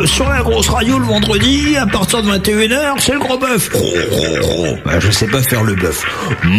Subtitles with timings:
[0.00, 3.70] euh, sur la grosse radio le vendredi, à partir de 21h, c'est le gros bœuf.
[4.84, 6.02] Bah, je sais pas faire le bœuf.
[6.44, 6.50] Mmh.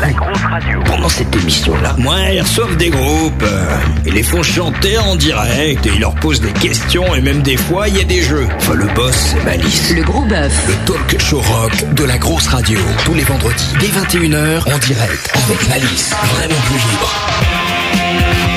[0.00, 0.80] La grosse radio.
[0.86, 3.42] Pendant cette émission-là, moi, ils reçoivent des groupes.
[3.42, 3.76] euh,
[4.06, 7.56] Ils les font chanter en direct et ils leur posent des questions et même des
[7.56, 8.46] fois, il y a des jeux.
[8.58, 9.92] Enfin, le boss, c'est Malice.
[9.94, 10.52] Le gros bœuf.
[10.68, 12.78] Le talk show rock de la grosse radio.
[13.04, 16.14] Tous les vendredis, dès 21h, en direct, avec Malice.
[16.34, 18.47] Vraiment plus libre.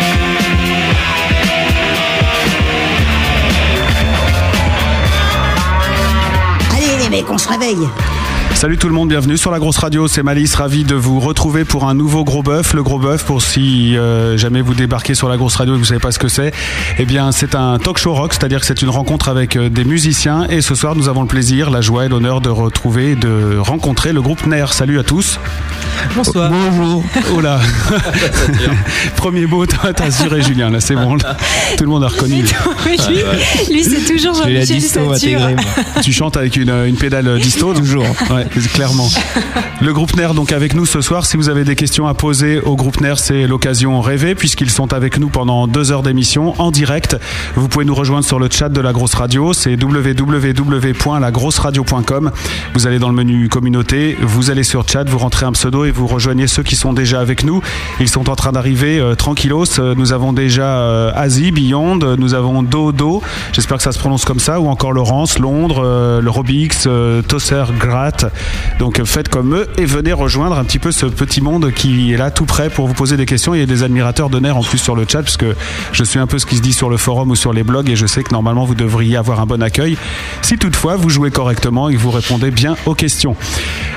[7.22, 8.21] Allez les mecs, on se réveille.
[8.62, 11.66] Salut tout le monde, bienvenue sur la grosse radio, c'est Malice, ravi de vous retrouver
[11.66, 12.76] pour un nouveau gros bœuf.
[12.76, 15.86] Le gros bœuf, pour si euh, jamais vous débarquez sur la grosse radio et vous
[15.86, 16.54] savez pas ce que c'est,
[17.00, 19.84] eh bien c'est un talk show rock, c'est-à-dire que c'est une rencontre avec euh, des
[19.84, 23.16] musiciens et ce soir nous avons le plaisir, la joie et l'honneur de retrouver, et
[23.16, 24.68] de rencontrer le groupe NER.
[24.70, 25.40] Salut à tous.
[26.16, 26.52] Bonsoir.
[26.52, 27.04] Bonjour.
[27.34, 27.60] Oh là.
[29.16, 31.16] Premier mot, t'as assuré Julien, là c'est bon.
[31.16, 31.36] là.
[31.80, 32.46] Tout le monde a reconnu.
[32.86, 35.56] Oui, lui, lui, c'est toujours Jean-Michel.
[36.04, 38.06] Tu chantes avec une, une pédale disto Toujours.
[38.30, 39.08] Ouais, clairement.
[39.82, 41.26] Le groupe NER donc avec nous ce soir.
[41.26, 44.94] Si vous avez des questions à poser au groupe NER, c'est l'occasion rêvée puisqu'ils sont
[44.94, 47.18] avec nous pendant deux heures d'émission en direct.
[47.56, 49.54] Vous pouvez nous rejoindre sur le chat de la grosse radio.
[49.54, 52.32] C'est www.lagrosseradio.com.
[52.74, 55.92] Vous allez dans le menu communauté, vous allez sur chat, vous rentrez un pseudo et
[55.92, 57.62] vous rejoignez ceux qui sont déjà avec nous.
[58.00, 59.80] Ils sont en train d'arriver euh, tranquillos.
[59.80, 63.22] Euh, Nous avons déjà euh, Asie, Beyond, nous avons Dodo,
[63.54, 66.88] j'espère que ça se prononce comme ça, ou encore Laurence, Londres, euh, le Robix,
[67.28, 68.26] Tosser, Gratt.
[68.80, 72.18] Donc faites comme eux et venez rejoindre un petit peu ce petit monde qui est
[72.18, 73.54] là tout prêt pour vous poser des questions.
[73.54, 75.46] Il y a des admirateurs de NER en plus sur le chat, puisque
[75.92, 77.90] je suis un peu ce qui se dit sur le forum ou sur les blogs
[77.90, 79.98] et je sais que normalement vous devriez avoir un bon accueil.
[80.42, 83.36] Si toutefois vous jouez correctement et que vous répondez bien aux questions.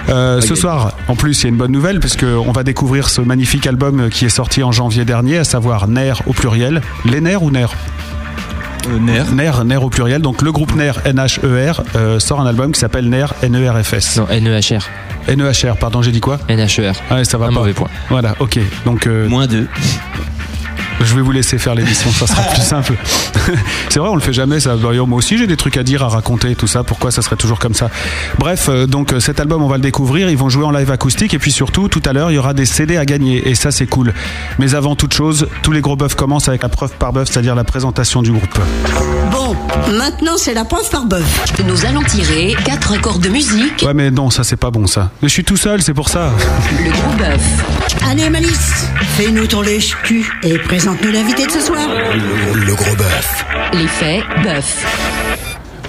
[0.08, 3.20] Euh, ce soir, en plus, il y a une bonne nouvelle, puisqu'on va découvrir ce
[3.20, 6.82] magnifique album qui est sorti en janvier dernier, à savoir NER au pluriel.
[7.04, 7.50] Les NER ou
[8.88, 9.32] NER Euh, Nerf.
[9.34, 10.22] NER, NER au pluriel.
[10.22, 14.18] Donc le groupe NER, N-H-E-R, euh, sort un album qui s'appelle NER, N-E-R-F-S.
[14.18, 14.80] Non, NEHR.
[15.28, 16.92] N-E-H-R, pardon, j'ai dit quoi NHER.
[17.10, 17.54] Ah ouais, ça va Un pas.
[17.54, 17.88] mauvais point.
[18.10, 18.58] Voilà, ok.
[18.84, 19.66] Donc euh, Moins 2.
[21.00, 22.94] Je vais vous laisser faire l'émission, ça sera plus simple.
[23.88, 24.76] c'est vrai, on le fait jamais, ça.
[24.76, 26.84] D'ailleurs, moi aussi, j'ai des trucs à dire, à raconter, tout ça.
[26.84, 27.90] Pourquoi ça serait toujours comme ça?
[28.38, 30.30] Bref, euh, donc euh, cet album, on va le découvrir.
[30.30, 32.54] Ils vont jouer en live acoustique et puis surtout, tout à l'heure, il y aura
[32.54, 34.12] des CD à gagner et ça, c'est cool.
[34.58, 37.54] Mais avant toute chose, tous les gros bœufs commencent avec la preuve par bœuf, c'est-à-dire
[37.54, 38.58] la présentation du groupe.
[39.30, 39.56] Bon,
[39.92, 41.44] maintenant c'est la preuve par bœuf.
[41.66, 43.84] Nous allons tirer quatre accords de musique.
[43.84, 45.10] Ouais, mais non, ça, c'est pas bon, ça.
[45.22, 46.30] Mais je suis tout seul, c'est pour ça.
[46.84, 47.93] Le gros bœuf.
[48.10, 51.88] Allez Malice, fais-nous ton lèche-cul et présente-nous l'invité de ce soir.
[51.88, 53.44] Le, le gros bœuf.
[53.72, 55.13] L'effet bœuf.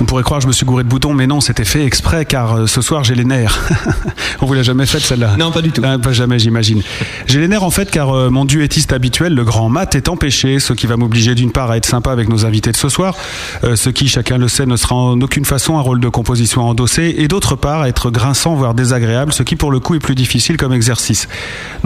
[0.01, 2.25] On pourrait croire que je me suis gouré de boutons, mais non, c'était fait exprès
[2.25, 3.69] car euh, ce soir j'ai les nerfs.
[4.41, 5.81] On vous l'a jamais faite celle-là Non, pas du tout.
[5.85, 6.81] Ah, pas jamais, j'imagine.
[7.27, 10.59] J'ai les nerfs en fait car euh, mon duettiste habituel, le grand Matt, est empêché,
[10.59, 13.15] ce qui va m'obliger d'une part à être sympa avec nos invités de ce soir,
[13.63, 16.61] euh, ce qui, chacun le sait, ne sera en aucune façon un rôle de composition
[16.61, 19.95] à endosser, et d'autre part à être grinçant, voire désagréable, ce qui pour le coup
[19.95, 21.29] est plus difficile comme exercice.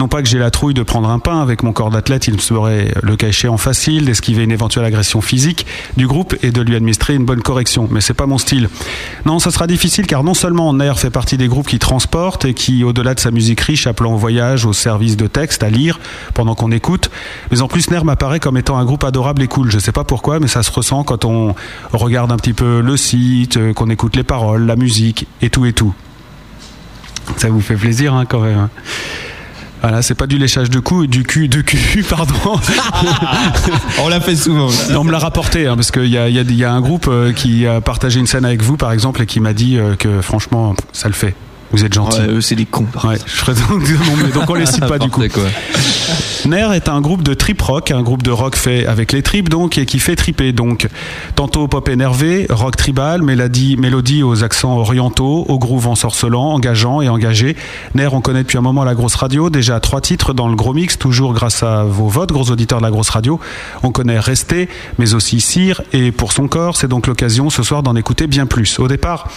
[0.00, 2.34] Non pas que j'ai la trouille de prendre un pain avec mon corps d'athlète, il
[2.34, 5.64] me serait le cas échéant facile d'esquiver une éventuelle agression physique
[5.96, 8.68] du groupe et de lui administrer une bonne correction, mais c'est pas mon style.
[9.26, 12.54] Non, ça sera difficile car non seulement Nair fait partie des groupes qui transportent et
[12.54, 16.00] qui, au-delà de sa musique riche, appelant au voyage, au service de texte, à lire
[16.34, 17.10] pendant qu'on écoute,
[17.50, 19.70] mais en plus Nair m'apparaît comme étant un groupe adorable et cool.
[19.70, 21.54] Je sais pas pourquoi, mais ça se ressent quand on
[21.92, 25.66] regarde un petit peu le site, euh, qu'on écoute les paroles, la musique et tout
[25.66, 25.94] et tout.
[27.36, 28.68] Ça vous fait plaisir hein, quand même.
[29.82, 32.34] Voilà, c'est pas du léchage de cou, du cul, de cul, pardon.
[33.98, 34.68] On l'a fait souvent.
[34.94, 37.66] on me l'a rapporté, hein, parce qu'il y a, y a un groupe euh, qui
[37.66, 40.74] a partagé une scène avec vous, par exemple, et qui m'a dit euh, que franchement,
[40.92, 41.34] ça le fait.
[41.72, 42.20] Vous êtes gentil.
[42.20, 42.86] Ouais, c'est des cons.
[43.04, 45.22] Ouais, je ferai donc, non, mais donc on les cite pas du coup.
[45.32, 45.44] Quoi.
[46.46, 49.48] Ner est un groupe de trip rock, un groupe de rock fait avec les tripes
[49.48, 50.88] donc et qui fait triper donc.
[51.36, 57.08] Tantôt pop énervé, rock tribal, mélodie, mélodie aux accents orientaux, au groove ensorcelant, engageant et
[57.08, 57.56] engagé.
[57.94, 60.72] Ner, on connaît depuis un moment la grosse radio, déjà trois titres dans le gros
[60.72, 63.38] mix, toujours grâce à vos votes, gros auditeurs de la grosse radio.
[63.82, 64.68] On connaît Rester,
[64.98, 68.46] mais aussi Cire et Pour son corps, c'est donc l'occasion ce soir d'en écouter bien
[68.46, 68.78] plus.
[68.78, 69.28] Au départ,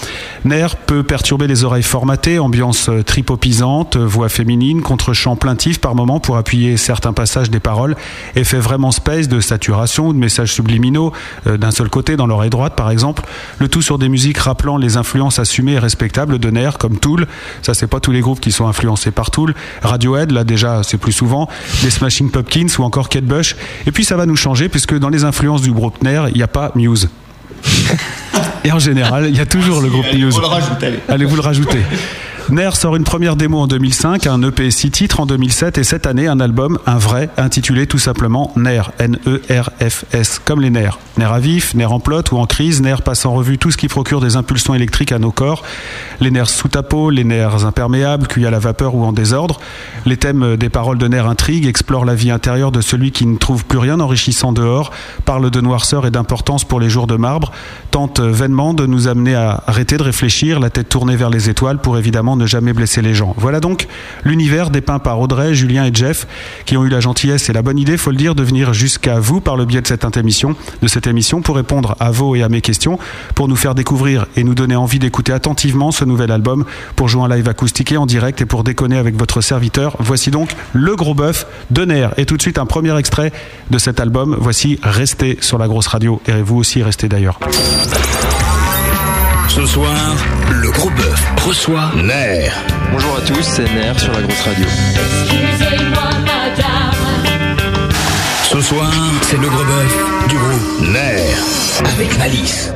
[0.45, 5.93] Ner peut perturber les oreilles formatées, ambiance euh, tripopisante, euh, voix féminine, contre-chant plaintif par
[5.93, 7.95] moment pour appuyer certains passages des paroles,
[8.35, 11.11] effet vraiment space de saturation ou de messages subliminaux
[11.47, 13.23] euh, d'un seul côté dans l'oreille droite par exemple,
[13.59, 17.27] le tout sur des musiques rappelant les influences assumées et respectables de Ner comme Tool,
[17.61, 20.97] ça c'est pas tous les groupes qui sont influencés par Tool, Radiohead là déjà c'est
[20.97, 21.49] plus souvent,
[21.83, 25.09] les Smashing Pumpkins ou encore Kate Bush, et puis ça va nous changer puisque dans
[25.09, 27.09] les influences du groupe Ner, il n'y a pas Muse.
[28.63, 30.05] Et en général, il y a toujours le groupe
[30.41, 30.99] le allez.
[31.09, 31.79] Allez vous le rajouter.
[32.49, 36.05] Nair sort une première démo en 2005, un EP 6 titres en 2007 et cette
[36.05, 40.99] année un album, un vrai, intitulé tout simplement Nair, N-E-R-F-S, comme les nerfs.
[41.17, 43.77] Nerfs à vif, nerfs en plot ou en crise, nerfs passe en revue tout ce
[43.77, 45.63] qui procure des impulsions électriques à nos corps,
[46.19, 49.59] les nerfs sous ta peau, les nerfs imperméables, cuits à la vapeur ou en désordre.
[50.05, 53.37] Les thèmes des paroles de nerfs intriguent, explorent la vie intérieure de celui qui ne
[53.37, 54.91] trouve plus rien enrichissant dehors,
[55.23, 57.53] parle de noirceur et d'importance pour les jours de marbre,
[57.89, 61.79] tente vainement de nous amener à arrêter de réfléchir, la tête tournée vers les étoiles
[61.79, 63.33] pour évidemment ne jamais blesser les gens.
[63.37, 63.87] Voilà donc
[64.23, 66.27] l'univers dépeint par Audrey, Julien et Jeff
[66.65, 69.19] qui ont eu la gentillesse et la bonne idée, faut le dire, de venir jusqu'à
[69.19, 72.43] vous par le biais de cette émission, de cette émission pour répondre à vos et
[72.43, 72.99] à mes questions,
[73.35, 76.65] pour nous faire découvrir et nous donner envie d'écouter attentivement ce nouvel album,
[76.95, 79.95] pour jouer en live acoustique et en direct et pour déconner avec votre serviteur.
[79.99, 82.09] Voici donc le gros bœuf de Ner.
[82.17, 83.31] Et tout de suite un premier extrait
[83.71, 84.35] de cet album.
[84.39, 86.21] Voici Restez sur la grosse radio.
[86.27, 87.39] Et vous aussi restez d'ailleurs.
[89.49, 90.15] Ce soir,
[90.49, 92.53] le gros bœuf reçoit Nair.
[92.91, 94.65] Bonjour à tous, c'est Nair sur la grosse radio.
[94.65, 97.55] Excusez-moi, madame.
[98.43, 98.91] Ce soir,
[99.21, 101.37] c'est le gros bœuf du groupe Nair.
[101.85, 102.73] Avec Malice.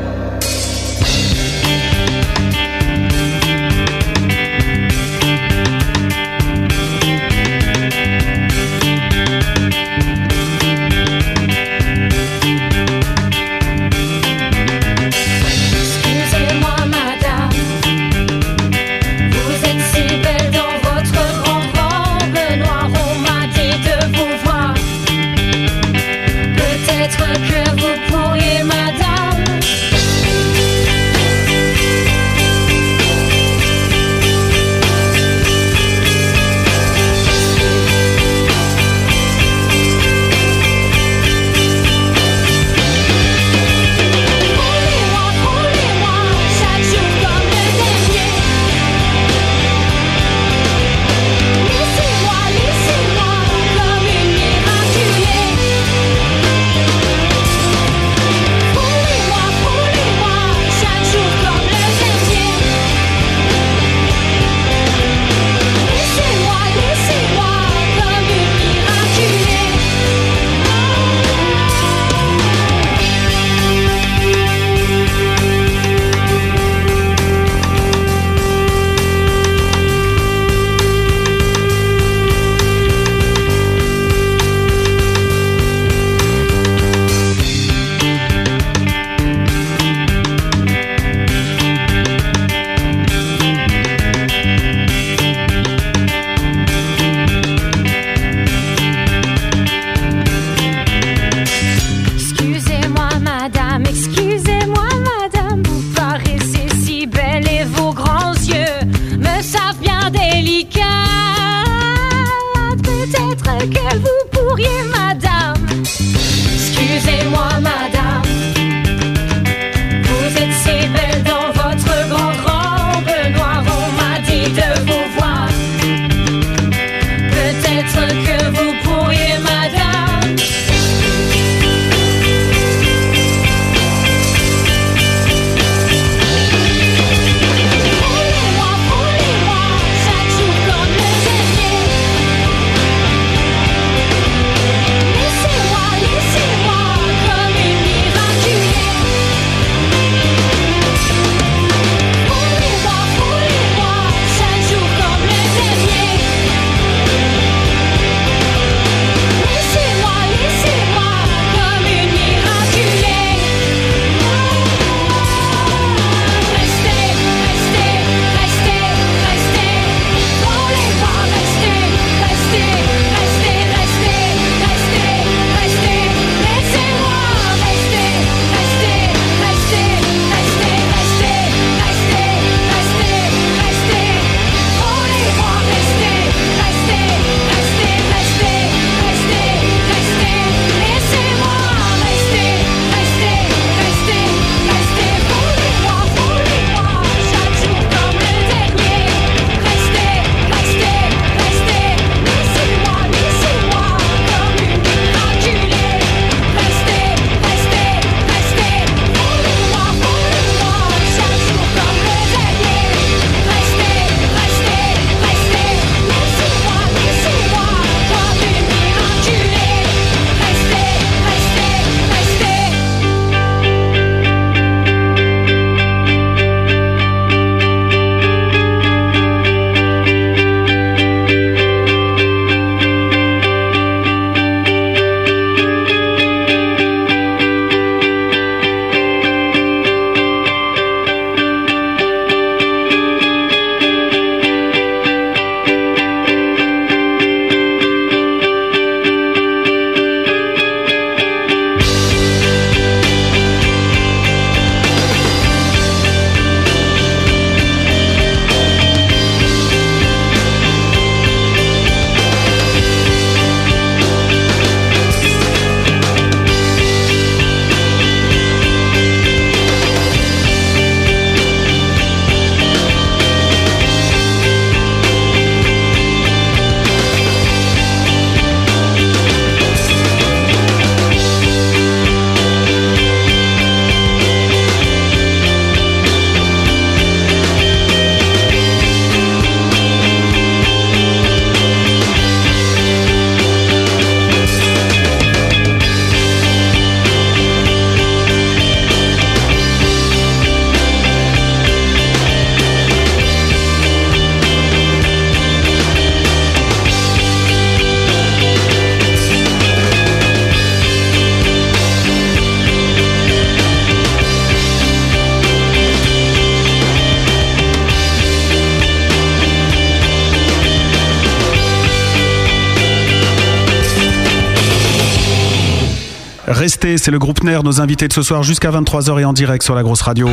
[326.95, 329.75] C'est le groupe NER, nos invités de ce soir jusqu'à 23h et en direct sur
[329.75, 330.29] la grosse radio.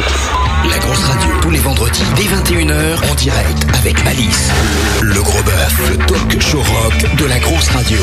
[0.71, 4.53] La grosse radio, tous les vendredis dès 21h en direct avec Malice.
[5.03, 7.99] Le gros bœuf, le talk show rock de la grosse radio.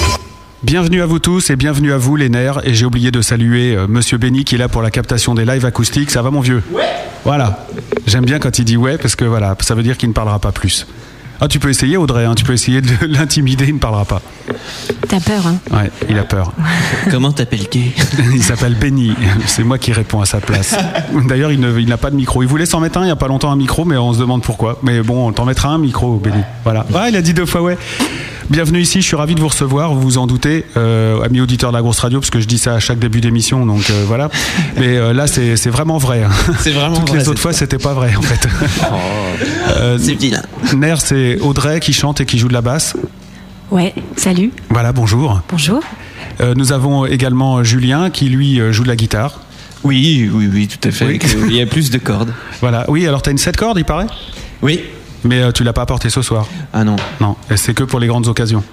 [0.63, 2.59] Bienvenue à vous tous et bienvenue à vous les nerfs.
[2.65, 5.45] Et j'ai oublié de saluer euh, Monsieur Benny qui est là pour la captation des
[5.45, 6.11] lives acoustiques.
[6.11, 6.61] Ça va mon vieux?
[6.73, 6.83] Ouais.
[7.23, 7.65] Voilà.
[8.05, 10.39] J'aime bien quand il dit ouais parce que voilà, ça veut dire qu'il ne parlera
[10.39, 10.87] pas plus.
[11.39, 14.21] Ah, tu peux essayer Audrey, hein, tu peux essayer de l'intimider, il ne parlera pas.
[15.11, 16.53] T'as peur, hein Ouais, il a peur.
[17.11, 17.79] Comment t'appelles-tu
[18.33, 19.11] Il s'appelle Benny.
[19.45, 20.73] C'est moi qui réponds à sa place.
[21.27, 22.41] D'ailleurs, il ne- il n'a pas de micro.
[22.43, 24.19] Il voulait s'en mettre un il n'y a pas longtemps, un micro, mais on se
[24.19, 24.79] demande pourquoi.
[24.83, 26.41] Mais bon, on t'en mettra un micro, Benny.
[26.63, 26.85] Voilà.
[26.95, 27.77] Ah, il a dit deux fois ouais.
[28.49, 31.71] Bienvenue ici, je suis ravi de vous recevoir, vous vous en doutez, euh, amis auditeurs
[31.71, 34.03] de la grosse radio, parce que je dis ça à chaque début d'émission, donc euh,
[34.07, 34.29] voilà.
[34.77, 36.23] Mais euh, là, c'est c'est vraiment vrai.
[36.23, 36.29] hein.
[36.59, 38.47] C'est vraiment Toutes vrai, les autres fois, c'était pas vrai, en fait.
[39.77, 40.41] Euh, C'est vilain.
[40.75, 42.95] Ner, c'est Audrey qui chante et qui joue de la basse.
[43.71, 45.41] Ouais, salut, Voilà, bonjour.
[45.49, 45.81] bonjour.
[46.41, 49.39] Euh, nous avons également Julien qui, lui, euh, joue de la guitare.
[49.83, 51.05] Oui, oui, oui, tout à fait.
[51.05, 51.19] Oui.
[51.19, 52.33] Que- Il y a plus de cordes.
[52.61, 52.85] Voilà.
[52.89, 54.07] Oui, alors t'as une 7 cordes, il paraît?
[54.61, 54.81] Oui.
[55.23, 56.47] Mais euh, tu l'as pas apporté ce soir.
[56.73, 56.95] Ah non.
[57.21, 58.63] Non, et c'est que pour les grandes occasions.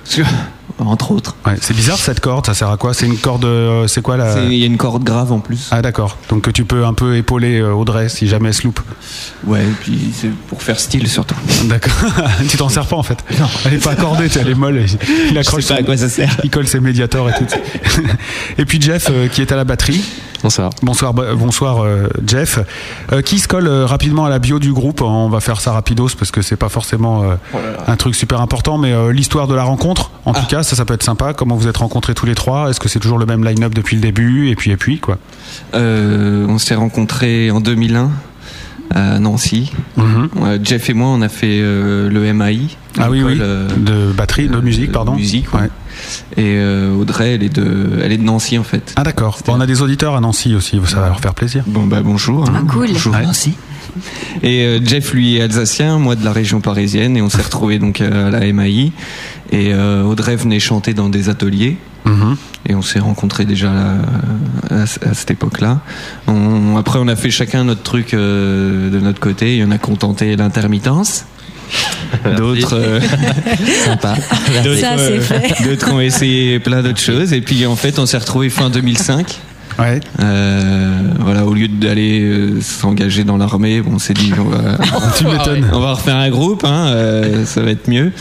[0.78, 1.36] Entre autres.
[1.46, 2.94] Ouais, c'est bizarre cette corde, ça sert à quoi?
[2.94, 5.40] C'est une corde, euh, c'est quoi la C'est- Il y a une corde grave en
[5.40, 5.68] plus.
[5.70, 8.62] Ah d'accord, donc que tu peux un peu épauler euh, Audrey si jamais elle se
[8.64, 8.80] loupe.
[9.48, 11.34] Ouais, et puis c'est pour faire style surtout.
[11.64, 11.92] D'accord,
[12.48, 13.18] tu t'en sers pas en fait.
[13.64, 14.84] Elle est pas accordée, elle est molle.
[14.84, 16.36] Il Je accroche sais pas à quoi ça sert.
[16.44, 17.46] Il colle ses médiators et tout.
[18.58, 20.04] et puis Jeff euh, qui est à la batterie.
[20.42, 20.70] Bonsoir.
[20.82, 22.60] Bonsoir, bo- bonsoir euh, Jeff.
[23.12, 25.72] Euh, qui se colle euh, rapidement à la bio du groupe On va faire ça
[25.72, 27.34] rapidos parce que c'est pas forcément euh,
[27.86, 30.84] un truc super important, mais euh, l'histoire de la rencontre, en tout cas, ça, ça
[30.84, 31.32] peut être sympa.
[31.32, 32.70] Comment vous êtes rencontrés tous les trois?
[32.70, 34.48] Est-ce que c'est toujours le même line-up depuis le début?
[34.50, 35.18] Et puis, et puis, quoi?
[35.74, 38.10] Euh, on s'est rencontrés en 2001
[38.94, 39.70] à Nancy.
[39.96, 40.28] Mhm.
[40.62, 42.60] Jeff et moi, on a fait euh, le MAI.
[42.98, 43.38] Ah oui, oui.
[43.40, 45.14] euh, De batterie, de musique, pardon.
[45.14, 45.60] musique, ouais.
[45.60, 45.68] Ouais.
[46.36, 48.92] Et euh, Audrey, elle est de, elle est de Nancy en fait.
[48.96, 49.38] Ah d'accord.
[49.44, 51.64] Bon, on a des auditeurs à Nancy aussi, ça va leur faire plaisir.
[51.66, 52.48] Bon bah bonjour.
[52.48, 52.52] hein.
[52.56, 52.86] Ah, cool.
[52.92, 53.22] Bonjour Ouais.
[53.24, 53.54] Nancy.
[54.44, 57.80] Et euh, Jeff lui est alsacien, moi de la région parisienne, et on s'est retrouvés
[57.80, 58.92] donc à la MAI.
[59.50, 61.76] Et euh, Audrey venait chanter dans des ateliers.
[62.08, 62.36] Mhm.
[62.68, 63.94] Et on s'est rencontrés déjà là,
[64.70, 65.80] à, à cette époque-là.
[66.26, 69.54] On- après, on a fait chacun notre truc euh, de notre côté.
[69.56, 71.24] Il y en a contenté l'intermittence.
[72.36, 73.00] D'autres, euh,
[73.84, 74.14] Sympa.
[74.66, 75.20] euh,
[75.64, 77.32] d'autres ont essayé plein d'autres choses.
[77.34, 79.38] Et puis en fait, on s'est retrouvés fin 2005.
[79.78, 80.00] Ouais.
[80.20, 84.76] Euh, voilà, au lieu d'aller euh, s'engager dans l'armée, bon, on s'est dit on va,
[85.16, 85.66] Tu m'étonnes.
[85.72, 88.12] on va refaire un groupe, hein, euh, ça va être mieux.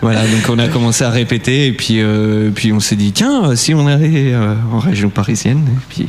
[0.00, 3.54] Voilà, donc on a commencé à répéter et puis euh, puis on s'est dit tiens,
[3.56, 6.06] si on allait euh, en région parisienne, et puis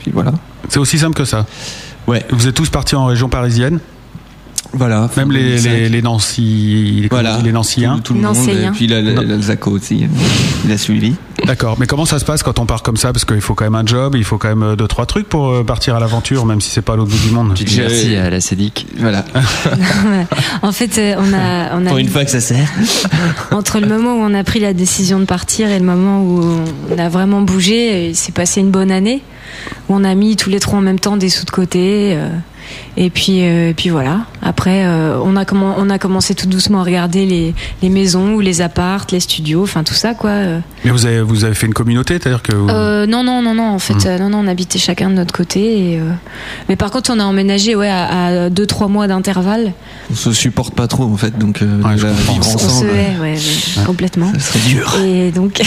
[0.00, 0.32] puis voilà.
[0.68, 1.46] C'est aussi simple que ça.
[2.06, 3.80] Ouais, Vous êtes tous partis en région parisienne,
[4.72, 5.08] voilà.
[5.16, 5.70] même les, 2005.
[5.70, 7.96] les, les Nancy, les, voilà, les Nancyiens.
[7.96, 10.06] tout, tout le monde, et puis la- la- l'Alsaco aussi,
[10.64, 11.14] il a suivi.
[11.46, 11.76] D'accord.
[11.78, 13.12] Mais comment ça se passe quand on part comme ça?
[13.12, 15.28] Parce qu'il faut quand même un job, il faut quand même euh, deux trois trucs
[15.28, 17.52] pour euh, partir à l'aventure, même si c'est pas à l'autre bout du monde.
[17.54, 18.86] J'ai- Merci à la CEDIC.
[18.98, 19.24] Voilà,
[20.62, 22.68] en fait, euh, on a, on a pour une fois que ça sert.
[23.50, 26.40] entre le moment où on a pris la décision de partir et le moment où
[26.90, 29.22] on a vraiment bougé, il s'est passé une bonne année
[29.88, 32.14] où on a mis tous les trois en même temps des sous de côté.
[32.16, 32.28] euh,
[32.96, 34.20] et puis, euh, et puis voilà.
[34.42, 38.34] Après, euh, on a commen- on a commencé tout doucement à regarder les, les maisons
[38.34, 40.30] ou les appartes, les studios, enfin tout ça quoi.
[40.30, 40.58] euh.
[40.84, 43.54] Mais vous avez, vous avez fait une communauté, c'est-à-dire que vous- Euh, non, non, non,
[43.54, 43.70] non.
[43.74, 45.92] En fait, euh, non, non, on habitait chacun de notre côté.
[45.94, 46.10] Et, euh,
[46.68, 49.72] Mais par contre, on a emménagé, ouais, à, à deux, trois mois d'intervalle.
[50.10, 53.32] On se supporte pas trop en fait, donc euh, Ouais, je se ensemble, hait, ouais,
[53.34, 54.30] ouais, complètement.
[54.34, 54.94] ça serait dur.
[55.04, 55.60] Et donc,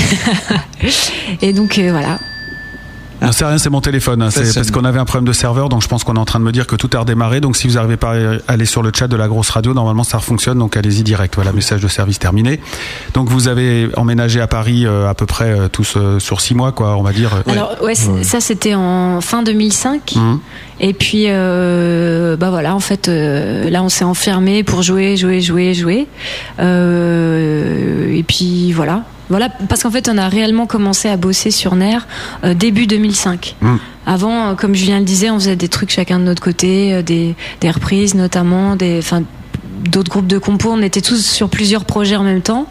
[1.42, 2.20] et donc euh, voilà.
[3.22, 4.22] Non, c'est rien, c'est mon téléphone.
[4.22, 4.30] hein.
[4.32, 6.40] C'est parce qu'on avait un problème de serveur, donc je pense qu'on est en train
[6.40, 7.42] de me dire que tout a redémarré.
[7.42, 10.04] Donc si vous n'arrivez pas à aller sur le chat de la grosse radio, normalement
[10.04, 10.60] ça fonctionne.
[10.60, 11.36] Donc allez-y direct.
[11.36, 12.60] Voilà, message de service terminé.
[13.14, 16.54] Donc vous avez emménagé à Paris euh, à peu près euh, tous euh, sur six
[16.56, 17.32] mois, quoi, on va dire.
[17.48, 20.14] Alors ouais, ça c'était en fin 2005.
[20.16, 20.40] Mhm.
[20.80, 25.42] Et puis euh, bah voilà, en fait, euh, là on s'est enfermé pour jouer, jouer,
[25.42, 26.08] jouer, jouer.
[26.60, 29.04] Euh, et puis voilà.
[29.30, 32.00] Voilà, parce qu'en fait, on a réellement commencé à bosser sur NER
[32.44, 33.56] euh, début 2005.
[33.62, 33.76] Mm.
[34.06, 37.02] Avant, euh, comme Julien le disait, on faisait des trucs chacun de notre côté, euh,
[37.02, 39.24] des, des reprises notamment, des, enfin,
[39.78, 40.70] d'autres groupes de compos.
[40.72, 42.68] On était tous sur plusieurs projets en même temps.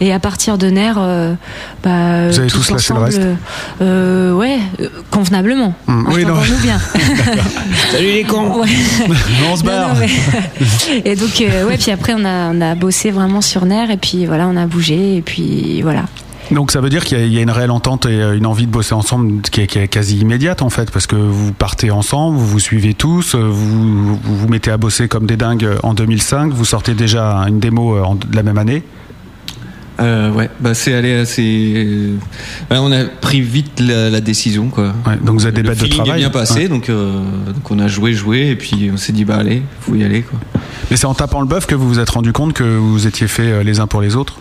[0.00, 1.34] Et à partir de NER, euh,
[1.82, 3.34] bah, Vous avez tous lâché le ensemble, reste euh,
[3.82, 5.74] euh, Ouais, euh, convenablement.
[5.86, 6.08] Mm.
[6.12, 6.34] Oui, non.
[6.62, 6.78] Bien.
[7.92, 8.60] Salut les cons.
[8.60, 8.68] Ouais.
[9.50, 9.94] on se barre.
[9.94, 13.64] non, mais- et donc, euh, ouais, puis après, on a, on a bossé vraiment sur
[13.66, 16.04] NER, et puis voilà, on a bougé, et puis voilà.
[16.50, 18.36] Donc ça veut dire qu'il y, a- il y a une réelle entente et euh,
[18.36, 21.16] une envie de bosser ensemble qui est, qui est quasi immédiate en fait, parce que
[21.16, 25.26] vous partez ensemble, vous vous suivez tous, euh, vous vous, vous mettez à bosser comme
[25.26, 28.82] des dingues en 2005, vous sortez déjà une démo euh, en- de la même année.
[30.00, 31.74] Euh, ouais, bah c'est allé assez.
[31.76, 32.16] euh,
[32.70, 34.94] on a pris vite la, la décision, quoi.
[35.06, 36.12] Ouais, donc vous êtes des bêtes de travail.
[36.12, 36.68] est bien passé, Ouais.
[36.68, 37.20] donc, euh,
[37.52, 40.22] donc on a joué, joué, et puis on s'est dit, bah allez, faut y aller,
[40.22, 40.38] quoi.
[40.92, 43.26] Et c'est en tapant le bœuf que vous vous êtes rendu compte que vous étiez
[43.26, 44.38] fait euh, les uns pour les autres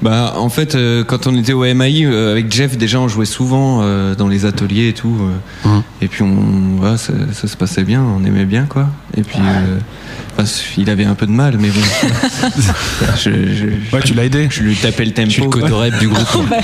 [0.00, 3.26] Bah, en fait, euh, quand on était au MAI, euh, avec Jeff, déjà, on jouait
[3.26, 5.16] souvent euh, dans les ateliers et tout.
[5.20, 5.82] euh, Mhm.
[6.02, 8.86] Et puis, on, voilà, ça, ça se passait bien, on aimait bien, quoi.
[9.16, 10.44] Et puis, euh,
[10.76, 11.80] il avait un peu de mal, mais bon.
[13.16, 14.46] je, je- Ouais, tu l'as aidé.
[14.50, 15.30] je lui tapais le tempo.
[15.30, 16.24] Suis le cotorep du groupe.
[16.48, 16.56] Bah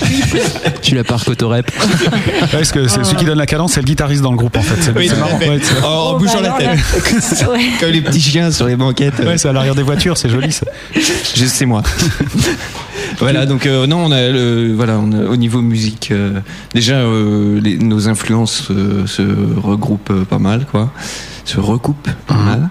[0.81, 1.69] Je suis la part cotorep.
[1.77, 2.21] Ouais,
[2.53, 4.63] parce que c'est celui qui donne la cadence, c'est le guitariste dans le groupe en
[4.63, 4.77] fait.
[4.81, 5.39] C'est Oui, c'est marrant.
[5.41, 5.49] fait.
[5.49, 7.43] Ouais, c'est- En, en Oh, bougeant bah la alors tête.
[7.43, 7.61] là- Ouais.
[7.81, 9.19] Comme les petits chiens sur les banquettes.
[9.19, 10.67] ouais, c'est à l'arrière des voitures, c'est joli ça.
[11.35, 11.83] Je sais moi.
[13.19, 16.41] Voilà, donc euh, non, on a le, voilà, on a, au niveau musique, euh,
[16.75, 18.69] déjà euh, les- nos influences
[19.07, 19.23] se
[19.61, 20.93] regroupent pas mal, quoi,
[21.45, 22.71] se recoupent pas mal.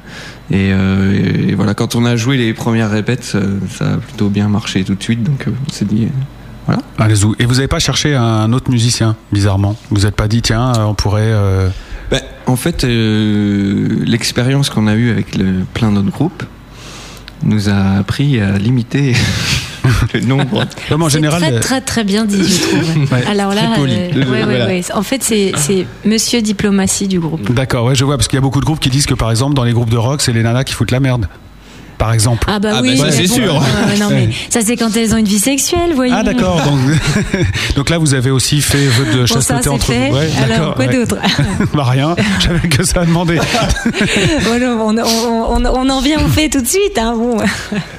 [0.51, 4.83] Et, et voilà, quand on a joué les premières répètes, ça, a plutôt bien marché
[4.83, 6.07] tout de suite, donc on s'est dit,
[6.69, 7.25] euh, Allez-y.
[7.39, 9.75] Et vous n'avez pas cherché un autre musicien, bizarrement?
[9.89, 11.21] Vous n'êtes pas dit, tiens, on pourrait.
[11.23, 11.69] euh,
[12.11, 16.43] bah, en fait, euh, l'expérience qu'on a eue avec le, plein d'autres groupes
[17.43, 19.13] nous a appris à limiter
[20.13, 20.65] le nombre.
[20.89, 21.41] Comme en C'est général.
[21.41, 23.11] très très très bien dit, je trouve.
[23.11, 24.65] Ouais, Alors là, euh, ouais, ouais, Voilà.
[24.67, 24.81] ouais.
[24.93, 27.51] En fait, c'est c'est Monsieur diplomatie du groupe.
[27.53, 29.29] D'accord, ouais, je vois, parce qu'il y a beaucoup de groupes qui disent que par
[29.31, 31.27] exemple, dans les groupes de rock, c'est les nanas qui foutent la merde.
[32.03, 32.45] Par exemple.
[32.51, 33.55] Ah bah Ah oui, bah c'est bon, sûr.
[33.63, 36.13] euh, non mais ça c'est quand elles ont une vie sexuelle, voyons.
[36.17, 36.79] Ah d'accord, donc,
[37.77, 40.09] donc là vous avez aussi fait vœu de Bon, ça chasteté c'est entre fait.
[40.09, 40.17] vous.
[40.17, 40.93] Ouais, Alors quoi ouais.
[40.93, 41.15] d'autre?
[41.73, 43.39] Bah rien, j'avais que ça à demander.
[44.41, 46.97] Voilà, on, on, on, on en vient au fait tout de suite.
[46.97, 47.37] Hein, bon.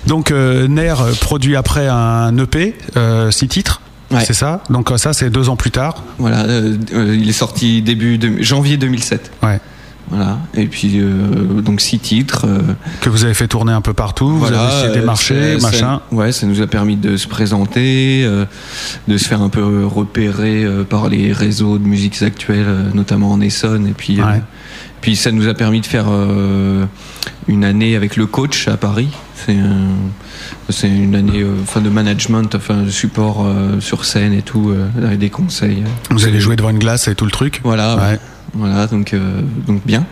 [0.06, 4.22] Donc euh, Nair produit après un EP, euh, six titres, Ouais.
[4.26, 4.62] c'est ça?
[4.68, 6.02] Donc euh, ça c'est deux ans plus tard.
[6.18, 9.30] Voilà, euh, euh, il est sorti début de, janvier 2007.
[9.42, 9.60] Ouais.
[10.10, 12.44] Voilà, et puis euh, donc six titres.
[12.46, 12.60] euh,
[13.00, 15.56] Que vous avez fait tourner un peu partout, vous voilà, avez essayé des euh, marchés,
[15.62, 16.00] machin.
[16.10, 18.44] ça- ouais, ça nous a permis de se présenter, euh,
[19.08, 23.86] de se faire un peu repérer par les réseaux de musiques actuelles, notamment en Essonne.
[23.86, 24.42] Et puis, Ouais.
[25.00, 26.06] puis ça nous a permis de faire
[27.48, 29.08] une année avec le coach à Paris.
[29.46, 34.32] C'est un- c'est une année euh, enfin, de management, enfin de support euh, sur scène
[34.32, 35.82] et tout, euh, avec des conseils.
[36.10, 37.60] Vous allez jouer devant une glace et tout le truc.
[37.64, 38.18] Voilà, Ouais.
[38.54, 40.04] Voilà, donc euh, donc bien,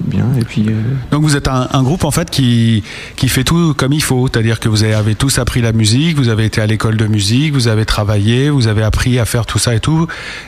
[0.00, 0.26] bien.
[0.40, 0.72] Et puis euh,
[1.10, 2.82] Donc vous êtes un, un groupe en fait qui,
[3.16, 6.28] qui fait tout comme il faut, c'est-à-dire que vous avez tous appris la musique, vous
[6.28, 9.58] avez été à l'école de musique, vous avez travaillé, vous avez appris à faire tout
[9.58, 10.06] ça et tout,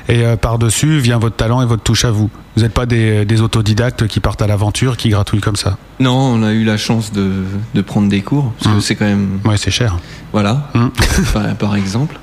[0.09, 2.31] et euh, par-dessus vient votre talent et votre touche à vous.
[2.57, 5.77] Vous n'êtes pas des, des autodidactes qui partent à l'aventure, qui gratouillent comme ça.
[6.01, 7.31] non, on a eu la chance de,
[7.75, 8.81] de prendre des cours parce que Hum.
[8.81, 9.99] c'est quand même Ouais, c'est cher.
[10.33, 10.72] voilà,
[11.35, 12.18] par, par exemple.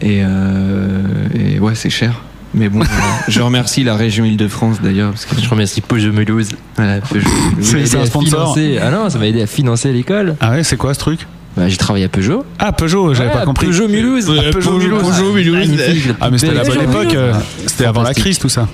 [0.00, 1.02] Et, euh,
[1.34, 2.22] et ouais, c'est cher.
[2.54, 2.80] Mais bon,
[3.28, 6.50] je remercie la région Île-de-France d'ailleurs parce que Je remercie Peugeot Mulhouse.
[6.76, 7.28] voilà, Peugeot.
[7.60, 8.54] C'est- un sponsor.
[8.56, 10.36] financer- Ah non, ça m'a aidé à financer l'école.
[10.40, 11.26] Ah ouais, c'est quoi ce truc?
[11.56, 12.44] Bah, j'ai travaillé à Peugeot.
[12.58, 13.66] Ah Peugeot, j'avais Ouais, pas compris.
[13.66, 14.30] Peugeot Mulhouse.
[14.30, 15.52] Ah, Peugeot Mulhouse.
[15.52, 17.32] Magnifique, la Ah mais c'était la bonne époque, euh,
[17.66, 18.68] c'était avant la crise tout ça.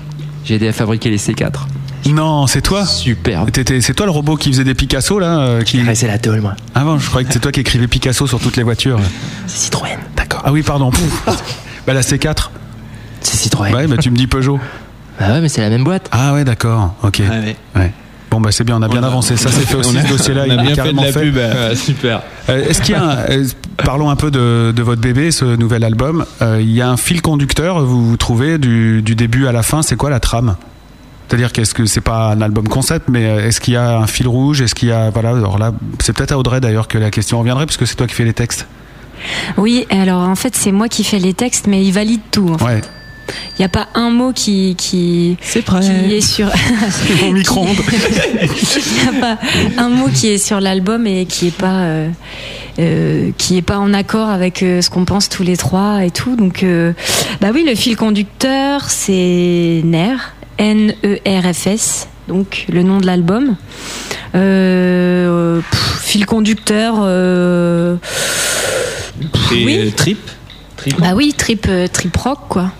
[0.45, 1.67] J'ai aidé à fabriquer les C4.
[2.09, 2.85] Non, c'est toi?
[2.85, 3.49] Superbe.
[3.79, 5.81] C'est toi le robot qui faisait des Picasso là euh, qui...
[5.95, 6.53] C'est la tôle, moi.
[6.75, 8.99] Ah bon, je croyais que c'est toi qui écrivais Picasso sur toutes les voitures.
[9.47, 9.97] C'est Citroën.
[10.17, 10.41] D'accord.
[10.43, 10.91] Ah oui, pardon.
[11.87, 12.49] Bah la C4.
[13.23, 13.73] C'est Citroën.
[13.73, 14.59] Ouais, bah tu me dis Peugeot.
[15.19, 16.09] Bah ouais, mais c'est la même boîte.
[16.11, 16.93] Ah ouais, d'accord.
[17.03, 17.19] Ok.
[17.27, 17.55] Ouais.
[17.75, 17.91] Ouais.
[18.31, 19.37] Bon bah c'est bien, on a bien On a- avancé.
[19.37, 20.43] Ça c'est fait aussi ce dossier-là.
[20.47, 21.21] on a il est bien fait de carrément la fait.
[21.21, 21.37] pub.
[21.37, 22.21] Ah, super.
[22.49, 23.45] Euh, Est-ce qu'il y a un- euh,
[23.77, 26.25] parlons un peu de, de votre bébé, ce nouvel album.
[26.41, 29.61] Euh, il y a un fil conducteur, vous, vous trouvez du, du début à la
[29.63, 29.83] fin.
[29.83, 30.55] C'est quoi la trame?
[31.27, 34.07] C'est-à-dire qu'est-ce que c'est pas un album concept, mais euh, est-ce qu'il y a un
[34.07, 34.61] fil rouge?
[34.61, 37.37] Est-ce qu'il y a voilà Alors là, c'est peut-être à Audrey d'ailleurs que la question
[37.39, 38.67] reviendrait, puisque c'est toi qui fais les textes.
[39.57, 42.49] Oui, alors en fait c'est moi qui fais les textes, mais il valide tout.
[42.49, 42.89] en fait.
[43.57, 45.79] Il n'y a pas un mot qui qui, prêt.
[46.07, 46.47] qui est sur.
[47.27, 47.77] Au micro-ondes.
[48.41, 49.37] Il n'y a pas
[49.77, 52.09] un mot qui est sur l'album et qui est pas euh,
[52.79, 56.11] euh, qui est pas en accord avec euh, ce qu'on pense tous les trois et
[56.11, 56.35] tout.
[56.35, 56.93] Donc euh,
[57.41, 60.15] bah oui, le fil conducteur c'est NER,
[60.57, 63.55] N E R F S, donc le nom de l'album.
[64.35, 66.95] Euh, pff, fil conducteur.
[67.03, 67.95] euh,
[69.51, 69.93] Et Oui.
[69.95, 70.17] Trip?
[70.75, 70.99] Trip.
[70.99, 72.71] bah oui, trip trip rock quoi.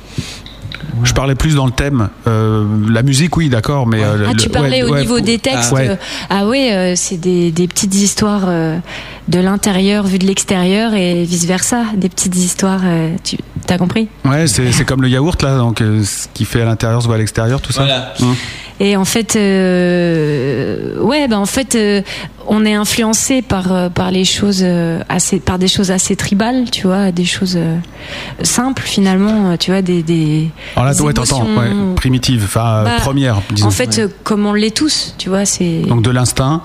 [1.03, 2.09] Je parlais plus dans le thème.
[2.27, 5.19] Euh, la musique, oui, d'accord, mais euh, Ah, le- tu parlais ouais, au ouais, niveau
[5.19, 5.69] des textes.
[5.71, 5.89] Ah, ouais.
[5.89, 5.95] euh,
[6.29, 8.77] Ah euh, c'est des, des petites histoires euh,
[9.27, 12.81] de l'intérieur vues de l'extérieur et vice versa, des petites histoires.
[12.83, 13.37] euh, tu
[13.69, 14.07] as compris?
[14.25, 17.15] Ouais, c'est comme le yaourt là, donc euh, ce qui fait à l'intérieur se voit
[17.15, 17.83] à l'extérieur, tout ça.
[17.83, 18.13] Voilà.
[18.21, 18.35] Hum.
[18.79, 22.01] Et en fait, euh, ouais, ben en fait, euh,
[22.47, 24.65] on est influencé par euh, par les choses
[25.09, 27.57] assez, par des choses assez tribales, tu vois, des choses
[28.41, 30.49] simples finalement, tu vois, des des.
[30.75, 31.57] Alors là, des ouais, émotions.
[31.57, 33.67] ouais, primitive, enfin Bah, première, disons.
[33.67, 35.81] En fait, euh, comme on l'est tous, tu vois, c'est.
[35.81, 36.63] Donc de l'instinct.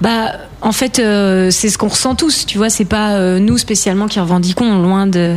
[0.00, 2.68] Bah, en fait, euh, c'est ce qu'on ressent tous, tu vois.
[2.70, 5.36] C'est pas euh, nous spécialement qui revendiquons, loin de,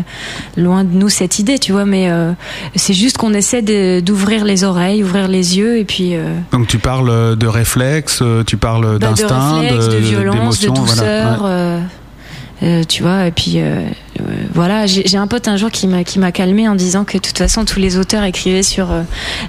[0.58, 1.86] loin de nous cette idée, tu vois.
[1.86, 2.32] Mais euh,
[2.76, 6.14] c'est juste qu'on essaie de- d'ouvrir les oreilles, ouvrir les yeux, et puis
[6.52, 11.38] Donc tu parles de réflexe, tu parles bah, de d'instinct, réflexe, de, violence, de douceur.
[11.40, 11.80] voilà.
[12.62, 12.86] Ouais.
[12.86, 13.60] tu vois, et puis
[14.54, 17.22] voilà, j'ai un pote un jour qui m'a qui m'a calmé en disant que de
[17.22, 18.88] toute façon tous les auteurs écrivaient sur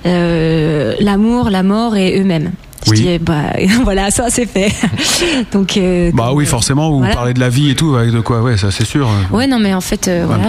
[0.04, 2.52] l'amour, la mort et eux-mêmes.
[2.84, 3.00] Je Oui.
[3.00, 3.44] dis, bah
[3.84, 4.72] voilà, ça c'est fait.
[5.52, 7.14] donc euh, Bah oui, forcément, vous Voilà.
[7.14, 9.08] parlez de la vie et tout, avec de quoi, ouais, ça c'est sûr.
[9.32, 10.44] Ouais, non, mais en fait, euh, voilà,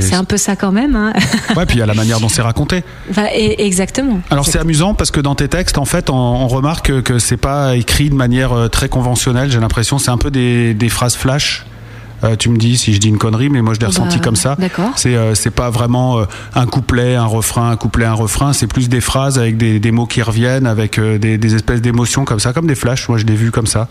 [0.00, 0.94] c'est un peu ça quand même.
[0.96, 1.12] Hein.
[1.56, 2.84] Ouais, puis il y a la manière dont c'est raconté.
[3.10, 4.20] Enfin, et- exactement.
[4.30, 7.18] Alors c'est amusant parce que dans tes textes, en fait, on, on remarque que, que
[7.18, 9.50] c'est pas écrit de manière euh, très conventionnelle.
[9.50, 11.64] J'ai l'impression, c'est un peu des, des phrases flash.
[12.24, 14.20] Euh, tu me dis si je dis une connerie, mais moi je l'ai Bah, ressenti
[14.20, 14.56] comme ça.
[14.58, 14.92] d'accord.
[14.96, 18.52] C'est euh, c'est pas vraiment euh, un couplet, un refrain, un couplet, un refrain.
[18.52, 22.24] C'est plus des phrases avec des, des mots qui reviennent, avec des, des espèces d'émotions
[22.24, 23.08] comme ça, comme des flashs.
[23.08, 23.86] Moi je l'ai vu comme ça.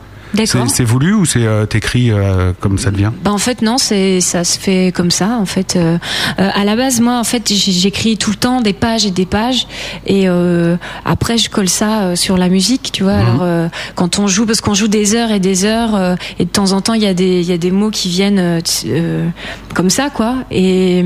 [0.67, 2.11] C'est voulu ou c'est euh, écrit
[2.59, 5.75] comme ça devient Bah en fait non, c'est ça se fait comme ça en fait.
[5.75, 5.97] Euh,
[6.39, 9.25] euh, à la base moi en fait j'écris tout le temps des pages et des
[9.25, 9.67] pages
[10.05, 13.13] et euh, après je colle ça euh, sur la musique, tu vois.
[13.13, 16.45] Alors euh, quand on joue parce qu'on joue des heures et des heures euh, et
[16.45, 18.39] de temps en temps il y a des il y a des mots qui viennent
[18.39, 19.27] euh, euh,
[19.73, 21.03] comme ça quoi et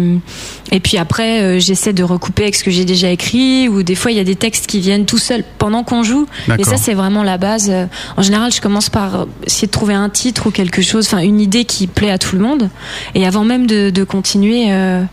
[0.71, 3.95] et puis après euh, j'essaie de recouper avec ce que j'ai déjà écrit ou des
[3.95, 6.25] fois il y a des textes qui viennent tout seuls pendant qu'on joue
[6.59, 7.69] et ça c'est vraiment la base.
[7.69, 7.85] Euh,
[8.17, 9.10] En général, je commence par
[9.45, 12.35] essayer de trouver un titre ou quelque chose, enfin une idée qui plaît à tout
[12.35, 12.69] le monde.
[13.15, 15.03] Et avant même de, de continuer, euh,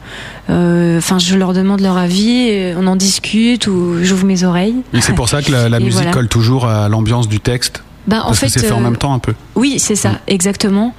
[0.50, 4.76] euh, enfin je leur demande leur avis, on en discute ou j'ouvre mes oreilles.
[4.92, 6.10] Et c'est pour ça que la, musique voilà.
[6.10, 7.82] colle toujours à l'ambiance du texte.
[8.08, 9.34] Ben, en parce fait, c'est fait en euh, même temps un peu.
[9.54, 10.94] Oui, c'est ça, exactement.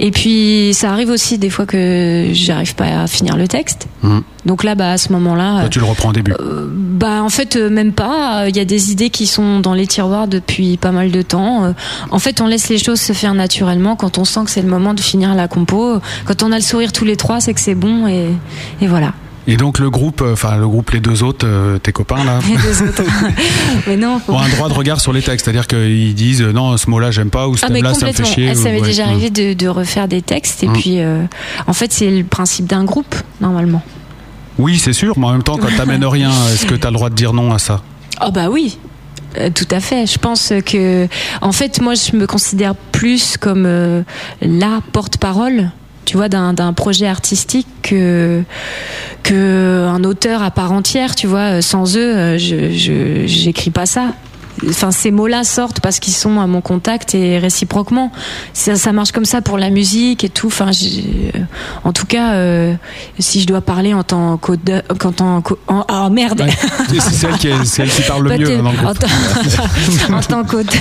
[0.00, 3.86] Et puis ça arrive aussi des fois que j'arrive pas à finir le texte.
[4.02, 4.22] Mhm.
[4.46, 5.60] Donc là, bah à ce moment-là.
[5.60, 6.32] Toi, tu le reprends au début.
[6.40, 8.48] Bah en fait euh, même pas.
[8.48, 11.64] Il y a des idées qui sont dans les tiroirs depuis pas mal de temps.
[11.64, 11.72] Euh,
[12.10, 14.68] En fait, on laisse les choses se faire naturellement quand on sent que c'est le
[14.68, 16.00] moment de finir la compo.
[16.24, 18.28] Quand on a le sourire tous les trois, c'est que c'est bon et,
[18.80, 19.12] et voilà.
[19.46, 22.38] Et donc le groupe, euh, enfin le groupe, les deux autres, euh, tes copains là,
[22.48, 23.02] Les deux autres.
[23.86, 24.18] Mais non.
[24.18, 26.88] faut- ont un droit de regard sur les textes, c'est-à-dire qu'ils disent euh, non, ce
[26.88, 28.48] mot-là j'aime pas ou ce Ah mais thème-là ça me fait chier.
[28.50, 28.86] Ah, ça m'est ouais.
[28.86, 30.72] déjà arrivé de, de refaire des textes et Mm.
[30.72, 31.24] puis euh,
[31.66, 33.82] en fait c'est le principe d'un groupe normalement.
[34.58, 37.10] Oui, c'est sûr, mais en même temps, quand t'amènes rien, est-ce que t'as le droit
[37.10, 37.82] de dire non à ça?
[38.24, 38.78] Oh bah oui.
[39.56, 40.06] Tout à fait.
[40.06, 41.08] Je pense que,
[41.40, 44.02] en fait, moi, je me considère plus comme euh,
[44.40, 45.72] la porte-parole,
[46.04, 48.42] tu vois, d'un projet artistique que
[49.88, 51.62] un auteur à part entière, tu vois.
[51.62, 54.14] Sans eux, euh, je- j'écris pas ça.
[54.68, 58.10] Enfin, ces mots-là sortent parce qu'ils sont à mon contact et réciproquement.
[58.52, 60.46] Ça, ça marche comme ça pour la musique et tout.
[60.48, 61.32] Enfin, j'ai-
[61.84, 62.74] en tout cas, euh,
[63.18, 66.40] si je dois parler en tant qu'auteur, en tant qu'au- en- oh merde.
[66.42, 66.50] Ouais,
[66.88, 67.00] C'est
[67.64, 69.06] c'est elle qui, parle le mieux hein, dans le en tant-
[70.16, 70.80] en tant qu'auteur,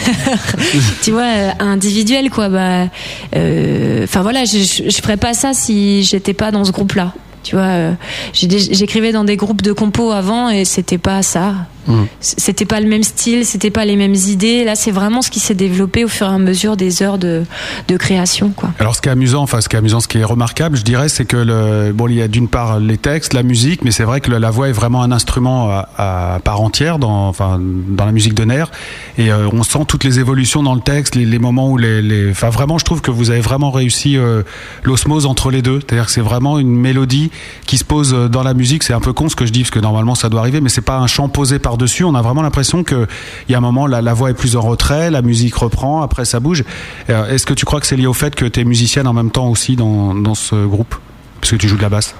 [1.01, 2.49] tu vois, euh, individuel, quoi.
[2.49, 2.87] Bah,
[3.35, 7.13] euh, enfin voilà, je, je, je ferais pas ça si j'étais pas dans ce groupe-là.
[7.43, 7.91] Tu vois, euh,
[8.33, 11.53] j'écrivais dans des groupes de compos avant et c'était pas ça.
[11.87, 12.03] Mm.
[12.21, 14.63] C- C'était pas le même style, c'était pas les mêmes idées.
[14.63, 17.43] Là, c'est vraiment ce qui s'est développé au fur et à mesure des heures de,
[17.89, 18.69] de création, quoi.
[18.79, 20.83] Alors ce qui est amusant, enfin ce qui est amusant, ce qui est remarquable, je
[20.83, 23.91] dirais, c'est que le, bon, il y a d'une part les textes, la musique, mais
[23.91, 27.59] c'est vrai que la voix est vraiment un instrument à, à part entière dans, enfin,
[27.61, 28.71] dans la musique de Nair,
[29.17, 32.01] et euh, on sent toutes les évolutions dans le texte, les, les moments où les,
[32.01, 34.43] les, enfin vraiment, je trouve que vous avez vraiment réussi euh,
[34.83, 37.29] l'osmose entre les deux, c'est-à-dire que c'est vraiment une mélodie
[37.65, 38.83] qui se pose euh, dans la musique.
[38.83, 40.69] C'est un peu con ce que je dis parce que normalement ça doit arriver, mais
[40.69, 42.03] c'est pas un chant posé par dessus.
[42.03, 43.07] On a vraiment l'impression que
[43.47, 46.25] il y a un moment la, voix est plus en retrait, la musique reprend, après
[46.25, 46.63] ça bouge.
[47.09, 49.13] Euh, Est-ce que tu crois que c'est lié au fait que tu es musicienne en
[49.13, 50.95] même temps aussi dans, dans ce groupe?
[51.41, 52.15] Parce que tu joues de la basse.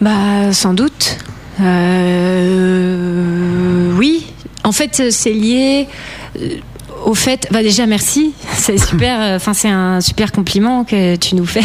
[0.00, 1.16] Bah, sans doute.
[1.60, 3.12] Euh,
[3.96, 4.26] oui.
[4.64, 5.88] En fait, c'est lié
[7.04, 7.48] au fait.
[7.50, 8.32] Bah déjà, merci.
[8.54, 9.20] C'est super.
[9.20, 11.64] euh, Enfin, c'est un super compliment que tu nous fais.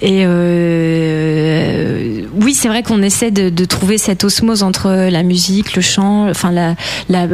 [0.00, 5.74] Et euh, oui, c'est vrai qu'on essaie de, de trouver cette osmose entre la musique,
[5.76, 6.74] le chant, enfin la
[7.08, 7.26] la,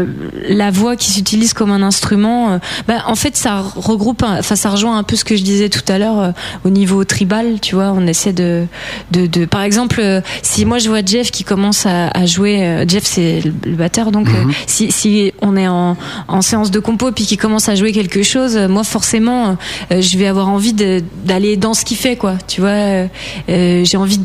[0.49, 2.59] la voix qui s'utilise comme un instrument.
[2.87, 4.23] Bah, en fait, ça regroupe.
[4.27, 6.31] Enfin, ça rejoint un peu ce que je disais tout à l'heure euh,
[6.65, 7.61] au niveau tribal.
[7.61, 8.67] Tu vois, on essaie de
[9.13, 12.85] de, de par exemple, euh, si moi je vois Jeff qui commence à, à jouer,
[12.89, 15.97] Jeff c'est le, batteur, donc euh, si, si on est en,
[16.27, 19.57] en séance de compo puis qu'il commence à jouer quelque chose, euh, moi forcément
[19.93, 22.35] euh, je vais avoir envie d'aller dans ce qu'il fait, quoi.
[22.47, 23.07] Tu vois, euh,
[23.49, 24.21] euh, j'ai envie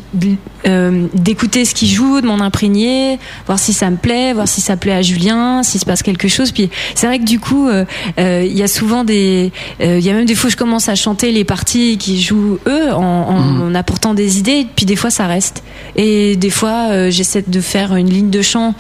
[0.66, 4.62] euh, d'écouter ce qu'il joue, de m'en imprégner, voir si ça me plaît, voir si
[4.62, 6.52] ça plaît à Julien, s'il se passe quelque chose.
[6.52, 7.70] Puis c'est vrai que du coup,
[8.18, 10.90] il y a souvent des, euh, il y a même des fois où je commence
[10.90, 14.96] à chanter les parties qui jouent eux en, en, en apportant des idées, puis des
[14.96, 15.64] fois ça reste.
[15.96, 18.74] Et des fois, euh, j'essaie de faire une ligne de chant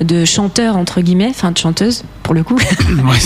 [0.00, 2.58] de chanteur entre guillemets, enfin de chanteuse, pour le coup.
[2.90, 3.16] Ouais.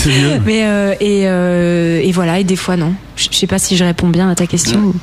[0.44, 2.94] Mais euh, et, euh, et voilà, et des fois non.
[3.16, 4.80] Je sais pas si je réponds bien à ta question.
[4.80, 4.94] ou-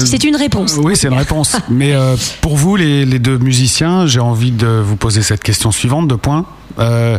[0.00, 0.76] C'est- une réponse.
[0.80, 1.56] Oui, c'est une réponse.
[1.70, 5.72] Mais euh, pour vous, les, les deux musiciens, j'ai envie de vous poser cette question
[5.72, 6.46] suivante, de points.
[6.78, 7.18] Euh,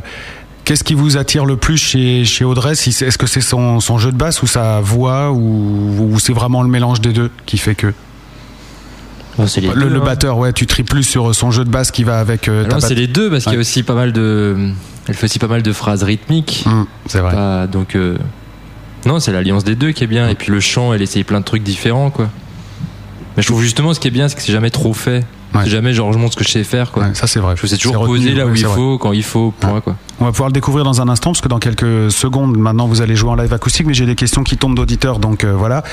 [0.63, 2.71] Qu'est-ce qui vous attire le plus chez, chez Audrey?
[2.71, 6.63] Est-ce que c'est son, son jeu de basse ou sa voix ou, ou c'est vraiment
[6.63, 7.93] le mélange des deux qui fait que?
[9.37, 10.05] Les le, deux, le hein.
[10.05, 12.79] batteur, ouais, tu tripes plus sur son jeu de basse qui va avec euh, Ah
[12.79, 14.69] c'est les deux parce qu'il y a aussi pas mal de.
[15.07, 16.63] Elle fait aussi pas mal de phrases rythmiques.
[16.67, 17.31] Hum, c'est vrai.
[17.33, 17.95] Pas- donc.
[17.95, 18.17] euh,
[19.05, 20.27] Non, c'est l'alliance des deux qui est bien.
[20.29, 22.29] Et puis le chant, elle essaye plein de trucs différents, quoi.
[23.37, 25.23] Mais je trouve justement ce qui est bien, c'est que c'est jamais trop fait.
[25.53, 25.61] Ouais.
[25.63, 27.03] C'est jamais genre je montre ce que je sais faire, quoi.
[27.03, 27.55] Ouais, ça c'est vrai.
[27.55, 28.75] Je sais C'est toujours poser là ouais, où il vrai.
[28.75, 29.95] faut, quand il faut, point, quoi.
[30.19, 33.01] On va pouvoir le découvrir dans un instant parce que dans quelques secondes, maintenant, vous
[33.01, 35.83] allez jouer en live acoustique, mais j'ai des questions qui tombent d'auditeurs, donc euh, voilà.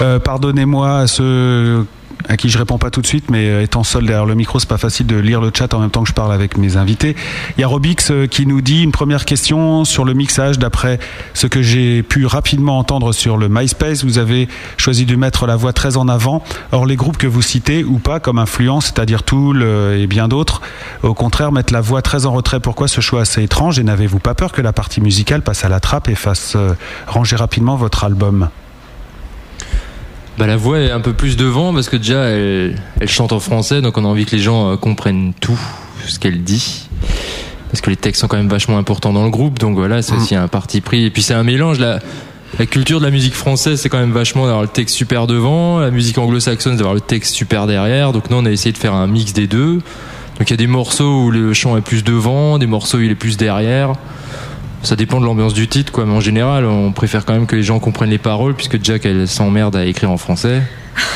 [0.00, 1.86] Euh, Pardonnez-moi ceux
[2.28, 4.58] à qui je réponds pas tout de suite, mais euh, étant seul derrière le micro,
[4.58, 6.76] c'est pas facile de lire le chat en même temps que je parle avec mes
[6.76, 7.16] invités.
[7.56, 10.58] Il y a Robix euh, qui nous dit une première question sur le mixage.
[10.58, 10.98] D'après
[11.34, 15.56] ce que j'ai pu rapidement entendre sur le MySpace, vous avez choisi de mettre la
[15.56, 16.42] voix très en avant.
[16.72, 20.28] Or, les groupes que vous citez ou pas comme influence, c'est-à-dire Tool euh, et bien
[20.28, 20.60] d'autres,
[21.02, 22.60] au contraire, mettent la voix très en retrait.
[22.60, 23.78] Pourquoi ce choix assez étrange?
[23.78, 26.56] Et n'avez-vous pas peur que la partie musicale passe à la trappe et fasse
[27.06, 28.48] ranger rapidement votre album?
[30.38, 33.40] Bah, la voix est un peu plus devant parce que déjà elle, elle chante en
[33.40, 35.58] français, donc on a envie que les gens euh, comprennent tout
[36.06, 36.88] ce qu'elle dit.
[37.70, 40.14] Parce que les textes sont quand même vachement importants dans le groupe, donc voilà, c'est
[40.14, 41.04] aussi un parti pris.
[41.04, 41.78] Et puis c'est un mélange.
[41.78, 42.00] La,
[42.58, 45.78] la culture de la musique française, c'est quand même vachement d'avoir le texte super devant,
[45.78, 48.12] la musique anglo-saxonne, d'avoir le texte super derrière.
[48.12, 49.74] Donc nous, on a essayé de faire un mix des deux.
[49.74, 53.02] Donc il y a des morceaux où le chant est plus devant, des morceaux où
[53.02, 53.92] il est plus derrière.
[54.82, 56.06] Ça dépend de l'ambiance du titre, quoi.
[56.06, 59.04] Mais en général, on préfère quand même que les gens comprennent les paroles, puisque Jack,
[59.04, 60.62] elle s'emmerde à écrire en français.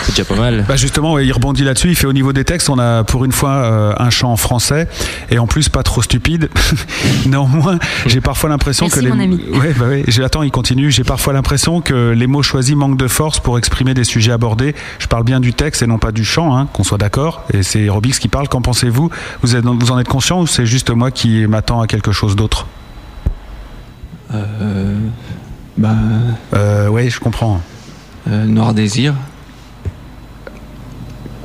[0.03, 0.65] C'est déjà pas mal.
[0.69, 1.89] Bah justement, ouais, il rebondit là-dessus.
[1.89, 4.37] Il fait au niveau des textes, on a pour une fois euh, un chant en
[4.37, 4.89] français
[5.31, 6.49] et en plus pas trop stupide.
[7.27, 9.41] Néanmoins, j'ai parfois l'impression que les mon ami.
[9.53, 10.91] ouais, bah ouais, attends, il continue.
[10.91, 14.75] J'ai parfois l'impression que les mots choisis manquent de force pour exprimer des sujets abordés.
[14.99, 17.45] Je parle bien du texte et non pas du chant, hein, qu'on soit d'accord.
[17.53, 18.49] Et c'est Robix qui parle.
[18.49, 19.11] Qu'en pensez-vous?
[19.43, 22.37] Vous, êtes, vous en êtes conscient ou c'est juste moi qui m'attends à quelque chose
[22.37, 22.67] d'autre?
[24.35, 24.95] Euh,
[25.77, 25.95] bah,
[26.55, 27.61] euh, Ouais, je comprends.
[28.29, 29.15] euh, Noir Désir.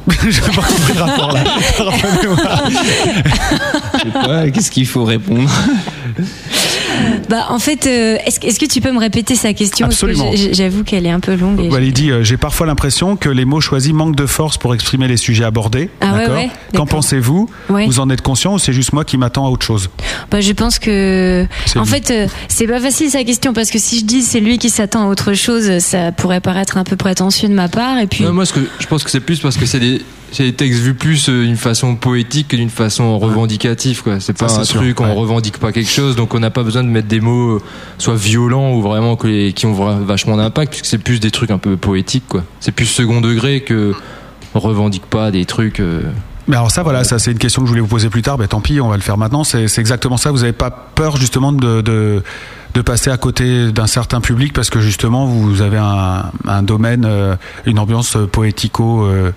[0.27, 1.43] J'ai pas compris le rapport là.
[3.93, 5.49] Je sais pas, qu'est-ce qu'il faut répondre?
[7.29, 9.85] Bah en fait, euh, est-ce que- tu peux me répéter sa question?
[9.87, 10.31] Absolument.
[10.51, 11.61] J'avoue qu'elle est un peu longue.
[11.61, 14.57] et Voilà, il dit euh, J'ai parfois l'impression que les mots choisis manquent de force
[14.57, 15.89] pour exprimer les sujets abordés.
[16.01, 17.49] Ah ouais, Qu'en pensez-vous?
[17.69, 17.85] Ouais.
[17.85, 19.89] Vous en êtes conscient ou c'est juste moi qui m'attends à autre chose?
[20.31, 21.87] Bah, je pense que, en lui.
[21.89, 24.69] fait, euh, c'est pas facile sa question parce que si je dis c'est lui qui
[24.69, 27.99] s'attend à autre chose, ça pourrait paraître un peu prétentieux de ma part.
[27.99, 30.01] Et puis, Non, moi, ce que, je pense que c'est plus parce que c'est des,
[30.31, 34.19] c'est des textes vus plus euh, d'une façon poétique que d'une façon revendicative, quoi.
[34.19, 35.05] C'est pas un sûr, truc, ouais.
[35.07, 37.61] on revendique pas quelque chose, donc on n'a pas besoin de mettre des mots euh,
[37.97, 41.51] soit violents ou vraiment que les- qui ont vachement d'impact, puisque c'est plus des trucs
[41.51, 42.43] un peu poétiques, quoi.
[42.59, 43.93] C'est plus second degré que
[44.55, 45.79] on revendique pas des trucs.
[45.79, 46.01] euh,
[46.47, 48.37] Mais alors ça, voilà, ça c'est une question que je voulais vous poser plus tard.
[48.37, 49.43] Ben tant pis, on va le faire maintenant.
[49.43, 50.31] C'est c'est exactement ça.
[50.31, 52.23] Vous n'avez pas peur justement de, de
[52.75, 57.07] de passer à côté d'un certain public parce que justement vous avez un, un domaine,
[57.65, 59.31] une ambiance poético euh,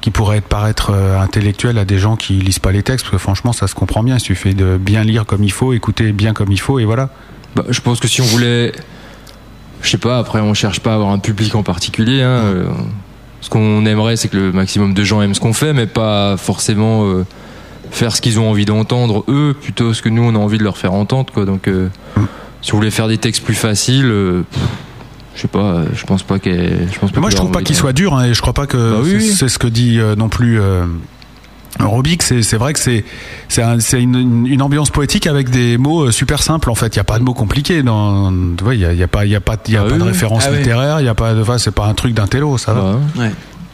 [0.00, 3.12] qui pourrait être paraître euh, intellectuelle à des gens qui lisent pas les textes parce
[3.12, 4.16] que franchement ça se comprend bien.
[4.16, 7.10] Il suffit de bien lire comme il faut, écouter bien comme il faut et voilà.
[7.56, 8.72] Bah, je pense que si on voulait,
[9.82, 12.22] je sais pas, après on cherche pas à avoir un public en particulier.
[12.22, 12.64] Hein, euh,
[13.40, 16.36] ce qu'on aimerait, c'est que le maximum de gens aiment ce qu'on fait, mais pas
[16.36, 17.26] forcément euh,
[17.90, 20.64] faire ce qu'ils ont envie d'entendre eux, plutôt ce que nous on a envie de
[20.64, 21.32] leur faire entendre.
[21.32, 21.44] Quoi.
[21.44, 21.88] Donc, euh,
[22.62, 24.12] si on voulait faire des textes plus faciles,
[24.50, 24.62] pff,
[25.34, 26.88] je sais pas, euh, je pense pas qu'elle.
[26.92, 28.66] Je pense pas Moi, je trouve pas qu'il soit dur, hein, et je crois pas
[28.66, 29.50] que Bah oui, c'est oui.
[29.50, 30.84] ce que dit euh, non plus euh,
[31.78, 32.22] Robic.
[32.22, 33.04] C'est c'est vrai que c'est
[33.48, 36.68] c'est un- c'est une, ambiance poétique avec des mots super simples.
[36.70, 37.82] En fait, il y a pas de mots compliqués.
[37.82, 39.72] Dans, tu vois, il y a, il y a pas il y a pas il
[39.72, 41.00] y a Ah pas oui, de référence Ah littéraire.
[41.00, 42.80] Il y a pas de, enfin, c'est pas un truc d'un télo, ça va.
[42.82, 43.30] Bah, Ouais.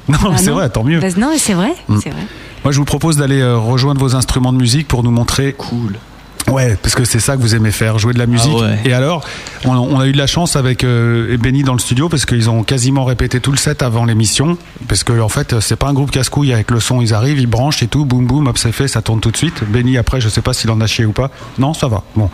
[0.09, 1.01] Non, Ah c'est vrai, tant mieux.
[1.01, 1.99] Bah, non, c'est vrai, Mm.
[2.03, 2.23] c'est vrai.
[2.65, 5.53] Moi, je vous propose d'aller rejoindre vos instruments de musique pour nous montrer.
[5.53, 5.95] Cool.
[6.51, 8.53] Ouais, parce que c'est ça que vous aimez faire, jouer de la musique.
[8.57, 8.79] Ah ouais.
[8.85, 9.25] Et alors,
[9.65, 12.49] on, on a eu de la chance avec euh, Benny dans le studio parce qu'ils
[12.49, 14.57] ont quasiment répété tout le set avant l'émission.
[14.87, 17.49] Parce que en fait, c'est pas un groupe casse-couille avec le son, ils arrivent, ils
[17.49, 19.65] branchent et tout, boum boum, hop, c'est fait, ça tourne tout de suite.
[19.69, 21.31] Benny après, je sais pas s'il en a chié ou pas.
[21.59, 22.05] Non, ça va.
[22.15, 22.31] Bon.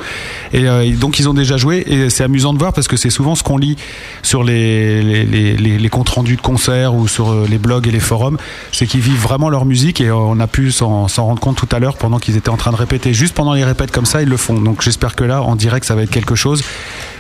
[0.53, 3.11] Et euh, donc ils ont déjà joué et c'est amusant de voir parce que c'est
[3.11, 3.77] souvent ce qu'on lit
[4.23, 7.89] sur les les, les, les- les comptes rendus de concerts ou sur euh, les blogs
[7.89, 8.37] et les forums,
[8.73, 11.69] c'est qu'ils vivent vraiment leur musique et on a pu s'en s'en rendre compte tout
[11.75, 13.15] à l'heure pendant qu'ils étaient en train de répéter.
[13.15, 14.61] Juste pendant les répètes comme ça, ils le font.
[14.61, 16.63] Donc j'espère que là, en direct, ça va être quelque chose.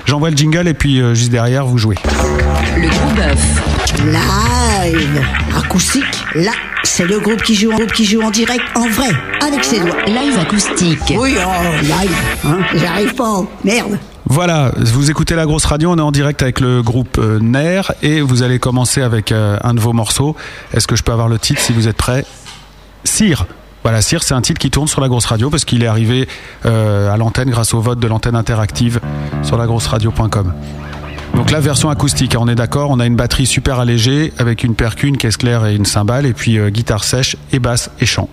[0.05, 1.97] J'envoie le jingle et puis euh, juste derrière, vous jouez.
[2.77, 3.62] Le gros bœuf.
[4.05, 5.23] Live.
[5.57, 6.05] Acoustique.
[6.35, 9.64] Là, c'est le groupe qui joue, en groupe qui joue en direct, en vrai, avec
[9.64, 10.05] ses doigts.
[10.07, 11.14] Live acoustique.
[11.16, 12.16] Oui, oh, live.
[12.45, 13.45] Hein, J'arrive pas.
[13.64, 13.99] Merde.
[14.27, 17.83] Voilà, vous écoutez la grosse radio, on est en direct avec le groupe euh, NER
[18.03, 20.37] et vous allez commencer avec euh, un de vos morceaux.
[20.73, 22.25] Est-ce que je peux avoir le titre si vous êtes prêts?
[23.05, 23.47] Cire.
[23.83, 26.29] Voilà, Cire, c'est un titre qui tourne sur la grosse radio parce qu'il est arrivé
[26.66, 29.01] euh, à l'antenne grâce au vote de l'antenne interactive
[29.42, 30.53] sur lagrosseradio.com.
[31.35, 34.64] Donc la version acoustique, hein, on est d'accord, on a une batterie super allégée avec
[34.64, 37.90] une percu, une caisse claire et une cymbale et puis euh, guitare sèche et basse
[38.01, 38.29] et chant.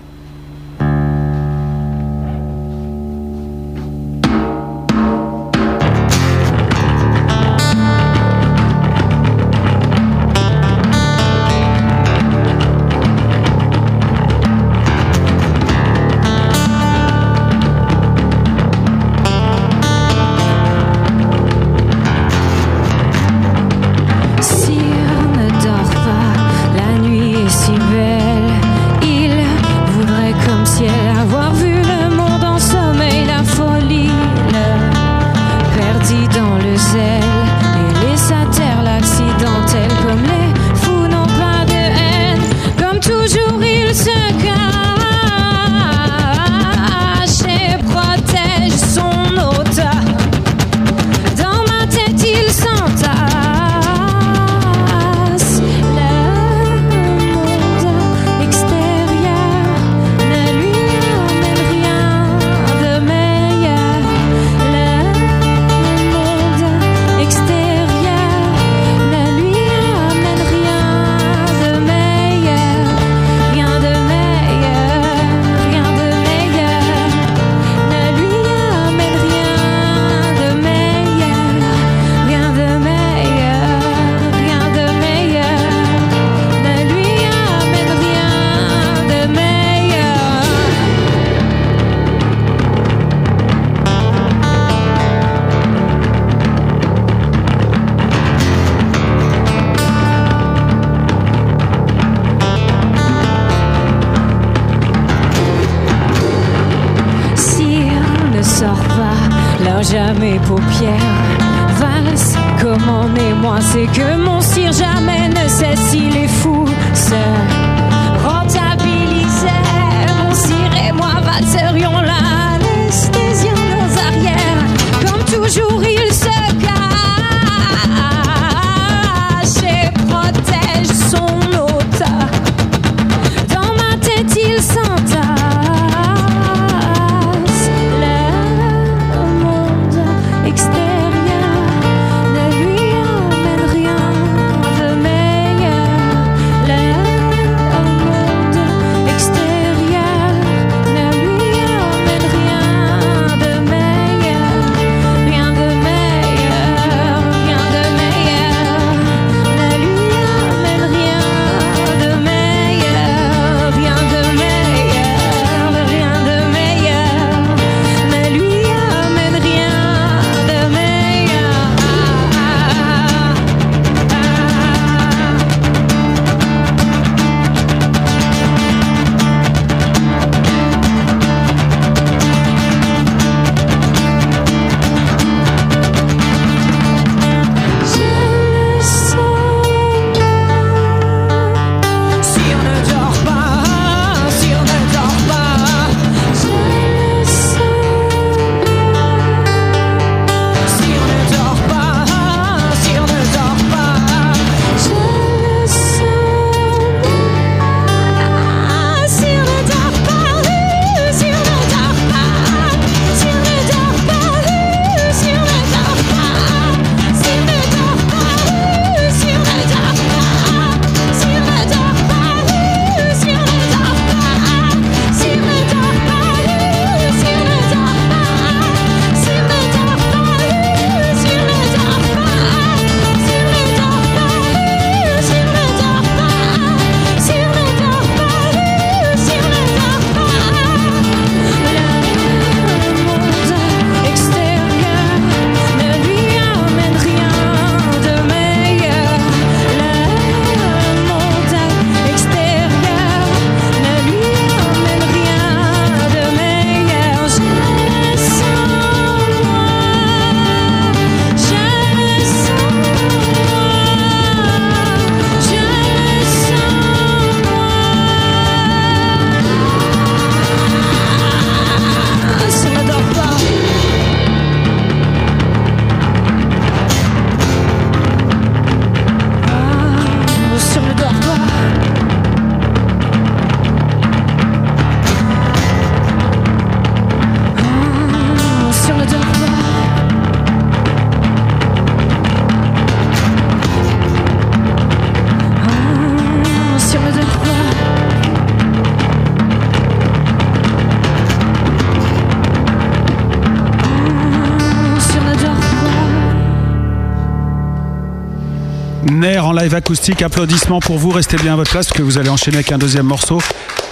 [309.90, 312.72] Acoustique, applaudissements pour vous, restez bien à votre place parce que vous allez enchaîner avec
[312.72, 313.42] un deuxième morceau.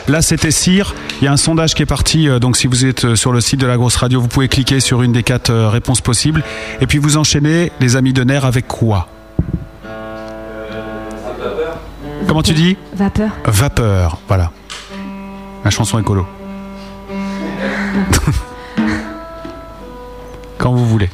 [0.07, 0.93] Là, c'était Cire.
[1.21, 2.29] Il y a un sondage qui est parti.
[2.29, 4.47] euh, Donc, si vous êtes euh, sur le site de la grosse radio, vous pouvez
[4.47, 6.43] cliquer sur une des quatre euh, réponses possibles.
[6.81, 9.07] Et puis, vous enchaînez, les amis de Nair, avec quoi?
[12.27, 12.77] Comment tu dis?
[12.93, 13.31] Vapeur.
[13.45, 14.19] Vapeur.
[14.27, 14.51] Voilà.
[15.65, 16.27] La chanson écolo.
[20.59, 21.09] Quand vous voulez.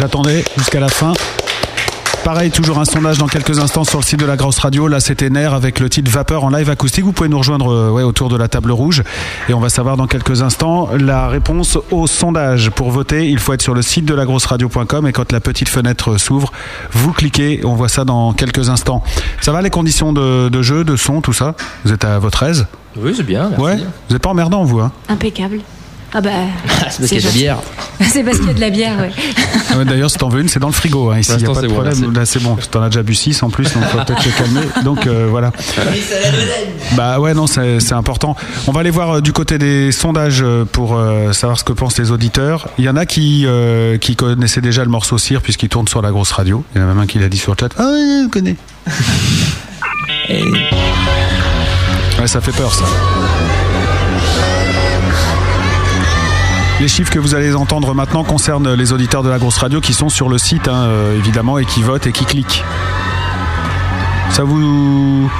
[0.00, 1.12] J'attendais jusqu'à la fin.
[2.24, 4.88] Pareil, toujours un sondage dans quelques instants sur le site de la Grosse Radio.
[4.88, 7.04] Là, c'était Nair avec le titre Vapeur en live acoustique.
[7.04, 9.02] Vous pouvez nous rejoindre euh, ouais, autour de la table rouge.
[9.48, 12.70] Et on va savoir dans quelques instants la réponse au sondage.
[12.70, 16.18] Pour voter, il faut être sur le site de lagrosseradio.com et quand la petite fenêtre
[16.18, 16.52] s'ouvre,
[16.92, 17.60] vous cliquez.
[17.64, 19.02] On voit ça dans quelques instants.
[19.40, 21.54] Ça va les conditions de, de jeu, de son, tout ça?
[21.84, 22.66] Vous êtes à votre aise?
[22.96, 23.48] Oui, c'est bien.
[23.50, 23.62] merci.
[23.64, 24.92] Ouais Vous n'êtes pas emmerdant, vous hein?
[25.08, 25.60] Impeccable.
[26.12, 26.30] Ah bah.
[26.90, 27.58] C'est parce qu'il y a de la bière.
[28.10, 29.10] c'est parce qu'il y a de la bière, ouais.
[29.70, 31.10] Ah ouais, D'ailleurs, si t'en veux une, c'est dans le frigo.
[31.10, 32.12] Hein, ici, il n'y a pas de c'est bon, problème.
[32.12, 32.56] Là, c'est bon.
[32.70, 34.60] T'en as déjà bu 6 en plus, donc faut peut-être te calmer.
[34.84, 35.52] Donc euh, voilà.
[36.96, 38.34] Bah ouais, non, c'est c'est important.
[38.66, 41.72] On va aller voir euh, du côté des sondages euh, pour euh, savoir ce que
[41.72, 42.68] pensent les auditeurs.
[42.78, 46.02] Il y en a qui, euh, qui connaissaient déjà le morceau Cire puisqu'il tourne sur
[46.02, 46.64] la grosse radio.
[46.74, 47.68] Il y en a même un qui l'a dit sur le chat.
[47.78, 48.56] Ah je connais.
[52.20, 52.84] Ouais, ça fait peur ça.
[56.80, 59.92] Les chiffres que vous allez entendre maintenant concernent les auditeurs de la grosse radio qui
[59.92, 62.64] sont sur le site, hein, euh, évidemment, et qui votent et qui cliquent.
[64.30, 65.30] Ça vous.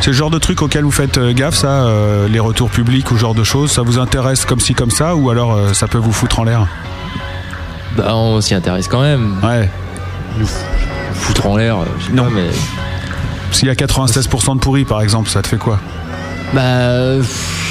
[0.00, 3.10] C'est le genre de truc auquel vous faites euh, gaffe, ça, euh, les retours publics
[3.10, 5.72] ou ce genre de choses Ça vous intéresse comme ci, comme ça, ou alors euh,
[5.72, 6.66] ça peut vous foutre en l'air
[7.96, 9.36] Bah, on s'y intéresse quand même.
[9.44, 9.70] Ouais.
[10.38, 10.46] Nous
[11.14, 12.48] foutre en l'air, je sais pas, mais.
[13.52, 15.78] S'il y a 96% de pourri, par exemple, ça te fait quoi?
[16.52, 17.18] Bah.
[17.18, 17.65] pff,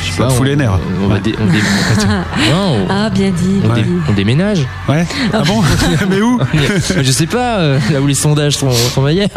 [0.00, 0.28] je sais pas.
[0.30, 0.78] fout les nerfs.
[1.02, 1.58] On, va dé- on dé-
[2.50, 3.60] non, on- Ah, bien dit.
[3.64, 4.66] on, dé- déménage.
[4.88, 5.62] Ouais Ah bon
[6.10, 6.38] Mais où
[7.02, 9.28] Je sais pas, euh, là où les sondages sont, sont meilleurs.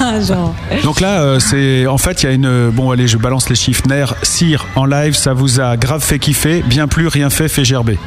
[0.00, 0.54] Ah, genre.
[0.84, 2.70] Donc là, euh, c'est en fait, il y a une.
[2.70, 3.82] Bon, allez, je balance les chiffres.
[3.88, 6.62] Nair, Cire, en live, ça vous a grave fait kiffer.
[6.66, 7.98] Bien plus, rien fait, fait gerber.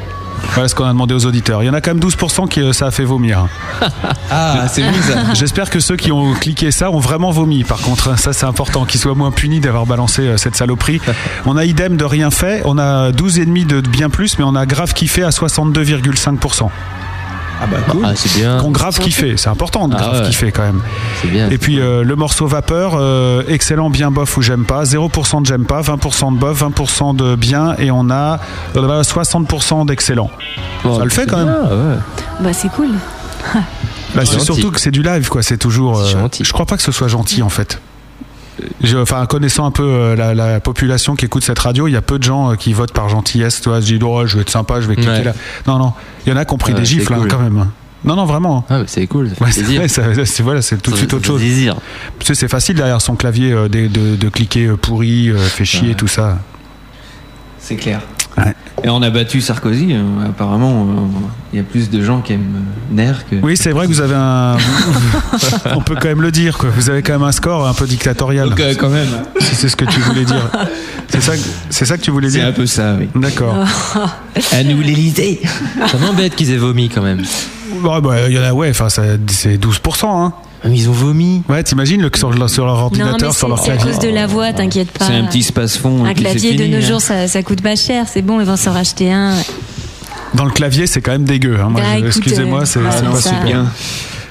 [0.54, 1.62] Voilà ce qu'on a demandé aux auditeurs.
[1.62, 3.46] Il y en a quand même 12% qui euh, ça a fait vomir.
[4.34, 5.34] Ah, c'est ça.
[5.34, 7.64] J'espère que ceux qui ont cliqué ça ont vraiment vomi.
[7.64, 8.16] Par contre, hein.
[8.16, 11.02] ça c'est important, qu'ils soient moins punis d'avoir balancé euh, cette saloperie.
[11.44, 12.62] On a idem de rien fait.
[12.64, 16.70] On a 12,5 de bien plus, mais on a grave kiffé à 62,5%.
[17.62, 18.04] Ah bah cool.
[18.04, 18.58] Ah, c'est bien.
[18.58, 19.36] Qu'on grave kiffé.
[19.36, 20.26] C'est important de Ah grave ouais.
[20.28, 20.80] kiffer quand même.
[21.20, 21.48] C'est bien.
[21.50, 25.46] Et puis euh, le morceau vapeur, euh, excellent, bien bof ou j'aime pas, 0% de
[25.46, 28.40] j'aime pas, 20% de bof, 20% de bien et on a
[28.76, 30.30] euh, 60% d'excellent.
[30.82, 31.46] Bon, ça le fait quand même.
[31.46, 31.96] bien, ouais.
[32.40, 32.88] Bah, c'est cool.
[34.14, 36.04] Bah, c'est surtout que c'est du live quoi, c'est toujours.
[36.04, 36.44] C'est euh, gentil.
[36.44, 37.80] je crois pas que ce soit gentil en fait.
[38.82, 41.96] Je- enfin, connaissant un peu euh, la, la population qui écoute cette radio, il y
[41.96, 43.60] a peu de gens euh, qui votent par gentillesse.
[43.60, 45.24] Tu vois, se disent, oh, je vais être sympa, je vais cliquer Ouais.
[45.24, 45.32] là.
[45.66, 45.92] Non, non,
[46.26, 47.28] il y en a qui ont pris Ouais, des c'est gifles hein, cool.
[47.28, 47.66] quand même.
[48.04, 48.64] Non, non, vraiment.
[48.68, 49.80] Ah, mais c'est cool, ça fait Ouais, c'est plaisir.
[49.80, 51.40] vrai, ça- c'est voilà, c'est tout de suite autre chose.
[52.26, 55.90] sais, c'est facile derrière son clavier euh, de, de- de cliquer pourri, euh, fait chier,
[55.90, 55.94] Ouais.
[55.94, 56.38] tout ça.
[57.60, 58.00] C'est clair.
[58.38, 58.54] Ouais.
[58.84, 59.92] Et on a battu Sarkozy.
[59.92, 60.94] euh, apparemment, euh,
[61.52, 63.36] il y a plus de gens qui aiment euh, Nair que.
[63.42, 64.56] Oui, c'est vrai que vous avez un.
[65.76, 66.70] On peut quand même le dire, quoi.
[66.74, 68.48] Vous avez quand même un score un peu dictatorial.
[68.48, 69.08] Donc, euh, quand même.
[69.40, 70.50] Si c'est ce que tu voulais dire.
[71.08, 73.08] C'est ça, que- c'est ça que tu voulais C'est dire un peu ça, oui.
[73.14, 73.54] D'accord.
[74.52, 75.40] À nous l'Élysée.
[75.86, 77.22] Ça m'embête qu'ils aient vomi quand même.
[77.82, 80.32] Ouais, bah, il y en a, ouais, enfin, c'est 12%, hein.
[80.64, 81.42] Ah, mais Ils ont vomi.
[81.48, 83.76] Ouais, t'imagines le, sur, leur- sur leur Non, mais ordinateur, sur c'est leur c'est à
[83.76, 83.92] clavier.
[83.92, 85.06] cause de la voix, t'inquiète pas.
[85.06, 86.04] C'est un petit space-fond.
[86.04, 86.88] Un et puis c'est clavier de fini, nos hein.
[86.88, 88.06] jours, ça, ça coûte pas cher.
[88.08, 89.34] C'est bon, ils vont s'en racheter un.
[90.34, 91.58] Dans le clavier, c'est quand même dégueu.
[91.60, 91.68] Hein.
[91.70, 93.42] Moi, Bah, excusez-moi, euh, c'est ah, c'est non, pas super.
[93.44, 93.66] Bien.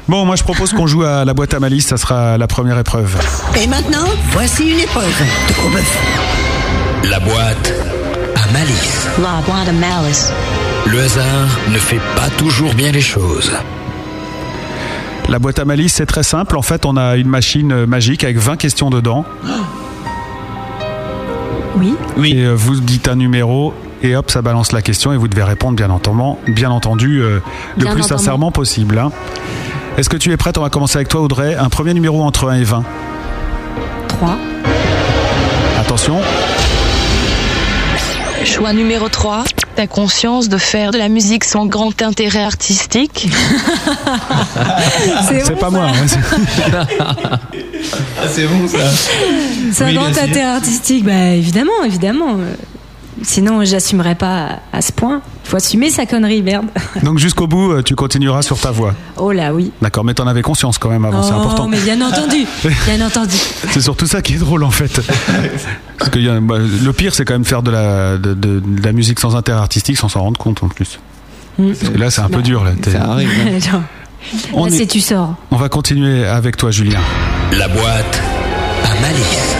[0.07, 1.87] Bon, moi, je propose qu'on joue à la boîte à malice.
[1.87, 3.15] Ça sera la première épreuve.
[3.61, 5.05] Et maintenant, voici une épreuve
[5.49, 5.97] de gros bœuf.
[7.09, 7.73] La boîte
[8.35, 9.07] à malice.
[9.21, 10.31] La boîte à malice.
[10.87, 13.51] Le hasard ne fait pas toujours bien les choses.
[15.31, 16.57] La boîte à malice, c'est très simple.
[16.57, 19.23] En fait, on a une machine euh, magique avec 20 questions dedans.
[21.77, 21.95] Oui.
[22.17, 22.33] Oui.
[22.35, 23.73] Et euh, vous dites un numéro
[24.03, 26.19] et hop, ça balance la question et vous devez répondre bien entendu,
[26.51, 27.39] bien entendu euh,
[27.77, 28.19] le Bien plus entendu.
[28.19, 28.97] sincèrement possible.
[28.99, 29.09] hein.
[29.97, 30.57] Est-ce que tu es prête?
[30.57, 31.55] On va commencer avec toi, Audrey.
[31.55, 32.83] Un premier numéro entre 1 et 20.
[34.09, 34.37] 3.
[35.79, 36.17] Attention.
[38.43, 39.45] Choix numéro 3.
[39.75, 43.29] T'as conscience de faire de la musique sans grand intérêt artistique?
[45.45, 45.85] C'est pas moi.
[45.87, 46.19] hein, c'est-
[46.99, 48.77] Ah, c'est bon ça.
[49.71, 52.31] C'est un Oui, grand intérêt artistique, bah évidemment, évidemment.
[52.37, 52.53] Euh,
[53.23, 55.21] Sinon, j'assumerais pas à ce point.
[55.51, 56.67] Faut assumer sa connerie, merde.
[57.03, 58.93] Donc jusqu'au bout, euh, tu continueras sur ta voix.
[59.17, 59.73] Oh là, oui.
[59.81, 61.67] D'accord, mais t'en avais conscience quand même avant, c'est oh, important.
[61.67, 62.45] mais bien entendu,
[62.85, 63.35] bien entendu.
[63.71, 65.01] C'est surtout ça qui est drôle en fait.
[65.97, 68.61] Parce que y a- bah, le pire, c'est quand même faire de la, de, de-
[68.65, 70.99] de la musique sans intérêt artistique sans s'en rendre compte en plus.
[71.59, 71.73] Mm.
[71.73, 72.63] Parce que là, c'est un peu dur.
[72.63, 72.71] Là.
[72.81, 73.29] T'es- Ça arrive.
[73.73, 73.81] hein.
[74.53, 75.35] On, là, est- c'est tu sors.
[75.51, 77.01] on va continuer avec toi, Julien.
[77.51, 78.21] La boîte
[78.85, 79.55] à malice.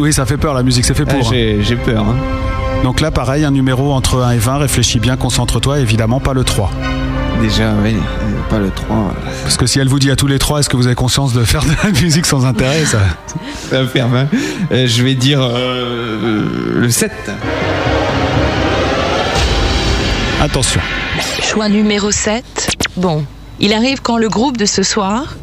[0.00, 1.26] Oui, ça fait peur, la musique, c'est fait Ah, pour.
[1.28, 1.30] hein.
[1.32, 2.02] J'ai j'ai peur.
[2.08, 2.16] hein.
[2.84, 6.44] Donc là, pareil, un numéro entre 1 et 20, réfléchis bien, concentre-toi, évidemment pas le
[6.44, 6.70] 3.
[7.40, 7.96] Déjà, oui.
[8.50, 9.14] Pas le 3.
[9.42, 11.32] Parce que si elle vous dit à tous les trois, est-ce que vous avez conscience
[11.32, 13.00] de faire de la musique sans intérêt ça...
[13.70, 14.28] Ça va faire mal.
[14.70, 17.10] Euh, je vais dire euh, le 7.
[20.40, 20.80] Attention.
[21.42, 22.44] Choix numéro 7.
[22.96, 23.24] Bon,
[23.60, 25.36] il arrive quand le groupe de ce soir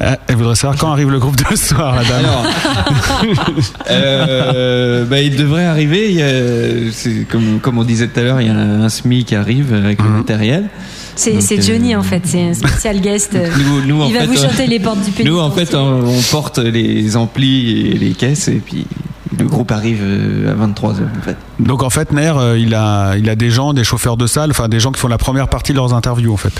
[0.00, 2.24] Elle voudrait savoir quand arrive le groupe de ce soir, la dame.
[2.24, 2.44] Alors,
[3.90, 6.10] euh, bah, il devrait arriver.
[6.10, 8.88] il y a- c'est comme, comme on disait tout à l'heure, il y a un
[8.88, 10.68] SMI qui arrive avec le matériel.
[11.16, 13.36] C'est euh, Johnny en fait, c'est un spécial guest.
[13.58, 15.26] Nous, nous, en il va fait, vous euh, chanter les portes du pays.
[15.26, 18.86] Nous, en fait, on, on porte les amplis et les caisses, et puis
[19.36, 21.02] le groupe arrive euh, à 23h.
[21.18, 21.36] En fait.
[21.60, 24.50] Donc en fait, Nair, euh, il a, il a des gens, des chauffeurs de salle,
[24.50, 26.52] enfin des gens qui font la première partie de leurs interviews en fait.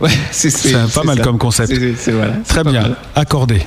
[0.00, 1.22] Ouais, c'est C'est pas mal ça.
[1.24, 1.72] comme concept.
[2.08, 2.96] Voilà, Très bien, mal.
[3.14, 3.66] accordé.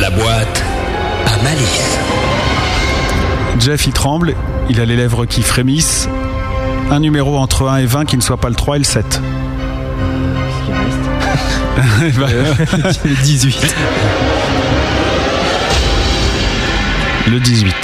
[0.00, 0.62] La boîte
[1.26, 1.98] à malice.
[3.58, 4.34] Jeff, il tremble,
[4.70, 6.08] il a les lèvres qui frémissent.
[6.90, 9.20] Un numéro entre 1 et 20 qui ne soit pas le 3 et le 7.
[12.18, 12.26] Bah,
[13.04, 13.74] Le 18.
[17.30, 17.74] Le 18.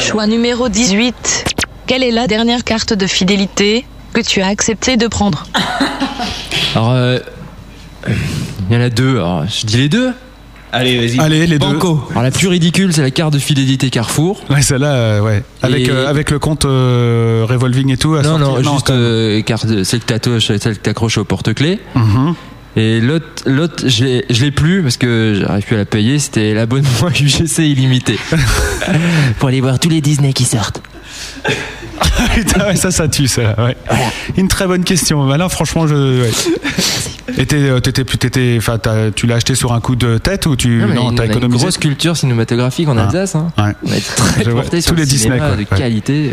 [0.00, 1.44] Choix numéro 18.
[1.86, 5.44] Quelle est la dernière carte de fidélité que tu as accepté de prendre
[6.74, 7.18] Alors, euh,
[8.08, 9.16] il y en a deux.
[9.16, 10.10] Alors, je dis les deux.
[10.74, 11.18] Allez, vas-y.
[11.20, 11.66] Allez, les deux.
[11.66, 12.02] Banco.
[12.12, 14.40] Alors, la plus ridicule, c'est la carte de fidélité Carrefour.
[14.48, 15.42] Ouais, celle-là, euh, ouais.
[15.62, 18.14] Avec, Et- euh, avec le compte euh, revolving et tout.
[18.14, 18.62] à Non, sortir.
[18.62, 18.98] non, juste même.
[18.98, 21.80] euh, carte, celle que t'attaches- celle que t'accroches au porte-clés.
[21.94, 22.34] Mhm.
[22.76, 26.18] Et l'autre, l'autre, je l'ai, je l'ai plus parce que j'arrive plus à la payer.
[26.18, 26.88] C'était l'abonnement
[27.20, 28.18] UGC illimité
[29.38, 30.82] pour aller voir tous les Disney qui sortent.
[32.34, 33.54] Putain, ouais, ça, ça tue, ça.
[33.62, 33.76] Ouais.
[34.36, 35.26] Une très bonne question.
[35.26, 36.22] Bah là, franchement, je.
[36.22, 36.30] Ouais.
[37.38, 38.78] Et t'es, euh, t'étais enfin,
[39.14, 41.22] tu l'as acheté sur un coup de tête ou tu, Non, mais non, on t'as
[41.24, 43.04] a une grosse culture cinématographique en Ah.
[43.04, 43.34] Alsace.
[43.36, 43.52] Hein.
[43.58, 43.72] Ouais.
[43.84, 45.50] On a été très Je vois, porté sur tous le les Disney, quoi.
[45.52, 45.66] de Ouais.
[45.76, 46.32] qualité.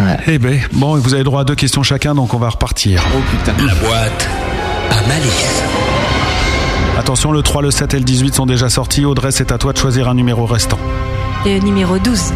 [0.00, 0.16] Ouais.
[0.28, 3.04] Eh ben, bon, vous avez droit à deux questions chacun, donc on va repartir.
[3.14, 3.52] Oh putain.
[3.66, 4.28] La boîte
[4.90, 5.62] à malice.
[6.98, 9.04] Attention, le 3, le 7 et le 18 sont déjà sortis.
[9.04, 10.78] Audrey, c'est à toi de choisir un numéro restant.
[11.44, 12.32] Le numéro 12.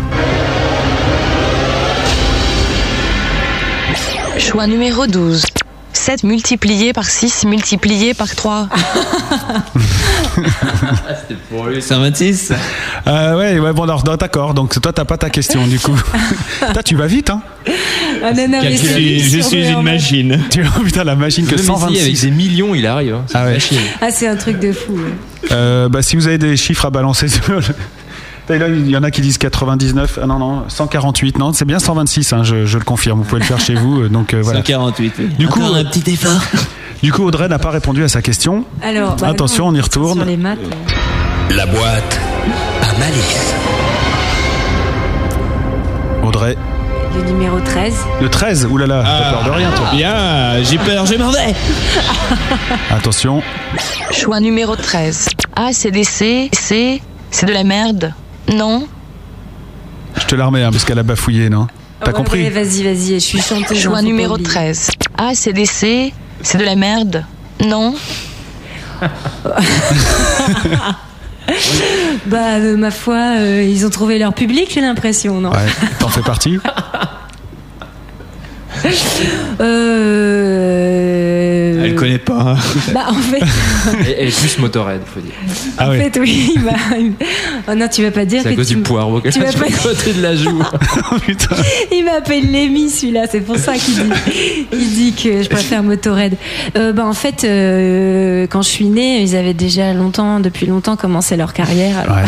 [4.39, 5.45] Choix numéro 12.
[5.97, 8.69] 7 multiplié par 6 multiplié par 3.
[11.81, 12.53] 126
[13.07, 14.55] Euh, ouais, ouais, bon, alors, d'accord.
[14.55, 15.95] Donc, toi, t'as pas ta question, du coup.
[16.73, 17.43] Toi, tu vas vite, hein
[18.25, 20.41] Ah non, non, mais Je suis, je une machine.
[20.51, 22.21] Tu vois, putain, la machine que Le Messi, avec 126.
[22.23, 23.15] des millions, il arrive.
[23.17, 23.25] hein.
[23.27, 23.59] C'est Ah ouais.
[24.01, 24.95] Ah, c'est un truc de fou.
[24.95, 25.49] ouais.
[25.53, 27.61] Euh, bah, si vous avez des chiffres à balancer sur le-
[28.49, 31.79] Là, il y en a qui disent 99, ah non, non, 148, non, c'est bien
[31.79, 34.41] 126, hein, je, je le confirme, vous pouvez le faire chez vous, euh, donc euh,
[34.43, 34.59] voilà.
[34.59, 35.15] 148.
[35.19, 35.27] oui.
[35.39, 36.41] Du coup, Encore euh, un petit effort.
[37.03, 38.65] Du coup, Audrey n'a pas répondu à sa question.
[38.83, 40.19] Alors, bah Attention, non, on y retourne.
[40.19, 40.59] Sur les maths.
[40.63, 42.21] euh, La boîte
[42.83, 43.55] à malice.
[46.23, 46.57] Audrey,
[47.17, 47.95] Le numéro 13.
[48.21, 49.87] le 13, oulala, t'as peur de rien, toi.
[49.95, 51.55] Bien, j'ai peur, je m'en vais.
[52.91, 53.43] Attention,
[54.11, 55.29] Choix numéro 13.
[55.57, 58.13] Ah, c'est des C, C, c'est de la merde.
[58.53, 58.87] Non
[60.17, 61.67] je te la remets, hein, parce qu'elle a bafouillé, non
[62.01, 63.85] T'as Ouais, compris ouais, Vas-y, vas-y, je suis chanteuse.
[63.89, 64.49] pas numéro oublier.
[64.49, 64.91] 13.
[65.19, 67.25] Ah, c'est des C, c'est de la merde.
[67.67, 67.95] Non
[72.27, 75.67] Bah, euh, ma foi, euh, ils ont trouvé leur public, j'ai l'impression, non Ouais,
[75.99, 76.59] t'en fais partie
[79.61, 80.44] Euh...
[82.07, 82.57] Elle connaît pas.
[82.93, 83.41] Bah, en fait,
[84.09, 85.33] Et, et plus Motorhead, faut dire.
[85.79, 86.55] Ah en fait, oui.
[86.63, 86.73] m'a-
[87.69, 89.41] Oh non, tu vas pas dire C'est à que cause tu du poireau qu'elle tu
[89.45, 90.63] a pas- côté de la joue.
[91.25, 91.57] Putain.
[91.93, 93.23] Il m'appelle Lémi, celui-là.
[93.31, 94.11] C'est pour ça qu'il dit,
[94.73, 96.37] il dit que je préfère Motorhead.
[96.77, 100.97] Euh, bah, en fait, euh, quand je suis née, ils avaient déjà longtemps, depuis longtemps,
[100.97, 101.99] commencé leur carrière.
[101.99, 102.25] alors- Ouais.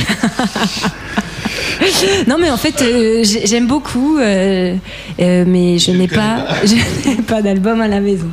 [2.26, 4.74] Non, mais en fait, euh, j'ai- j'aime beaucoup, euh,
[5.20, 6.74] euh, mais je n'ai pas, je
[7.08, 8.26] n'ai pas d'album à la maison.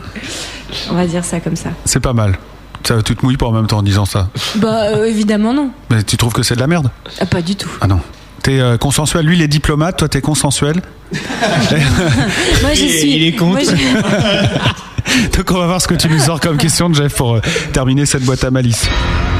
[0.91, 1.69] On va dire ça comme ça.
[1.85, 2.37] C'est pas mal.
[2.85, 4.27] Ça, tu te mouilles pas en même temps en disant ça.
[4.55, 5.69] Bah, euh, évidemment non.
[5.89, 7.69] Mais tu trouves que c'est de la merde Ah, pas du tout.
[7.81, 7.99] Ah non.
[8.41, 10.81] T'es euh, consensuel, lui il est diplomate, toi t'es consensuel.
[11.13, 13.15] Moi, je suis.
[13.15, 13.53] il est contre.
[13.53, 17.35] moi, je- Donc on va voir ce que tu nous sors comme question, Jeff, pour
[17.35, 18.85] euh, terminer cette boîte à malice.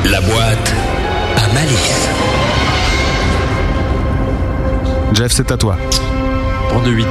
[0.06, 0.74] La boîte
[1.38, 2.08] à malice.
[5.14, 5.78] Jeff, c'est à toi.
[6.70, 7.06] Prends de 8.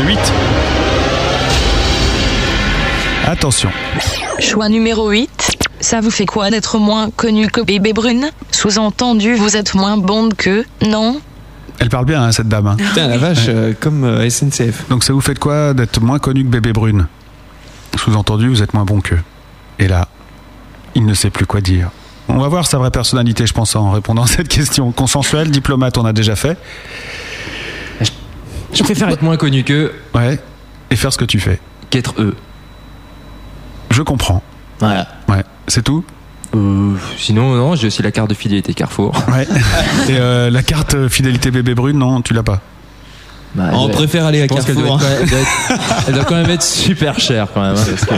[0.00, 0.18] Le 8.
[3.26, 3.70] Attention.
[4.38, 5.56] Choix numéro 8.
[5.80, 8.30] Ça vous fait quoi d'être moins connu que Bébé Brune?
[8.50, 11.20] Sous-entendu, vous êtes moins bonde que Non?
[11.78, 12.66] Elle parle bien, hein, cette dame.
[12.68, 12.76] hein.
[12.78, 14.88] Putain, la vache, euh, comme euh, SNCF.
[14.88, 17.06] Donc ça vous fait de quoi d'être moins connu que bébé brune?
[17.98, 19.20] Sous-entendu, vous êtes moins bon qu'eux.
[19.78, 20.08] Et là,
[20.94, 21.90] il ne sait plus quoi dire.
[22.28, 24.90] On va voir sa vraie personnalité, je pense, en répondant à cette question.
[24.92, 26.56] Consensuel, diplomate, on a déjà fait.
[28.72, 30.38] Je préfère être moins connu qu'eux Ouais.
[30.90, 31.60] Et faire ce que tu fais.
[31.90, 32.34] qu'être eux.
[33.90, 34.42] Je comprends.
[34.80, 35.06] Voilà.
[35.28, 35.42] Ouais.
[35.68, 36.04] C'est tout
[36.54, 39.12] Euh, sinon, non, j'ai aussi la carte de fidélité Carrefour.
[39.32, 39.46] Ouais.
[40.08, 42.60] Et euh, la carte euh, fidélité bébé brune, non, tu l'as pas.
[43.54, 45.00] Bah, On elle- préfère aller à doit, Carrefour.
[45.00, 47.74] être- elle doit être- elle doit quand même être super chère quand même.
[47.76, 48.14] hein, parce que,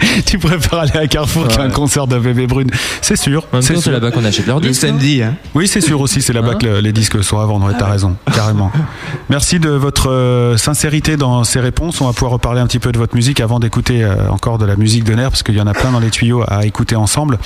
[0.26, 1.54] tu préfères aller à Carrefour Ouais.
[1.56, 2.70] qu'à un concert de bébé brune.
[3.02, 3.44] C'est sûr.
[3.60, 4.82] C'est là-bas qu'on achète leurs Le disques.
[4.84, 5.34] non samedi, hein.
[5.54, 7.88] Oui, c'est sûr aussi, c'est là-bas que le- les disques sont à vendre, ouais, t'as
[7.88, 8.72] raison, carrément.
[9.30, 12.00] Merci de votre euh, sincérité dans ces réponses.
[12.00, 14.64] On va pouvoir reparler un petit peu de votre musique avant d'écouter euh, encore de
[14.66, 16.96] la musique de nerfs, parce qu'il y en a plein dans les tuyaux à écouter
[16.96, 17.38] ensemble.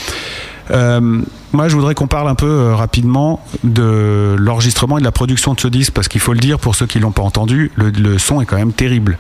[0.70, 1.20] Euh,
[1.52, 5.54] moi, je voudrais qu'on parle un peu euh, rapidement de l'enregistrement et de la production
[5.54, 7.90] de ce disque, parce qu'il faut le dire pour ceux qui l'ont pas entendu, le,
[7.90, 9.18] le son est quand même terrible.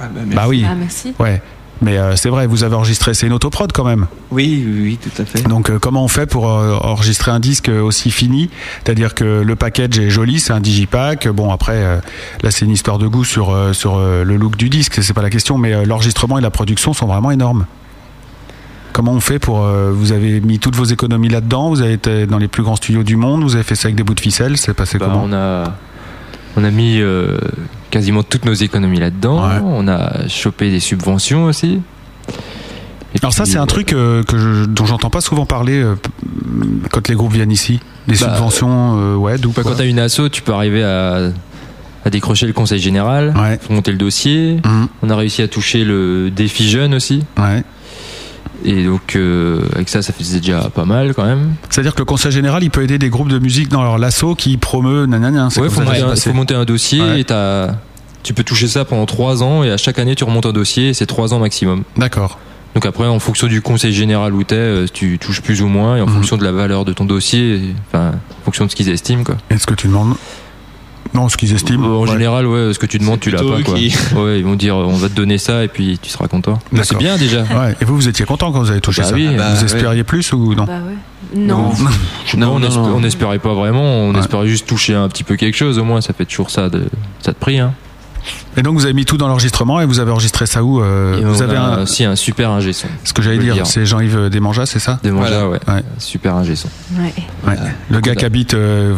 [0.00, 1.12] Ah, bah, Bah oui, Ah, merci.
[1.18, 1.40] ouais.
[1.82, 4.06] Mais euh, c'est vrai, vous avez enregistré, c'est une autoprod quand même.
[4.30, 5.42] Oui, oui, oui, tout à fait.
[5.42, 8.48] Donc euh, comment on fait pour euh, enregistrer un disque aussi fini?
[8.84, 11.28] C'est-à-dire que le package est joli, c'est un digipack.
[11.28, 12.00] Bon après,
[12.42, 15.30] là c'est une histoire de goût sur sur le look du disque, c'est pas la
[15.30, 17.66] question, mais l'enregistrement et la production sont vraiment énormes.
[18.92, 19.58] Comment on fait pour
[19.92, 21.70] Vous avez mis toutes vos économies là-dedans?
[21.70, 23.42] Vous avez été dans les plus grands studios du monde.
[23.42, 24.56] Vous avez fait ça avec des bouts de ficelle.
[24.56, 25.24] C'est passé Bah, comment?
[25.24, 25.74] on a
[26.56, 27.02] on a mis
[27.94, 29.46] quasiment toutes nos économies là-dedans.
[29.48, 29.60] Ouais.
[29.62, 31.80] On a chopé des subventions aussi.
[33.14, 35.94] Et Alors ça c'est un truc euh, que je- dont j'entends pas souvent parler euh,
[36.90, 37.78] quand les groupes viennent ici.
[38.08, 41.30] Des Bah, subventions, euh, ouais, d'où Bah, quand t'as une asso, tu peux arriver à,
[42.04, 43.58] à décrocher le conseil général, Ouais.
[43.62, 44.60] faut monter le dossier.
[44.64, 44.88] Mhm.
[45.02, 47.22] On a réussi à toucher le défi jeune aussi.
[47.38, 47.62] Ouais.
[48.64, 51.54] Et donc euh, avec ça, ça faisait déjà pas mal quand même.
[51.70, 54.34] C'est-à-dire que le conseil général, il peut aider des groupes de musique dans leur lasso
[54.34, 55.48] qui promeut nanana.
[55.56, 57.20] Ouais, faut monter, un, faut monter un dossier Ouais.
[57.20, 57.76] et t'as-
[58.22, 60.90] tu peux toucher ça pendant trois ans et à chaque année tu remontes un dossier
[60.90, 61.82] et c'est trois ans maximum.
[61.96, 62.38] D'accord.
[62.74, 65.96] Donc après, en fonction du conseil général où t'es, euh, tu touches plus ou moins
[65.96, 66.08] et Mhm.
[66.08, 69.22] en fonction de la valeur de ton dossier, enfin, en fonction de ce qu'ils estiment
[69.24, 69.36] quoi.
[69.50, 70.14] Est-ce que tu demandes
[71.14, 71.86] Non, ce qu'ils estiment.
[71.86, 72.10] En Ouais.
[72.12, 73.74] général, ouais, ce que tu demandes, tu l'as pas quoi.
[73.76, 76.58] qui- Ouais, ils vont dire, on va te donner ça et puis tu seras content.
[76.72, 77.42] Mais c'est bien déjà.
[77.42, 77.76] Ouais.
[77.80, 79.28] Et vous, vous étiez content quand vous avez touché Bah ça oui.
[79.36, 79.64] Bah, Vous ouais.
[79.64, 81.38] espériez plus ou non Bah ouais.
[81.40, 81.70] Non.
[82.36, 84.18] Non, on, non, on espérait pas vraiment, on Ouais.
[84.18, 86.84] espérait juste toucher un petit peu quelque chose au moins, ça fait toujours ça de,
[87.20, 87.60] ça de prix.
[87.60, 87.72] Hein.
[88.56, 91.20] Et donc vous avez mis tout dans l'enregistrement et vous avez enregistré ça où euh,
[91.24, 91.82] Vous avez a un.
[91.82, 92.86] aussi un super ingé son.
[93.04, 93.66] Ce que j'allais dire, dire.
[93.66, 95.58] c'est Jean-Yves Desmanjas, c'est ça De Manja, ouais.
[95.68, 95.82] Ouais.
[95.98, 96.68] Super ingé son.
[96.98, 97.12] Ouais.
[97.46, 97.56] Ouais.
[97.90, 98.94] Le gars qui habite euh,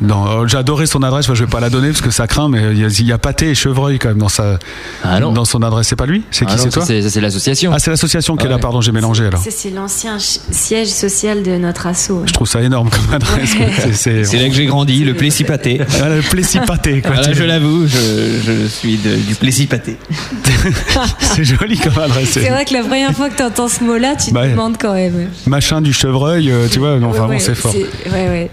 [0.00, 0.26] dans.
[0.40, 1.26] oh, J'ai adoré son adresse.
[1.32, 3.12] Je vais pas la donner parce que ça craint, mais il y a, il y
[3.12, 4.58] a pâté et chevreuil quand même dans sa
[5.04, 5.88] Ah dans son adresse.
[5.88, 6.22] C'est pas lui?
[6.30, 6.52] C'est qui?
[6.54, 6.84] Ah C'est toi?
[6.84, 7.72] c'est l'association.
[7.74, 8.58] Ah, c'est l'association qui est là.
[8.58, 9.40] Pardon, j'ai mélangé alors.
[9.48, 12.10] C'est l'ancien siège social de notre asso.
[12.10, 12.22] ouais.
[12.26, 13.56] Je trouve ça énorme comme adresse.
[13.92, 15.80] C'est- là que j'ai grandi, le Plessis-Pâté.
[16.02, 17.12] Ah, le Plessis-Pâté, quoi.
[17.14, 17.96] Voilà, Tu- je l'avoue, je,
[18.44, 19.96] je suis de- du Plessis-Pâté.
[21.20, 22.30] c'est joli comme adresse.
[22.30, 24.52] C'est vrai que la première fois que tu entends ce mot-là, tu Bah te ouais.
[24.52, 25.28] demandes quand même.
[25.46, 26.98] Machin du chevreuil, euh, tu vois.
[26.98, 27.74] Non, Ouais, vraiment, ouais, c'est fort.
[27.74, 28.50] Ouais, ouais.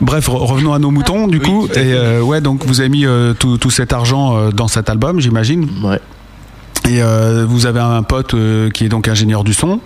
[0.00, 1.66] Bref, re- revenons à nos moutons, du coup.
[1.68, 4.88] Et euh, ouais, donc vous avez mis euh, tout, tout cet argent euh, dans cet
[4.90, 5.68] album, j'imagine.
[5.82, 6.00] Ouais.
[6.88, 9.80] Et euh, vous avez un pote euh, qui est donc ingénieur du son,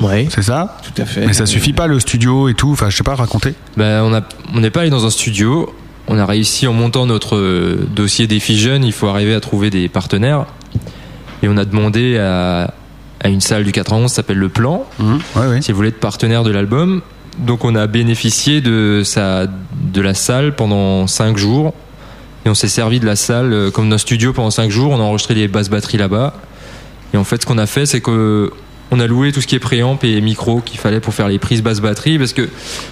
[0.00, 0.26] Ouais.
[0.34, 0.78] c'est ça?
[0.82, 1.24] Tout à fait.
[1.26, 2.72] Mais ça suffit pas, le studio et tout.
[2.72, 3.54] Enfin, je sais pas, raconter.
[3.76, 4.22] Ben, on a,
[4.54, 5.72] on n'est pas allé dans un studio.
[6.08, 9.70] On a réussi en montant notre euh, dossier défi jeunes, il faut arriver à trouver
[9.70, 10.44] des partenaires.
[11.42, 12.74] Et on a demandé à,
[13.20, 15.62] à une salle du 91, ça s'appelle Le Plan, Ouais, ouais.
[15.62, 17.00] si elle voulait être partenaire de l'album.
[17.38, 21.74] Donc on a bénéficié de, sa, de la salle pendant 5 jours.
[22.46, 24.92] Et on s'est servi de la salle euh, comme d'un studio pendant 5 jours.
[24.92, 26.34] On a enregistré les basses batteries là-bas.
[27.12, 28.52] Et en fait, ce qu'on a fait, c'est que
[28.94, 31.40] on a loué tout ce qui est préamp et micro qu'il fallait pour faire les
[31.40, 32.16] prises basse batterie.
[32.16, 32.48] Parce que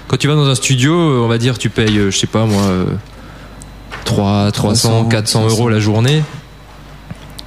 [0.09, 2.45] quand tu vas dans un studio, on va dire, tu payes, euh, je sais pas
[2.45, 2.87] moi, euh,
[4.05, 6.25] 3, 300, 400 euros la journée.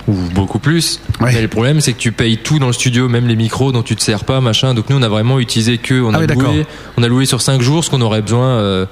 [0.08, 1.02] Ou beaucoup plus.
[1.20, 1.34] Ouais.
[1.34, 3.82] Mais le problème, c'est que tu payes tout dans le studio, même les micros dont
[3.82, 4.74] tu te sers pas, machin.
[4.74, 7.26] Donc nous, on a vraiment utilisé que, on Ah a oui, loué, on a loué
[7.26, 8.86] sur 5 jours ce qu'on aurait besoin euh,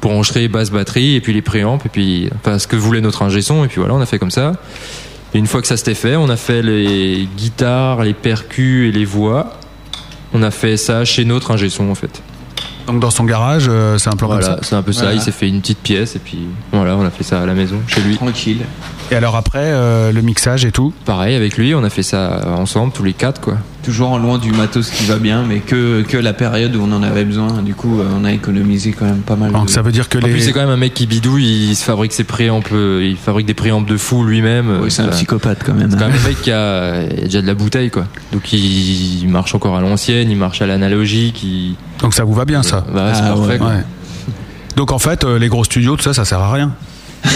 [0.00, 3.22] pour enregistrer basse batterie et puis les préamps et puis enfin ce que voulait notre
[3.22, 4.52] ingé son et puis voilà, on a fait comme ça.
[5.36, 8.90] Et une fois que ça s'était fait, on a fait les guitares, les percus et
[8.98, 9.52] les voix.
[10.32, 12.22] On a fait ça chez notre ingé son en fait.
[12.86, 14.62] Donc dans son garage, euh, c'est un plan comme Voilà, ça.
[14.62, 15.02] c'est un peu ça.
[15.02, 15.16] Voilà.
[15.16, 16.38] Il s'est fait une petite pièce et puis
[16.72, 18.16] voilà, on a fait ça à la maison chez lui.
[18.16, 18.60] Tranquille.
[19.12, 20.92] Et alors après, euh, le mixage et tout.
[21.04, 23.56] Pareil avec lui, on a fait ça ensemble tous les quatre quoi.
[23.84, 26.90] Toujours en loin du matos qui va bien, mais que, que la période où on
[26.92, 27.62] en avait besoin.
[27.62, 29.52] Du coup, euh, on a économisé quand même pas mal.
[29.52, 31.68] Donc de- ça veut dire que En plus, c'est quand même un mec qui bidouille,
[31.70, 34.80] il se fabrique ses préampes, euh, il fabrique des préampes de fou lui-même.
[34.82, 35.88] Oui, c'est un psychopathe quand même.
[35.88, 38.06] C'est quand même un mec qui a, il a déjà de la bouteille, quoi.
[38.32, 41.76] Donc il, il marche encore à l'ancienne, il marche à l'analogique, il.
[42.00, 42.84] Donc ça vous va bien ça.
[42.92, 43.58] Bah, c'est Ah, parfait, ouais.
[43.58, 43.68] quoi.
[43.68, 43.84] Ouais.
[44.74, 46.72] Donc en fait, les gros studios, tout ça, ça sert à rien.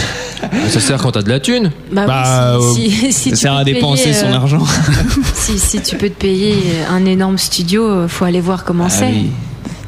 [0.69, 1.71] Ça sert quand t'as de la thune.
[1.93, 4.65] Bah, Bah, oui, si, si- si Ça tu sert peux à dépenser son euh, argent.
[5.35, 6.55] Si, si tu peux te payer
[6.91, 9.07] un énorme studio, euh, faut aller voir comment Ah c'est.
[9.09, 9.31] oui.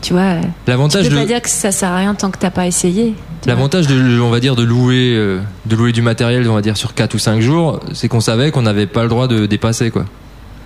[0.00, 2.38] Tu vois, tu L'avantage peux de, pas dire que ça sert à rien tant que
[2.38, 3.14] t'as pas essayé.
[3.42, 6.60] tu l'avantage de, on va dire, de louer, euh, de louer du matériel, on va
[6.62, 9.46] dire, sur 4 ou 5 jours, c'est qu'on savait qu'on n'avait pas le droit de
[9.46, 10.04] dépasser, quoi.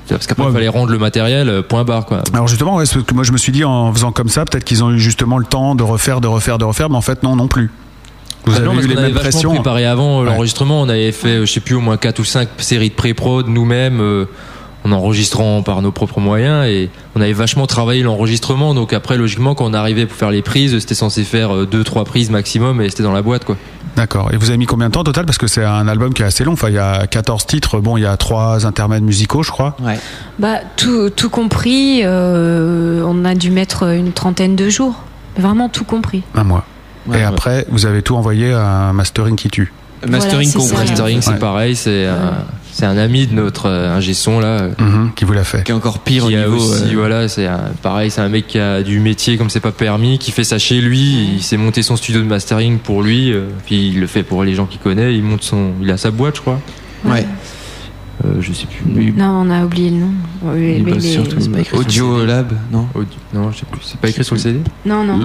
[0.09, 2.22] Parce qu'après, Ouais, il fallait rendre le matériel, euh, point barre, quoi.
[2.32, 4.91] Alors justement, ouais, moi je me suis dit en faisant comme ça, peut-être qu'ils ont
[4.93, 7.49] eu justement le temps de refaire, de refaire, de refaire, mais en fait non, non
[7.49, 7.70] plus.
[8.47, 9.55] Vous Ah non, avez parce eu les qu'on avait mêmes vachement pressions.
[9.55, 10.31] préparé avant euh, Ouais.
[10.31, 10.81] l'enregistrement.
[10.81, 13.49] On avait fait, euh, je sais plus, au moins 4 ou 5 séries de pré-prod
[13.49, 14.27] nous-mêmes, euh,
[14.85, 16.67] en enregistrant par nos propres moyens.
[16.67, 18.73] Et on avait vachement travaillé l'enregistrement.
[18.75, 22.31] Donc après, logiquement, quand on arrivait pour faire les prises, c'était censé faire 2-3 prises
[22.31, 23.57] maximum et c'était dans la boîte, quoi.
[23.97, 24.29] D'accord.
[24.33, 25.25] Et vous avez mis combien de temps au total?
[25.25, 26.53] Parce que c'est un album qui est assez long.
[26.53, 27.81] Enfin, il y a 14 titres.
[27.81, 29.75] Bon, il y a trois intermèdes musicaux, je crois.
[29.83, 29.99] Ouais.
[30.39, 34.95] Bah, tout, tout compris, euh, on a dû mettre une trentaine de jours.
[35.39, 36.23] Vraiment tout compris.
[36.35, 36.65] Un mois.
[37.09, 37.25] Ouais, et ouais.
[37.27, 39.73] après, vous avez tout envoyé à un mastering qui tue.
[40.07, 40.89] Mastering Voilà, compris.
[40.91, 41.39] Mastering, c'est Ouais.
[41.39, 41.75] pareil.
[41.77, 42.35] C'est un,
[42.71, 44.47] c'est un ami de notre euh, ingé son, là.
[44.47, 45.65] euh, Mhm, qui vous l'a fait.
[45.65, 46.57] Qui est encore pire au a niveau.
[46.57, 47.49] aussi, euh, voilà, c'est
[47.83, 50.59] pareil, c'est un mec qui a du métier comme c'est pas permis, qui fait ça
[50.59, 51.35] chez lui.
[51.37, 54.45] Il s'est monté son studio de mastering pour lui, euh, puis il le fait pour
[54.45, 55.15] les gens qu'il connaît.
[55.15, 56.61] Il monte son, il a sa boîte, je crois.
[57.07, 57.25] Ouais.
[58.25, 59.12] Euh, je sais plus.
[59.12, 60.11] Non, on a oublié le nom.
[60.43, 62.27] Oui, Il mais bosse les- surtout c'est pas écrit sur le Audio CD.
[62.27, 63.81] Lab, non Audio- Non, je sais plus.
[63.85, 64.61] C'est pas écrit sur le CD.
[64.87, 65.21] Non, non.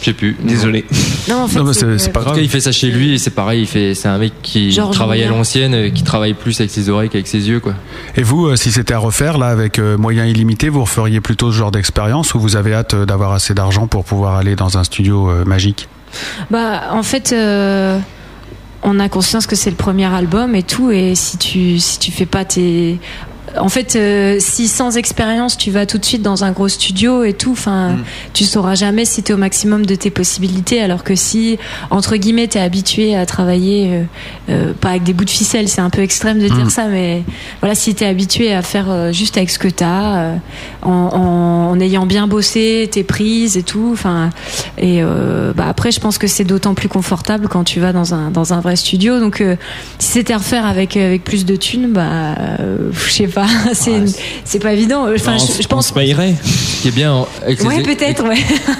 [0.00, 0.36] Je sais plus.
[0.44, 0.84] Désolé.
[1.30, 2.36] Non, en fait, Non, mais c'est- pas En tout grave.
[2.36, 3.62] cas, il fait ça chez lui et c'est pareil.
[3.62, 6.90] Il fait, c'est un mec qui travaille à l'ancienne, euh, qui travaille plus avec ses
[6.90, 7.72] oreilles qu'avec ses yeux, quoi.
[8.16, 11.50] Et vous, euh, si c'était à refaire, là, avec euh, moyens illimités, vous referiez plutôt
[11.50, 14.76] ce genre d'expérience ou vous avez hâte euh, d'avoir assez d'argent pour pouvoir aller dans
[14.76, 15.88] un studio magique?
[16.50, 17.98] Bah, en fait, euh,
[18.82, 22.12] on a conscience que c'est le premier album et tout, et si tu si tu
[22.12, 22.98] fais pas tes
[23.58, 27.24] en fait, euh, si sans expérience tu vas tout de suite dans un gros studio
[27.24, 28.04] et tout, enfin, Mm.
[28.34, 30.80] tu sauras jamais si tu es au maximum de tes possibilités.
[30.82, 31.58] Alors que si,
[31.90, 34.02] entre guillemets, tu es habitué à travailler, euh,
[34.50, 36.70] euh, pas avec des bouts de ficelle, c'est un peu extrême de dire Mm.
[36.70, 37.22] ça, mais
[37.60, 40.34] voilà, si tu es habitué à faire juste avec ce que tu as,
[40.82, 44.30] en, en- en ayant bien bossé tes prises et tout, enfin,
[44.78, 48.14] et euh, bah après, je pense que c'est d'autant plus confortable quand tu vas dans
[48.14, 49.20] un, dans un vrai studio.
[49.20, 49.42] Donc,
[49.98, 52.34] si c'était à refaire avec, avec plus de thunes, bah,
[52.92, 54.12] je sais pas, c'est une-
[54.44, 55.06] c'est pas évident.
[55.14, 55.86] Enfin, Non, je, je pense.
[55.86, 56.34] on se payerait.
[56.42, 58.36] Ce qui est bien avec, ces- Ouais, peut-être, ouais.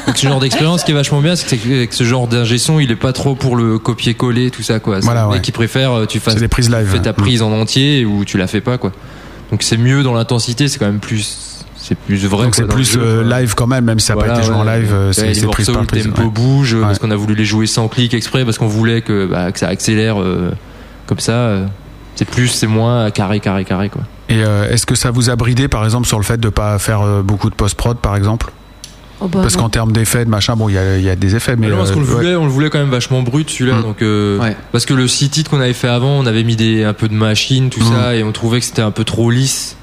[0.06, 2.78] avec ce genre d'expérience, ce qui est vachement bien, c'est qu'avec ce genre d'ingé son,
[2.80, 5.00] il est pas trop pour le copier-coller, tout ça, quoi.
[5.00, 5.40] Voilà, ouais.
[5.40, 6.88] qui préfère euh, tu fasses des prises live.
[6.90, 7.14] fais ta ouais.
[7.14, 8.92] prise en entier ou tu la fais pas, quoi.
[9.50, 12.44] Donc c'est mieux dans l'intensité, c'est quand même plus, c'est plus vrai.
[12.46, 14.56] Donc c'est plus euh, live quand même, même si ça n'a Voilà, pas été joué
[14.56, 16.04] en live, euh, Ouais, c'est les morceaux par où le prise.
[16.04, 16.28] tempo ouais.
[16.28, 16.82] bouge euh, Ouais.
[16.86, 19.58] parce qu'on a voulu les jouer sans clic exprès parce qu'on voulait que, bah, que
[19.60, 20.50] ça accélère euh,
[21.06, 21.32] comme ça.
[21.32, 21.66] euh,
[22.16, 24.02] c'est plus, c'est moins carré, carré, carré, quoi.
[24.28, 26.78] Et euh, est-ce que ça vous a bridé par exemple sur le fait de pas
[26.80, 28.50] faire euh, beaucoup de post-prod par exemple?
[29.20, 31.16] Oh, bah, Parce qu'en termes d'effets, de machin, bon, il y a, il y a
[31.16, 31.66] des effets, mais.
[31.68, 32.14] Mais non, parce qu'on le euh, ouais.
[32.16, 33.76] voulait, on le voulait quand même vachement brut celui-là.
[33.78, 33.82] Mm.
[33.82, 34.54] Donc, euh, Ouais.
[34.72, 37.08] parce que le six titres qu'on avait fait avant, on avait mis des un peu
[37.08, 37.92] de machines, tout Mm.
[37.92, 39.76] ça, et on trouvait que c'était un peu trop lisse.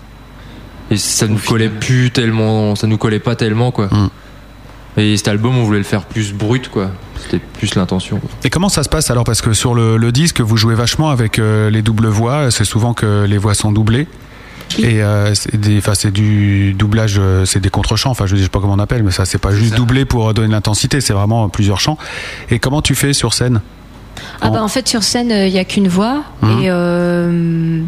[0.91, 3.87] Et ça nous collait plus tellement, ça nous collait pas tellement quoi.
[3.87, 4.09] Mm.
[4.97, 6.91] Et cet album, on voulait le faire plus brut quoi.
[7.19, 8.19] C'était plus l'intention.
[8.43, 9.23] Et comment ça se passe alors?
[9.23, 12.51] Parce que sur le, le disque, vous jouez vachement avec euh, les doubles voix.
[12.51, 14.07] C'est souvent que les voix sont doublées.
[14.79, 18.09] Et euh, c'est des- enfin, c'est du doublage, euh, c'est des contre-chants.
[18.11, 19.75] Enfin, je sais pas comment on appelle, mais ça, c'est pas juste ça.
[19.77, 20.99] doublé pour donner de l'intensité.
[21.01, 21.97] C'est vraiment plusieurs chants.
[22.49, 23.61] Et comment tu fais sur scène?
[24.41, 27.81] Ah bah en fait sur scène il y a qu'une voix et euh,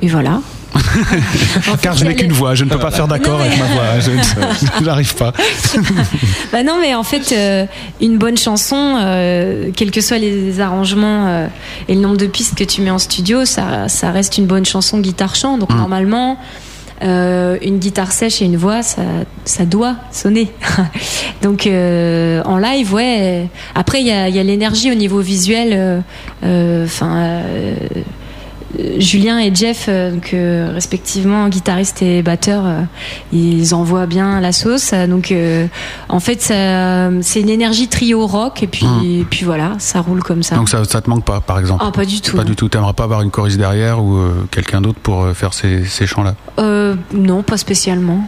[0.00, 0.40] et voilà.
[1.82, 2.54] Car je n'ai qu'une voix.
[2.54, 3.82] Je ne peux pas faire d'accord avec ma voix.
[4.00, 5.32] Je n'arrive pas.
[6.52, 7.64] Bah non mais en fait euh,
[8.00, 11.46] une bonne chanson, euh, quels que soient les arrangements euh,
[11.88, 14.66] et le nombre de pistes que tu mets en studio, ça ça reste une bonne
[14.66, 15.56] chanson guitare chant.
[15.58, 15.78] Donc Mhm.
[15.78, 16.38] normalement
[17.02, 19.02] euh, une guitare sèche et une voix, ça,
[19.44, 20.52] ça doit sonner.
[21.42, 23.48] Donc en live, ouais.
[23.74, 26.02] Après, il y a, y a l'énergie au niveau visuel.
[26.44, 27.40] Enfin,
[28.98, 32.80] Julien et Jeff, euh, donc, euh, respectivement guitariste et batteur, euh,
[33.32, 34.92] ils envoient bien la sauce.
[34.92, 35.66] Euh, Donc, euh,
[36.08, 40.42] en fait, c'est une énergie trio rock et puis, et puis voilà, ça roule comme
[40.42, 40.56] ça.
[40.56, 42.36] Donc ça, ça te manque pas, par exemple Ah, pas du tout.
[42.36, 42.68] Pas du tout.
[42.68, 46.06] T'aimerais pas avoir une choriste derrière ou euh, quelqu'un d'autre pour euh, faire ces, ces
[46.06, 46.34] chants-là?
[46.58, 48.24] Euh, non, pas spécialement.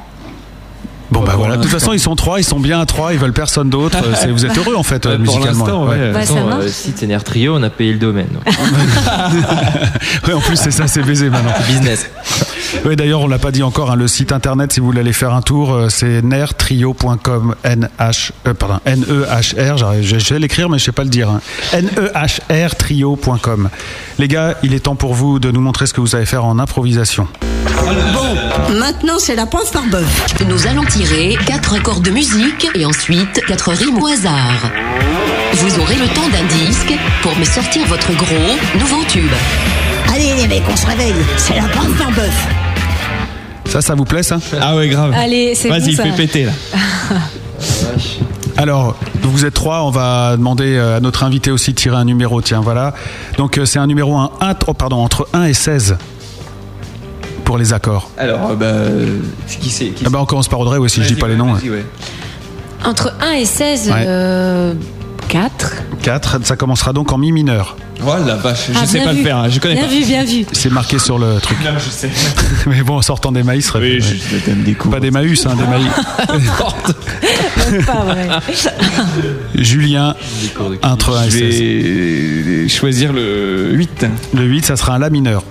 [1.11, 3.13] Bon bah pour voilà, de toute façon ils sont trois, ils sont bien à trois,
[3.13, 3.99] ils veulent personne d'autre.
[4.29, 5.65] Vous êtes heureux en fait Ouais, pour musicalement.
[5.67, 5.99] l'instant, ouais.
[6.09, 6.65] De Bah, ça façon, marche.
[6.65, 8.29] euh, si Tener Trio, on a payé le domaine.
[10.27, 11.53] Ouais, en plus c'est ça, c'est baisé maintenant.
[11.69, 12.07] Business.
[12.85, 13.93] Oui, d'ailleurs, on l'a pas dit encore.
[13.93, 17.55] hein, le site internet, si vous voulez aller faire un tour, euh, c'est nertrio.com.
[17.63, 19.77] N H euh, pardon N E H R.
[19.79, 21.31] j'arrive- Je je vais l'écrire, mais je sais pas le dire.
[21.31, 21.41] hein.
[21.73, 23.69] N E H R trio.com.
[24.19, 26.45] Les gars, il est temps pour vous de nous montrer ce que vous savez faire
[26.45, 27.29] en improvisation.
[28.13, 30.27] Bon, maintenant c'est la preuve par bœuf.
[30.49, 34.71] Nous allons tirer quatre accords de musique et ensuite quatre rimes au hasard.
[35.55, 39.33] Vous aurez le temps d'un disque pour me sortir votre gros nouveau tube.
[40.15, 41.15] Allez les mecs, on se réveille.
[41.37, 42.47] C'est la par bœuf.
[43.67, 45.13] Ça, ça vous plaît, ça Ah ouais, grave.
[45.17, 46.05] Allez, c'est bon Vas-y, ça.
[46.05, 46.53] fais péter là.
[48.57, 52.05] Alors, vous êtes trois, on va demander euh, à notre invité aussi de tirer un
[52.05, 52.41] numéro.
[52.41, 52.95] Tiens, voilà.
[53.37, 55.97] Donc, euh, c'est un numéro un, un- oh, pardon, entre 1 et 16
[57.45, 58.11] pour les accords.
[58.19, 59.19] Alors, euh, bah, euh,
[59.61, 61.35] qui c'est qui Ah bah, on commence par Audrey, ouais, si je dis pas les
[61.35, 61.53] ouais, noms.
[61.55, 61.85] ouais.
[62.85, 64.05] Entre 1 et 16, Ouais.
[64.07, 64.75] euh,
[65.29, 65.73] 4.
[66.03, 67.77] 4, ça commencera donc en mi mineur.
[68.27, 69.19] La vache, je Ah, sais pas vu.
[69.19, 69.89] le faire, hein, je connais Bien pas.
[69.91, 70.45] vu, bien vu.
[70.53, 71.57] C'est marqué sur le truc.
[71.65, 72.11] Non, je sais.
[72.67, 74.93] Mais bon, en sortant des maïs, serait- Oui, je, je t'aime des coups.
[74.93, 75.87] pas des maïs, hein, des maïs.
[77.87, 78.29] Pas vrai.
[79.55, 80.15] Julien,
[80.83, 81.61] entre 1 et Je 16.
[82.63, 84.07] vais choisir le 8.
[84.35, 85.43] Le 8, ça sera un La mineur.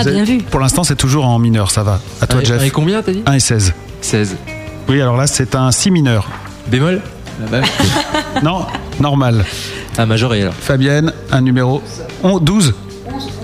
[0.00, 0.38] Ah, bien vu.
[0.38, 2.00] Pour l'instant, c'est toujours en mineur, ça va.
[2.20, 2.62] À toi, Un- Jeff.
[2.64, 3.72] et combien t'as dit 1 et 16.
[4.00, 4.36] 16.
[4.88, 6.28] Oui, alors là, c'est un Si mineur.
[6.68, 7.00] Bémol
[7.40, 7.68] La vache.
[8.42, 8.66] Non,
[9.00, 9.44] normal.
[9.98, 10.54] Ah, majoré alors.
[10.54, 11.82] Fabienne, un numéro
[12.22, 12.74] on- 12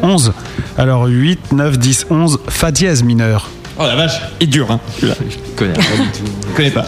[0.02, 0.32] 11.
[0.76, 3.48] Alors 8, 9, 10, 11, Fa dièse mineur.
[3.78, 4.80] Oh la vache, il est dur, hein.
[4.96, 5.14] celui-là.
[5.30, 6.24] Je connais pas du tout.
[6.50, 6.84] Je connais pas.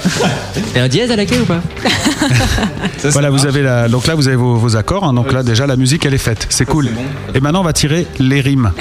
[0.76, 1.60] Et un dièse à la clé ou pas
[2.98, 5.04] Ça, Voilà, vous avez la, donc là vous avez vos, vos accords.
[5.04, 5.14] hein.
[5.14, 6.90] donc là déjà la musique elle est faite, c'est cool.
[7.34, 8.72] Et maintenant on va tirer les rimes.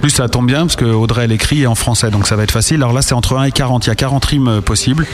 [0.00, 2.50] Plus ça tombe bien parce que Audrey elle écrit en français donc ça va être
[2.52, 2.76] facile.
[2.76, 5.06] Alors là c'est entre 1 et 40, il y a 40 rimes euh, possibles.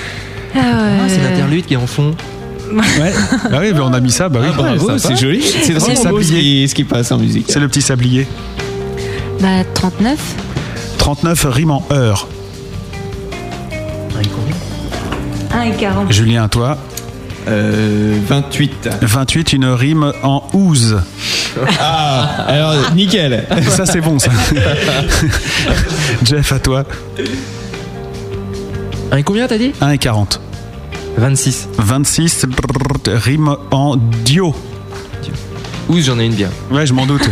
[0.55, 0.65] Ah, ouais.
[0.65, 2.15] Ah, c'est l'interlude qui est en fond.
[2.69, 3.13] Ouais.
[3.49, 4.49] bah oui, on a mis ça, bah oui.
[4.59, 5.41] Ah, c'est joli.
[5.41, 6.41] C'est drôle C'est beau ce sablier.
[6.65, 7.47] qui, ce qui passe en musique.
[7.49, 8.27] C'est le petit sablier.
[9.41, 10.19] Bah, 39.
[10.99, 12.27] 39 rimes en heure.
[15.53, 16.13] 1 et 40.
[16.13, 16.77] Julien, toi.
[17.49, 18.89] Euh, 28.
[19.03, 20.97] 28, une rime en ouze.
[21.81, 23.47] Ah, alors nickel.
[23.69, 24.31] Ça, c'est bon, ça.
[26.25, 26.85] Jeff, à toi.
[29.13, 29.73] Un et combien t'as dit?
[29.81, 30.41] 1 et 40.
[31.17, 31.69] 26.
[31.79, 34.55] 26, brrr, rime en dio.
[35.89, 36.51] Ouh, j'en ai une bien.
[36.71, 37.23] Ouais, je m'en doute.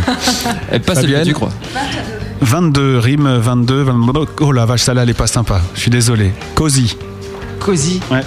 [0.71, 1.51] Elle passe celui que Fabienne tu crois.
[2.41, 4.25] 22, rime 22, 22.
[4.39, 5.61] Oh la vache, celle-là, elle est pas sympa.
[5.75, 6.31] Je suis désolé.
[6.55, 6.95] Cozy.
[7.59, 7.99] Cozy.
[8.09, 8.21] Ouais.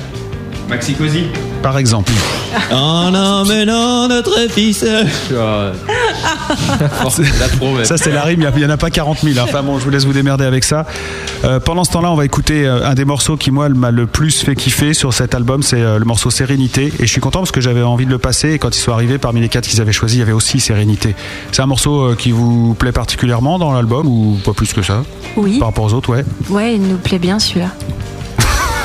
[0.68, 1.24] Maxi Cozy.
[1.62, 2.12] Par exemple.
[2.70, 4.82] En emmenant notre fils.
[5.30, 5.72] La
[7.56, 7.84] pro, même.
[7.84, 9.38] Ça, c'est la rime, il n'y en a pas 40 000.
[9.38, 9.42] hein.
[9.44, 10.86] Enfin bon, je vous laisse vous démerder avec ça.
[11.44, 14.06] Euh, pendant ce temps-là, on va écouter euh, un des morceaux qui, moi, m'a le
[14.06, 15.62] plus fait kiffer sur cet album.
[15.62, 16.92] C'est euh, le morceau Sérénité.
[16.98, 18.52] Et je suis content parce que j'avais envie de le passer.
[18.52, 20.60] Et quand ils sont arrivés, parmi les quatre qu'ils avaient choisis, il y avait aussi
[20.60, 21.14] Sérénité.
[21.52, 25.02] C'est un morceau qui vous plaît particulièrement dans l'album ou pas plus que ça?
[25.36, 25.58] Oui.
[25.58, 26.24] Par rapport aux autres, ouais.
[26.48, 27.70] Ouais, il nous plaît bien celui-là.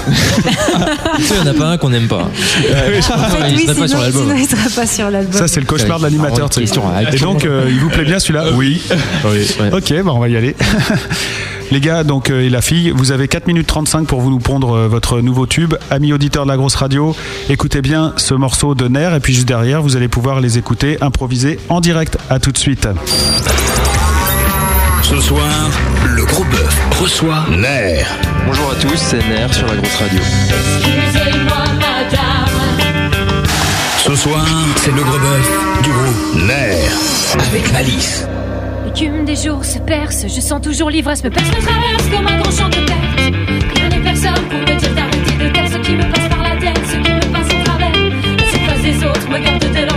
[0.06, 2.24] Tu sais, il n'y en a pas un qu'on n'aime pas.
[2.24, 4.24] En fait, il oui, serait pas sur l'album.
[4.24, 5.34] sinon il serait pas sur l'album.
[5.34, 6.50] Ça, c'est le cauchemar de l'animateur.
[6.50, 6.80] tu sais.
[7.14, 8.82] Et donc, euh, il vous plaît bien celui-là Oui.
[9.72, 10.56] Ok, bah on va y aller.
[11.72, 14.38] Les gars, donc euh, et la fille, vous avez 4 minutes 35 pour vous nous
[14.38, 15.74] pondre euh, votre nouveau tube.
[15.90, 17.16] Amis auditeurs de la grosse radio,
[17.50, 20.98] écoutez bien ce morceau de Ner et puis juste derrière, vous allez pouvoir les écouter
[21.02, 22.18] improviser en direct.
[22.30, 22.88] À tout de suite.
[25.14, 25.70] Ce soir,
[26.08, 28.08] le gros bœuf reçoit Nair.
[28.48, 30.20] Bonjour à tous, c'est Ner sur la grosse radio.
[30.20, 33.12] Excusez-moi, madame.
[34.00, 34.44] Ce soir,
[34.78, 36.92] c'est le gros bœuf du groupe Nair.
[37.48, 38.28] Avec Malice.
[38.86, 42.40] L'écume des jours se perce, je sens toujours l'ivresse me perce, me traverse comme un
[42.40, 43.76] grand champ de perte.
[43.76, 46.56] Rien n'est personne pour me dire d'arrêter de taire ce qui me passe par la
[46.60, 47.92] tête, ce qui me passe au travers.
[47.92, 49.93] La surface des autres me garde de leurs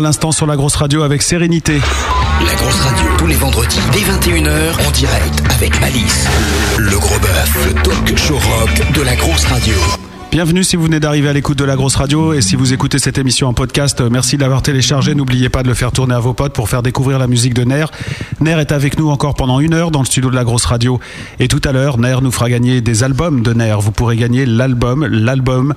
[0.00, 1.78] à l'instant sur la grosse radio avec sérénité.
[2.46, 6.26] La grosse radio, tous les vendredis, dès 21h, en direct avec Malice.
[6.78, 9.74] Le gros bœuf, le talk show rock de la grosse radio.
[10.30, 12.98] Bienvenue si vous venez d'arriver à l'écoute de la grosse radio et si vous écoutez
[12.98, 15.14] cette émission en podcast, euh, merci de l'avoir téléchargé.
[15.14, 17.64] N'oubliez pas de le faire tourner à vos potes pour faire découvrir la musique de
[17.64, 17.86] Ner.
[18.40, 20.98] Ner est avec nous encore pendant une heure dans le studio de la grosse radio
[21.40, 23.76] et tout à l'heure, Ner nous fera gagner des albums de Ner.
[23.80, 25.74] Vous pourrez gagner l'album, l'album,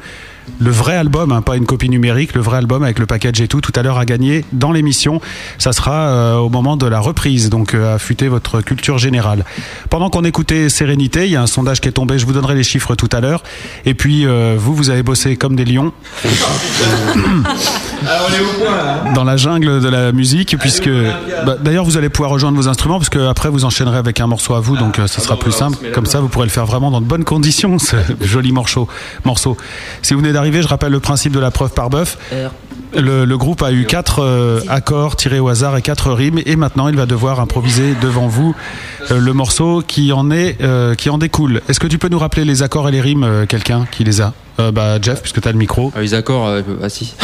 [0.59, 3.47] le vrai album, hein, pas une copie numérique, le vrai album avec le package et
[3.47, 5.21] tout, tout à l'heure à gagner dans l'émission.
[5.57, 9.45] Ça sera euh, au moment de la reprise, donc euh, affûtez votre culture générale.
[9.89, 12.55] Pendant qu'on écoutait Sérénité, il y a un sondage qui est tombé, je vous donnerai
[12.55, 13.43] les chiffres tout à l'heure.
[13.85, 15.91] Et puis euh, vous, vous avez bossé comme des lions
[18.63, 19.13] point là.
[19.13, 20.89] dans la jungle de la musique, puisque
[21.45, 24.27] bah, d'ailleurs vous allez pouvoir rejoindre vos instruments, parce que après vous enchaînerez avec un
[24.27, 25.77] morceau à vous, donc euh, ce sera plus simple.
[25.93, 28.87] Comme ça, vous pourrez le faire vraiment dans de bonnes conditions, ce joli morceau.
[29.25, 29.57] morceau.
[30.01, 32.17] Si vous venez d'arriver, je rappelle le principe de la preuve par bœuf.
[32.95, 36.55] Le, le groupe a eu quatre euh, accords tirés au hasard et quatre rimes, et
[36.55, 38.55] maintenant il va devoir improviser devant vous
[39.09, 41.61] euh, le morceau qui en est, euh, qui en découle.
[41.67, 44.21] Est-ce que tu peux nous rappeler les accords et les rimes, euh, quelqu'un qui les
[44.21, 44.33] a?
[44.59, 45.91] Euh, Bah Jeff, puisque tu as le micro.
[45.95, 47.15] Ah, les accords, euh, ah si.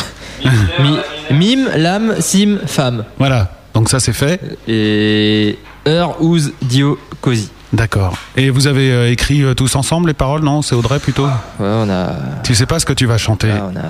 [0.79, 0.97] Mi-
[1.37, 3.03] mime, lame, sim, femme.
[3.19, 3.51] Voilà.
[3.75, 4.41] Donc ça c'est fait.
[4.67, 7.49] Et heure, ouz, dio, cosy.
[7.71, 8.17] D'accord.
[8.35, 10.61] Et vous avez euh, écrit euh, tous ensemble les paroles, non?
[10.63, 11.25] C'est Audrey plutôt?
[11.25, 11.29] Ouais,
[11.59, 12.09] on a,
[12.43, 13.81] Tu sais pas ce que tu vas chanter on a,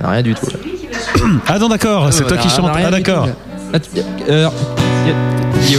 [0.00, 0.46] on a rien du tout.
[0.46, 0.58] là.
[1.48, 2.76] Ah non, d'accord, c'est On toi a- qui on a chantes.
[2.76, 3.26] rien Ah du tout, d'accord.
[3.26, 3.32] là.
[3.74, 5.78] Ah, tu-.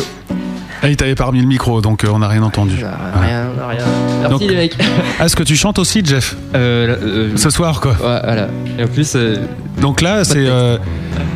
[0.83, 2.83] Ah, il t'avait pas remis le micro, donc euh, on n'a rien entendu.
[2.83, 3.79] On a Rien, on a rien.
[4.19, 4.77] Merci Donc- les mecs.
[5.19, 6.35] Ah, Est-ce que tu chantes aussi, Jeff?
[6.53, 7.91] Euh, là, euh, Ce soir, quoi.
[7.93, 8.47] ouais, voilà.
[8.77, 9.37] Et en plus, euh,
[9.81, 10.77] Donc là, c'est euh,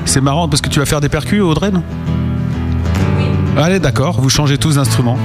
[0.05, 1.83] c'est marrant parce que tu vas faire des percus, Audrey, non?
[3.57, 5.17] Allez, d'accord, vous changez tous d'instrument.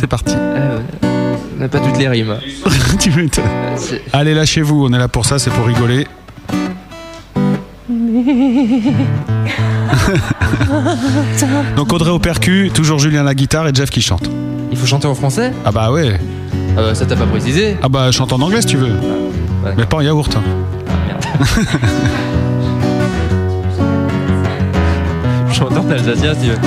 [0.00, 0.34] C'est parti.
[0.38, 0.78] euh,
[1.56, 2.36] on n'a pas toutes les rimes.
[2.98, 3.44] Tu m'étonnes.
[3.46, 3.76] Euh,
[4.14, 6.06] Allez, lâchez-vous, on est là pour ça, c'est pour rigoler.
[11.76, 14.28] Donc Audrey au percu, toujours Julien à la guitare et Jeff qui chante.
[14.70, 15.52] Il faut chanter en français?
[15.64, 16.18] Ah bah ouais.
[16.76, 18.92] Ah bah, Ça t'a pas précisé Ah bah chante en anglais si tu veux.
[19.64, 19.72] Ouais.
[19.76, 20.34] Mais pas en yaourt.
[20.36, 20.42] hein.
[20.88, 21.24] Ah, merde.
[25.52, 26.58] Chante en alsacien si tu veux.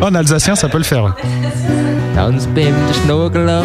[0.00, 1.14] Oh, en alsacien, ça peut le faire.
[2.16, 3.62] Hans beim Schnorkeler.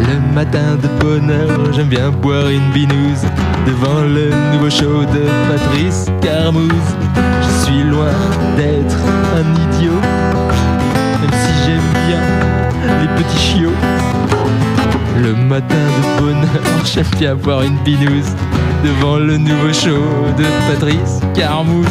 [0.00, 3.24] Le matin de bonheur, j'aime bien boire une binouse
[3.66, 6.70] devant le nouveau show de Patrice Carmouze.
[7.42, 8.12] Je suis loin
[8.56, 8.98] d'être
[9.34, 10.00] un idiot,
[11.20, 12.20] même si j'aime bien
[13.00, 13.93] les petits chiots.
[15.16, 18.32] Le matin de bonheur, j'aime bien boire une binouse
[18.84, 20.02] devant le nouveau show
[20.36, 21.86] de Patrice Carmouze.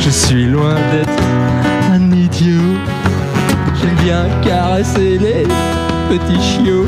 [0.00, 1.22] Je suis loin d'être
[1.92, 2.76] un idiot.
[3.80, 5.46] J'aime bien caresser les
[6.08, 6.84] petits chiots.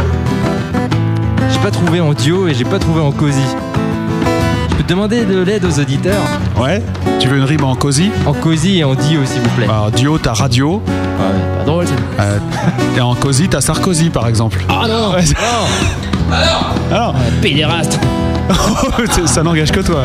[1.52, 3.40] J'ai pas trouvé en duo et j'ai pas trouvé en cosy.
[4.90, 6.20] Demander de l'aide aux auditeurs
[6.60, 6.82] Ouais
[7.20, 9.66] Tu veux une rime en cosy En cosy et en dio s'il vous plaît.
[9.68, 10.82] Alors, Dio, t'as radio.
[10.84, 11.92] Ouais, pas drôle ça.
[12.18, 12.38] euh,
[12.96, 14.58] et en cosy, t'as Sarkozy par exemple.
[14.68, 15.22] Ah non Ouais,
[16.28, 18.00] Non Alors, Pédéraste
[19.26, 20.02] ça n'engage que toi.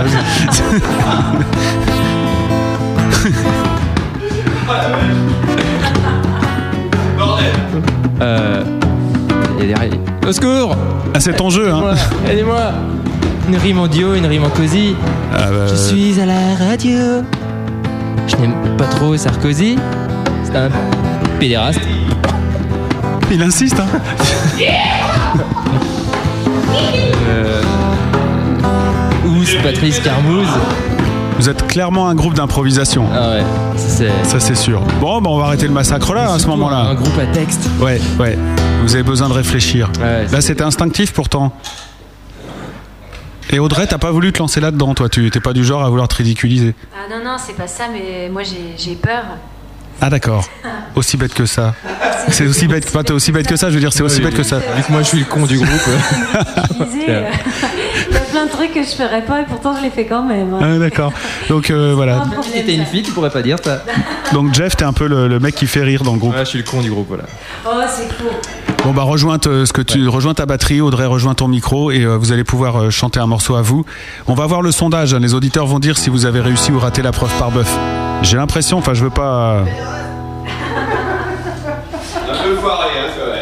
[8.21, 8.63] Euh.
[9.59, 9.91] et derrière-
[10.27, 10.75] Au secours
[11.13, 11.93] Ah, c'est ton jeu, hein
[12.29, 12.59] Aidez-moi
[13.47, 14.95] Une rime en duo, une rime en cosy.
[15.33, 17.23] Ah, bah, Je suis à la radio.
[18.27, 19.77] Je n'aime pas trop Sarkozy.
[20.43, 20.69] C'est un
[21.39, 21.81] pédéraste.
[23.31, 23.87] Il insiste, hein
[27.29, 27.61] Euh...
[29.27, 30.47] Ous, Patrice Carmouze.
[31.37, 33.05] Vous êtes clairement un groupe d'improvisation.
[33.13, 33.43] Ah ouais,
[33.75, 34.09] c'est.
[34.23, 34.81] Ça, c'est sûr.
[35.01, 36.77] Bon, bah, on va arrêter le massacre là, à ce moment-là.
[36.91, 37.69] Un groupe à texte.
[37.79, 38.37] Ouais, ouais.
[38.83, 39.89] Vous avez besoin de réfléchir.
[39.99, 41.51] Ouais, Là, c'était instinctif pourtant.
[43.55, 45.07] Et Audrey, t'as pas voulu te lancer là-dedans, toi?
[45.07, 46.75] Tu t'es pas du genre à vouloir te ridiculiser?
[46.93, 49.23] Ah non, non, c'est pas ça, mais moi j'ai peur.
[50.01, 50.45] Ah, d'accord.
[50.95, 51.73] Aussi bête que ça.
[52.31, 52.91] C'est aussi bête.
[52.91, 54.57] Pas aussi bête que ça, je veux dire, c'est aussi bête que ça.
[54.59, 55.69] Vu que moi je suis le con du groupe.
[57.07, 60.03] Il y a plein de trucs que je ferais pas et pourtant je les fais
[60.05, 60.53] quand même.
[60.53, 60.59] hein.
[60.61, 61.13] Ah, d'accord.
[61.47, 62.25] Donc, euh, voilà.
[62.43, 63.83] Si t'étais une fille, tu pourrais pas dire ça.
[64.33, 66.33] Donc, Jeff, t'es un peu le, le mec qui fait rire dans le groupe.
[66.33, 67.23] Ouais, je suis le con du groupe, voilà.
[67.65, 68.31] Oh, c'est cool.
[68.85, 72.01] Bon bah rejoins te- ce que tu rejoins ta batterie, Audrey rejoins ton micro et
[72.03, 73.83] euh, vous allez pouvoir euh, chanter un morceau à vous.
[74.27, 75.15] On va voir le sondage.
[75.15, 75.19] hein.
[75.19, 77.67] Les auditeurs vont dire si vous avez réussi ou raté la preuve par bœuf.
[78.21, 79.61] J'ai l'impression, enfin je veux pas.
[79.61, 79.65] Un
[82.43, 82.89] peu foiré,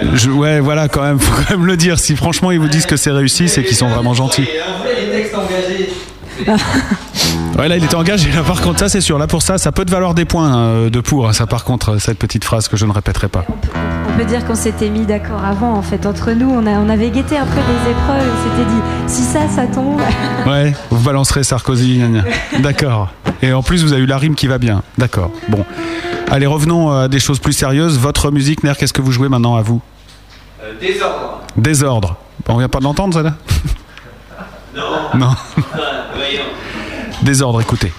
[0.01, 1.99] hein, je- ouais voilà quand même, faut quand même le dire.
[1.99, 4.47] Si franchement ils vous disent que c'est réussi, c'est qu'ils sont vraiment gentils.
[4.85, 5.89] Les textes engagés.
[7.57, 8.31] Ouais, là, il était engagé.
[8.31, 9.19] Là, par contre, ça, c'est sûr.
[9.19, 11.27] Là, pour ça, ça peut te valoir des points euh, de pour.
[11.29, 11.33] hein.
[11.33, 13.45] Ça, par contre, euh, cette petite phrase que je ne répéterai pas.
[14.13, 16.47] On peut dire qu'on s'était mis d'accord avant, en fait, entre nous.
[16.49, 18.31] On, a, on avait guetté un peu les épreuves.
[18.31, 19.99] On s'était dit, si ça, ça tombe.
[20.45, 22.01] Ouais, vous balancerez Sarkozy.
[22.59, 23.09] D'accord.
[23.41, 24.83] Et en plus, vous avez eu la rime qui va bien.
[24.97, 25.31] D'accord.
[25.49, 25.65] Bon.
[26.29, 27.97] Allez, revenons à des choses plus sérieuses.
[27.97, 29.81] Votre musique, Ner, qu'est-ce que vous jouez maintenant à vous?
[30.79, 31.41] Désordre.
[31.55, 32.15] Désordre.
[32.49, 33.33] On vient pas de l'entendre, ça, là?
[34.75, 34.83] Non.
[35.15, 35.31] Non.
[37.23, 37.91] Désordre, écoutez.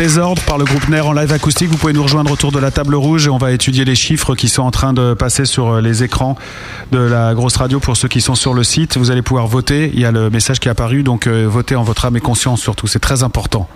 [0.00, 1.68] Désordre par le groupe NER en live acoustique.
[1.68, 4.34] Vous pouvez nous rejoindre autour de la table rouge et on va étudier les chiffres
[4.34, 6.36] qui sont en train de passer sur euh, les écrans
[6.90, 8.96] de la grosse radio pour ceux qui sont sur le site.
[8.96, 9.90] Vous allez pouvoir voter.
[9.92, 12.20] Il y a le message qui est apparu, donc euh, votez en votre âme et
[12.20, 12.86] conscience surtout.
[12.86, 13.68] C'est très important.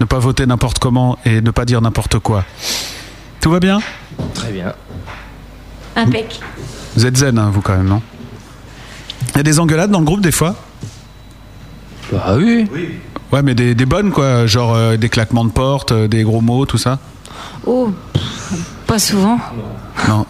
[0.00, 2.44] Ne pas voter n'importe comment et ne pas dire n'importe quoi.
[3.40, 3.78] Tout va bien?
[4.34, 4.72] Très bien.
[5.94, 6.40] Impec.
[6.96, 8.02] Vous êtes zen, hein, vous quand même, non?
[9.34, 10.56] Il y a des engueulades dans le groupe des fois?
[12.10, 12.68] Bah oui.
[13.34, 16.40] Ouais, mais des, des bonnes quoi, genre euh, des claquements de porte, euh, des gros
[16.40, 17.00] mots, tout ça
[17.66, 18.52] Oh, pff,
[18.86, 19.38] pas souvent.
[20.08, 20.24] Non.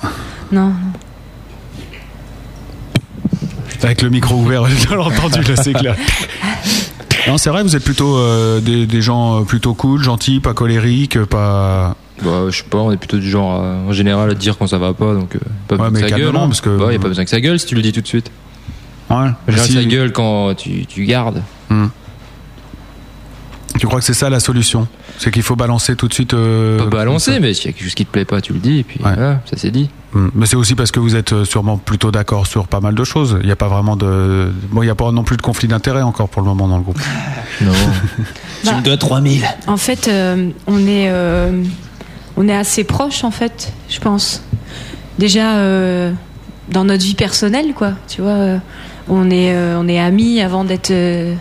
[0.51, 0.72] Non.
[3.82, 5.97] Avec le micro ouvert, j'ai bien entendu, là, c'est clair.
[7.28, 11.22] Non, c'est vrai, vous êtes plutôt euh, des, des gens plutôt cool, gentils, pas colériques,
[11.24, 11.97] pas.
[12.22, 14.78] Bah, je sais pas, on est plutôt du genre en général à dire quand ça
[14.78, 16.35] va pas, donc euh, pas besoin mais que ça gueule.
[16.36, 16.47] hein.
[16.47, 18.01] parce que- Bah, y a pas besoin que ça gueule si tu le dis tout
[18.01, 18.31] de suite.
[19.10, 19.16] Ouais.
[19.16, 21.43] En général, Si- ça gueule quand tu, tu gardes.
[21.70, 21.86] Hmm.
[23.94, 24.88] Crois que c'est ça la solution
[25.18, 26.34] C'est qu'il faut balancer tout de suite.
[26.34, 28.58] euh, Pas balancer, mais s'il y a quelque chose qui te plaît pas, tu le
[28.58, 29.88] dis, et puis voilà, ça c'est dit.
[30.12, 30.30] Hmm.
[30.34, 33.04] Mais c'est aussi parce que vous êtes euh, sûrement plutôt d'accord sur pas mal de
[33.04, 33.36] choses.
[33.38, 34.50] Il n'y a pas vraiment de.
[34.72, 36.78] Bon, il n'y a pas non plus de conflit d'intérêt encore pour le moment dans
[36.78, 36.98] le groupe.
[37.60, 37.70] Non.
[38.64, 39.44] Tu me dois 3000.
[39.68, 41.62] En fait, euh, on est euh,
[42.36, 44.42] on est assez proches en fait, je pense.
[45.20, 46.10] Déjà euh,
[46.68, 47.92] dans notre vie personnelle, quoi.
[48.08, 48.58] Tu vois, euh,
[49.08, 51.34] on est euh, on est amis avant d'être euh,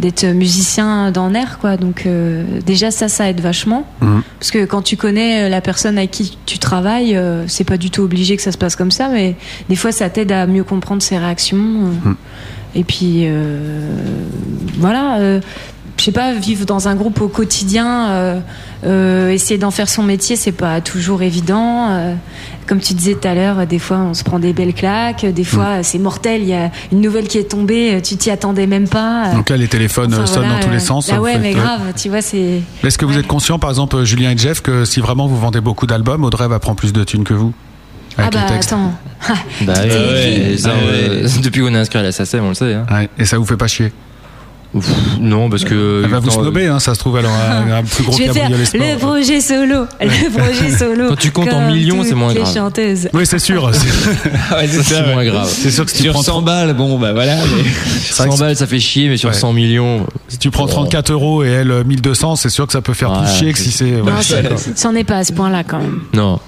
[0.00, 1.76] d'être musicien dans l'air, quoi.
[1.76, 3.86] Donc euh, déjà ça, ça aide vachement.
[4.00, 4.22] Mhm.
[4.38, 7.76] Parce que quand tu connais euh, la personne avec qui tu travailles, euh, c'est pas
[7.76, 9.36] du tout obligé que ça se passe comme ça, mais
[9.68, 11.58] des fois ça t'aide à mieux comprendre ses réactions.
[11.58, 12.16] Mhm.
[12.74, 13.96] Et puis euh,
[14.78, 15.40] voilà,
[16.00, 18.40] je sais pas, vivre dans un groupe au quotidien, euh,
[18.86, 21.88] euh, essayer d'en faire son métier, c'est pas toujours évident.
[21.90, 22.14] euh.
[22.66, 25.44] comme tu disais tout à l'heure, des fois on se prend des belles claques, des
[25.44, 28.88] fois c'est mortel, il y a une nouvelle qui est tombée, tu t'y attendais même
[28.88, 29.32] pas.
[29.34, 31.10] Donc là, les téléphones Enfin, sonnent voilà, dans tous les sens.
[31.12, 32.62] Ah vous ouais, faites, mais grave, tu vois, c'est.
[32.82, 35.60] Est-ce que vous êtes conscient, par exemple, Julien et Jeff, que si vraiment vous vendez
[35.60, 37.52] beaucoup d'albums, Audrey va prendre plus de thunes que vous
[38.16, 38.72] Ah Avec bah les textes.
[38.72, 38.94] attends.
[39.66, 42.72] Bah ouais, ça, euh, depuis qu'on est inscrit à la SACEM, on le sait.
[42.72, 42.86] Hein.
[42.90, 43.92] Ouais, Et ça vous fait pas chier?
[45.20, 46.02] Non, parce que.
[46.04, 47.26] Elle va vous snober, hein, ça se trouve, aura
[47.58, 48.80] un, un plus gros Je vais faire cabriolet sport.
[48.80, 51.08] le projet solo, le projet solo.
[51.08, 52.54] Quand tu comptes en millions, c'est moins les grave.
[52.54, 53.08] chanteuses.
[53.12, 53.68] Oui, c'est sûr.
[53.74, 55.48] c'est- Ouais, Ça, c'est moins grave.
[55.52, 57.34] C'est sûr que si tu Sur prends 100 balles, bon, bah voilà.
[57.56, 57.64] mais-
[58.00, 59.34] C'est vrai 100 que balles, ça fait chier, mais sur Ouais.
[59.34, 60.06] 100 millions.
[60.28, 63.12] si tu prends 34 euros et elle euh, 1200, c'est sûr que ça peut faire
[63.12, 63.94] plus chier que si c'est.
[64.76, 66.00] C'en est pas à ce point-là quand même.
[66.14, 66.38] Non.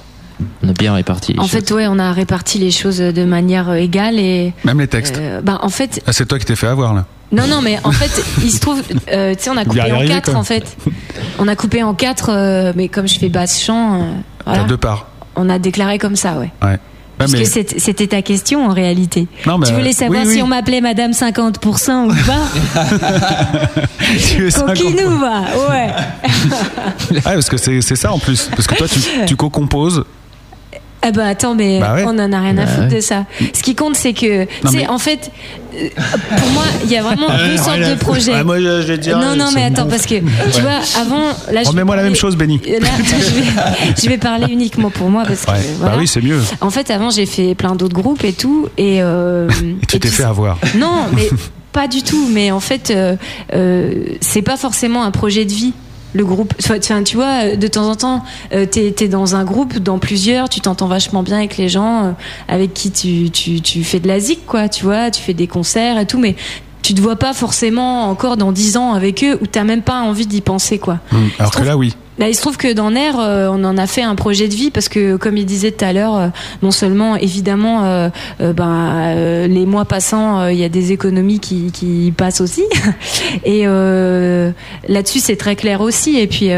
[0.65, 1.33] On a bien réparti.
[1.35, 1.51] les En choses.
[1.53, 4.53] fait, ouais, on a réparti les choses de manière euh, égale et.
[4.65, 5.17] Même les textes.
[5.19, 7.07] euh, bah, en fait, Ah, c'est toi qui t'es fait avoir là.
[7.33, 10.07] Non, non, mais en fait, il se trouve, euh, tu sais, on a coupé en
[10.07, 10.41] quatre quoi.
[10.41, 10.77] en fait.
[11.39, 13.99] On a coupé en quatre, euh, mais comme je fais basse chant, euh,
[14.45, 15.07] voilà, T'as deux parts.
[15.37, 16.51] on a déclaré comme ça, ouais.
[16.63, 16.79] Ouais.
[17.19, 19.29] Parce mais- que c'est- c'était ta question en réalité.
[19.47, 20.35] Non, mais, tu euh, voulais savoir oui, oui.
[20.35, 22.91] si on m'appelait Madame 50% ou pas
[24.35, 24.77] Tu es 50.
[24.77, 25.41] Coquinou, va,
[25.71, 25.91] ouais.
[27.11, 28.49] Ouais, parce que c'est c'est ça en plus.
[28.57, 30.05] Parce que toi, tu, tu co-composes.
[31.05, 32.05] Ah bah attends, mais Bah ouais.
[32.07, 32.95] on en a rien à Bah foutre ouais.
[32.97, 33.25] de ça.
[33.53, 35.33] Ce qui compte, c'est que, sais, mais- en fait,
[35.75, 35.89] euh,
[36.37, 38.45] pour moi, il y a vraiment deux sortes de projets.
[38.45, 40.79] Moi, je, je vais te dire, non, non, c'est mais attends, parce que, tu vois,
[41.01, 42.61] avant, là, je vais Remets-moi la parler- même chose, Benny.
[42.81, 43.43] Là, je vais,
[44.01, 45.59] je vais parler uniquement pour moi parce que, Ouais.
[45.79, 45.95] voilà.
[45.95, 46.41] Bah oui, c'est mieux.
[46.61, 49.49] En fait, avant, j'ai fait plein d'autres groupes et tout, et, euh,
[49.83, 50.57] Et tu t'es fait avoir.
[50.77, 51.29] non, mais
[51.73, 52.29] pas du tout.
[52.33, 53.17] Mais en fait, euh,
[53.55, 55.73] euh, c'est pas forcément un projet de vie.
[56.15, 59.79] Le groupe, Enfin, tu vois, de temps en temps, euh, t'es es dans un groupe,
[59.79, 62.11] dans plusieurs, tu t'entends vachement bien avec les gens euh,
[62.49, 65.47] avec qui tu, tu, tu fais de la zik, quoi, tu vois, tu fais des
[65.47, 66.37] concerts et tout, mais
[66.83, 70.01] tu te vois pas forcément encore dans 10 ans avec eux ou t'as même pas
[70.03, 70.99] envie d'y penser, quoi.
[71.13, 71.95] Hum, Alors que là, oui.
[72.19, 74.55] Là, il se trouve que dans Nair, euh, on en a fait un projet de
[74.55, 76.29] vie parce que, comme il disait tout à l'heure, euh,
[76.63, 78.09] non seulement évidemment, euh,
[78.41, 82.65] euh, ben, euh, les mois passant, il y a des économies qui, qui passent aussi,
[83.45, 86.19] et là-dessus c'est très clair aussi.
[86.19, 86.51] Et puis.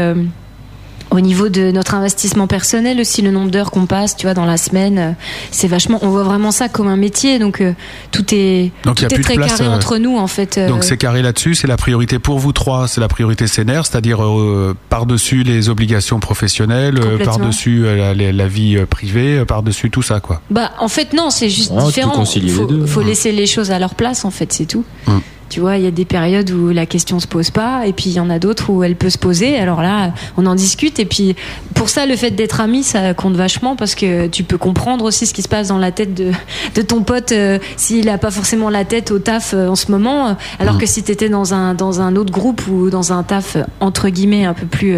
[1.15, 4.45] Au niveau de notre investissement personnel aussi, le nombre d'heures qu'on passe, tu vois, dans
[4.45, 5.11] la semaine, euh,
[5.51, 5.99] c'est vachement.
[6.01, 7.73] On voit vraiment ça comme un métier, donc euh,
[8.11, 10.27] tout est Donc, il y tout a est très place, carré euh, entre nous en
[10.27, 10.57] fait.
[10.57, 13.81] euh, Donc c'est carré là-dessus, c'est la priorité pour vous trois, c'est la priorité CNR,
[13.85, 20.01] c'est-à-dire euh, par-dessus les obligations professionnelles, euh, par-dessus euh, la, vie privée, euh, par-dessus tout
[20.01, 20.41] ça, quoi.
[20.49, 22.11] Bah, en fait, non, c'est juste différent.
[22.11, 22.85] concilier faut, les deux.
[22.85, 24.83] faut laisser les choses à leur place, en fait, c'est tout.
[25.07, 25.17] Mm.
[25.49, 28.05] Tu vois, il y a des périodes où la question se pose pas, et puis
[28.07, 29.57] il y en a d'autres où elle peut se poser.
[29.57, 31.35] Alors là, on en discute, et puis
[31.75, 35.25] pour ça, le fait d'être ami, ça compte vachement parce que tu peux comprendre aussi
[35.27, 36.31] ce qui se passe dans la tête de,
[36.75, 39.91] de ton pote euh, s'il a pas forcément la tête au taf euh, en ce
[39.91, 40.29] moment.
[40.29, 40.79] euh, alors Mm.
[40.79, 44.09] que si t'étais dans un dans un autre groupe ou dans un taf euh, entre
[44.09, 44.95] guillemets un peu plus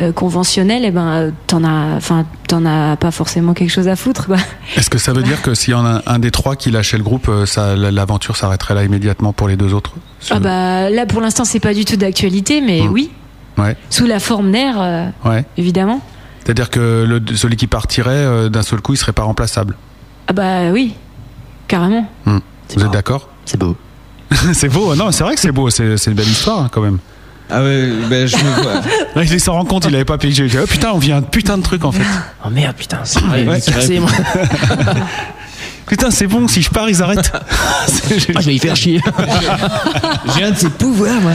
[0.00, 3.96] euh, conventionnel, et ben euh, t'en as, enfin t'en as pas forcément quelque chose à
[3.96, 4.36] foutre, quoi.
[4.76, 6.96] Est-ce que ça veut dire que s'il y en a un des trois qui lâchait
[6.98, 9.79] le groupe, ça, l'aventure s'arrêterait là immédiatement pour les deux autres?
[10.30, 12.88] Ah bah là pour l'instant c'est pas du tout d'actualité mais Mm.
[12.92, 13.10] oui.
[13.58, 13.76] Ouais.
[13.90, 15.44] Sous la forme nerf, euh, Ouais.
[15.58, 16.00] évidemment.
[16.44, 19.76] C'est-à-dire que le, celui qui partirait euh, d'un seul coup, il serait pas remplaçable.
[20.28, 20.94] Ah bah oui,
[21.68, 22.08] carrément.
[22.24, 22.38] Hmm.
[22.74, 23.76] Vous êtes d'accord C'est beau.
[24.54, 26.80] c'est beau, non, c'est vrai que c'est beau, c'est c'est une belle histoire hein, quand
[26.80, 26.98] même.
[27.50, 29.24] Ah ouais, ben je me vois.
[29.24, 30.44] Il s'en rend compte, il avait pas pigé.
[30.44, 32.06] Il dit, Oh putain, on vient un putain de truc en fait.
[32.46, 33.44] Oh merde, putain, c'est vrai.
[33.46, 33.60] Ouais.
[33.60, 34.10] c'est vrai, moi.
[35.86, 37.32] Putain, c'est bon, si je pars, ils arrêtent.
[37.42, 37.86] Ah,
[38.40, 39.00] je vais y faire chier.
[40.36, 41.32] J'ai un de ces pouvoirs, moi.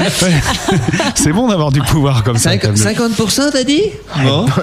[1.16, 2.56] c'est bon d'avoir du pouvoir comme ça.
[2.58, 2.78] Tableau.
[2.82, 3.82] 50% t'as dit
[4.24, 4.46] Bon.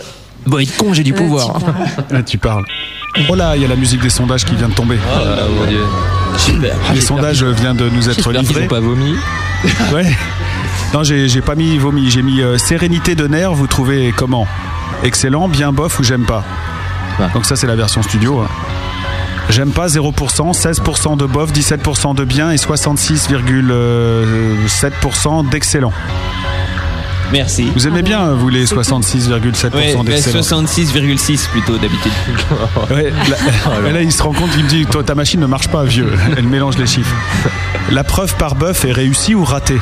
[0.46, 1.56] Bon, il est con, j'ai du pouvoir.
[2.10, 2.64] Là, tu parles.
[3.28, 4.98] Oh là, il y a la musique des sondages qui vient de tomber.
[5.14, 5.84] Oh là, mon Dieu.
[6.36, 6.74] Super.
[6.92, 8.64] Les sondages viennent de nous être livrés.
[8.64, 9.14] ont pas vomi.
[9.92, 10.10] Ouais.
[10.92, 13.52] Non, j'ai pas mis vomi, j'ai mis euh, sérénité de nerfs.
[13.52, 14.48] Vous trouvez comment?
[15.04, 16.42] Excellent, bien bof ou j'aime pas?
[17.20, 17.26] Ouais.
[17.34, 18.40] Donc ça c'est la version studio.
[18.40, 18.48] hein.
[19.50, 25.92] J'aime pas 0%, 16% de bof, 17% de bien et 66,7% d'excellent.
[27.32, 27.70] Merci.
[27.74, 32.12] Vous aimez bien vous les 66,7% Ouais, ben d'excellent 66,6 plutôt d'habitude.
[32.90, 33.36] Ouais, là,
[33.90, 36.12] là, il se rend compte, il me dit Toi, ta machine ne marche pas, vieux.
[36.36, 37.16] Elle mélange les chiffres.
[37.90, 39.80] La preuve par bœuf est réussie ou ratée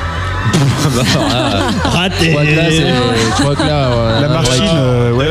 [1.84, 2.34] Raté.
[4.20, 4.78] La machine,
[5.14, 5.26] ouais.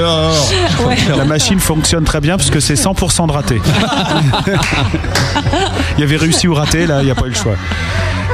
[0.86, 0.96] ouais.
[1.18, 3.62] la machine fonctionne très bien parce que c'est 100% de raté.
[5.98, 7.56] il y avait réussi ou raté, là, il n'y a pas eu le choix.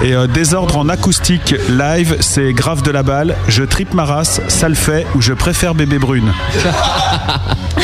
[0.01, 3.35] Et euh, désordre en acoustique live, c'est grave de la balle.
[3.47, 6.31] Je tripe ma race, ça le fait ou je préfère bébé brune.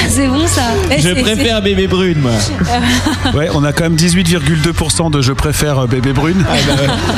[0.09, 0.63] C'est bon ça.
[0.97, 2.31] Je préfère bébé brune, moi.
[3.33, 6.43] Ouais, on a quand même 18,2% de je préfère euh, bébé brune.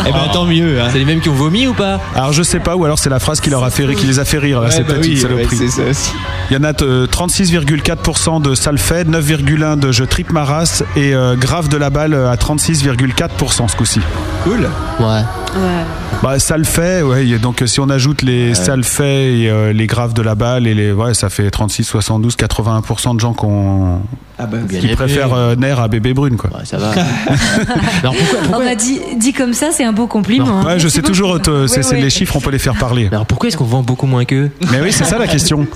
[0.05, 0.79] Eh ben tant mieux.
[0.79, 0.89] Hein.
[0.91, 1.99] C'est les mêmes qui ont vomi ou pas?
[2.13, 4.05] Alors je sais pas, ou alors c'est la phrase qui leur a fait rire, qui
[4.05, 4.61] les a fait rire.
[4.61, 5.57] Ouais, c'est bah peut-être une oui, saloperie.
[5.57, 6.11] ouais, c'est ça aussi.
[6.51, 10.43] Il y en a euh, 36,4% de ça le fait, 9,1% de je tripe ma
[10.43, 14.01] race et euh, grave de la balle à 36,4% ce coup-ci.
[14.43, 14.69] Cool.
[14.99, 15.05] Ouais.
[15.05, 15.83] Ouais.
[16.21, 17.25] Bah ça le fait, ouais.
[17.39, 20.67] Donc si on ajoute les ça le fait et euh, les graves de la balle
[20.67, 23.99] et les ouais, ça fait 36, 72, 81% de gens qu'on
[24.39, 26.49] Ah bah qui préfèrent euh, Nair à bébé brune quoi.
[26.51, 26.91] Ouais, ça va.
[28.01, 30.61] Alors pourquoi, On pourquoi, m'a dit, dit comme ça, c'est un beau compliment.
[30.61, 30.65] hein.
[30.65, 32.01] Ouais, je sais toujours, euh, c'est Ouais, c'est ouais.
[32.01, 33.07] les chiffres, on peut les faire parler.
[33.11, 34.49] Alors pourquoi est-ce qu'on vend beaucoup moins qu'eux?
[34.71, 35.67] Mais oui, c'est ça la question.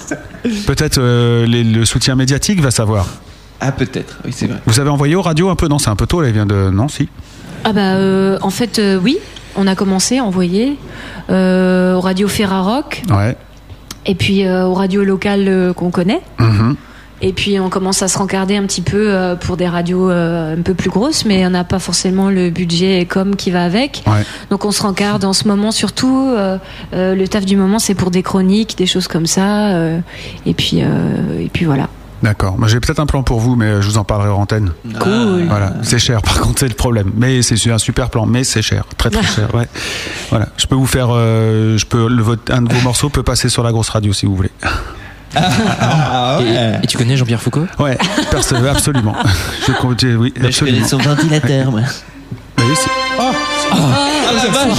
[0.66, 3.08] Peut-être euh, le soutien médiatique va savoir.
[3.60, 4.20] Ah peut-être.
[4.24, 4.60] Oui c'est vrai.
[4.68, 5.68] Vous avez envoyé aux radios un peu?
[5.68, 6.70] Non, c'est un peu tôt, là, il vient de.
[6.70, 7.10] Non, si.
[7.64, 9.18] Ah bah euh, en fait euh, oui,
[9.56, 10.78] on a commencé à envoyer
[11.30, 13.36] euh, au radio Ferrarock Ouais.
[14.06, 16.22] et puis euh, aux radios locales euh, qu'on connaît.
[16.40, 16.76] Mhm.
[17.20, 20.56] Et puis on commence à se rencarder un petit peu euh, pour des radios euh,
[20.56, 24.04] un peu plus grosses, mais on n'a pas forcément le budget comme qui va avec.
[24.06, 24.22] Ouais.
[24.52, 26.28] Donc on se rencarde en ce moment surtout.
[26.30, 26.60] euh,
[26.94, 29.70] euh, le taf du moment c'est pour des chroniques, des choses comme ça.
[29.72, 30.00] euh,
[30.46, 31.90] et puis euh, et puis voilà.
[32.24, 32.58] D'accord.
[32.58, 34.72] Moi, j'ai peut-être un plan pour vous, mais je vous en parlerai en antenne.
[35.00, 35.46] Cool.
[35.48, 36.22] Voilà, c'est cher.
[36.22, 37.12] Par contre, c'est le problème.
[37.16, 39.54] Mais c'est un super plan, mais c'est cher, très très cher.
[39.54, 39.68] Ouais.
[40.30, 40.48] Voilà.
[40.58, 43.50] Je peux vous faire, euh, je peux le, votre- un de vos morceaux peut passer
[43.50, 44.52] sur la grosse radio si vous voulez.
[45.36, 47.68] Ah et, et tu connais Jean-Pierre Foucault?
[47.80, 47.98] Ouais,
[48.32, 49.14] perso- absolument.
[49.68, 50.88] Je compte, oui, Mais je connais absolument.
[50.88, 51.82] son ventilateur, moi.
[52.58, 52.90] Mais oui, c'est-
[54.42, 54.76] c'est pas vrai.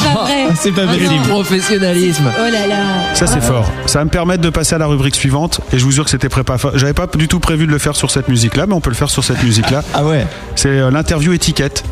[0.56, 1.22] C'est pas possible.
[1.28, 2.24] Professionnalisme.
[2.38, 3.14] Oh là là.
[3.14, 3.70] Ça c'est fort.
[3.86, 5.60] Ça va me permettre de passer à la rubrique suivante.
[5.72, 6.58] Et je vous jure que c'était préparé.
[6.74, 8.96] J'avais pas du tout prévu de le faire sur cette musique-là, mais on peut le
[8.96, 9.82] faire sur cette musique-là.
[9.94, 10.26] Ah ouais.
[10.56, 11.84] C'est euh, l'interview étiquette.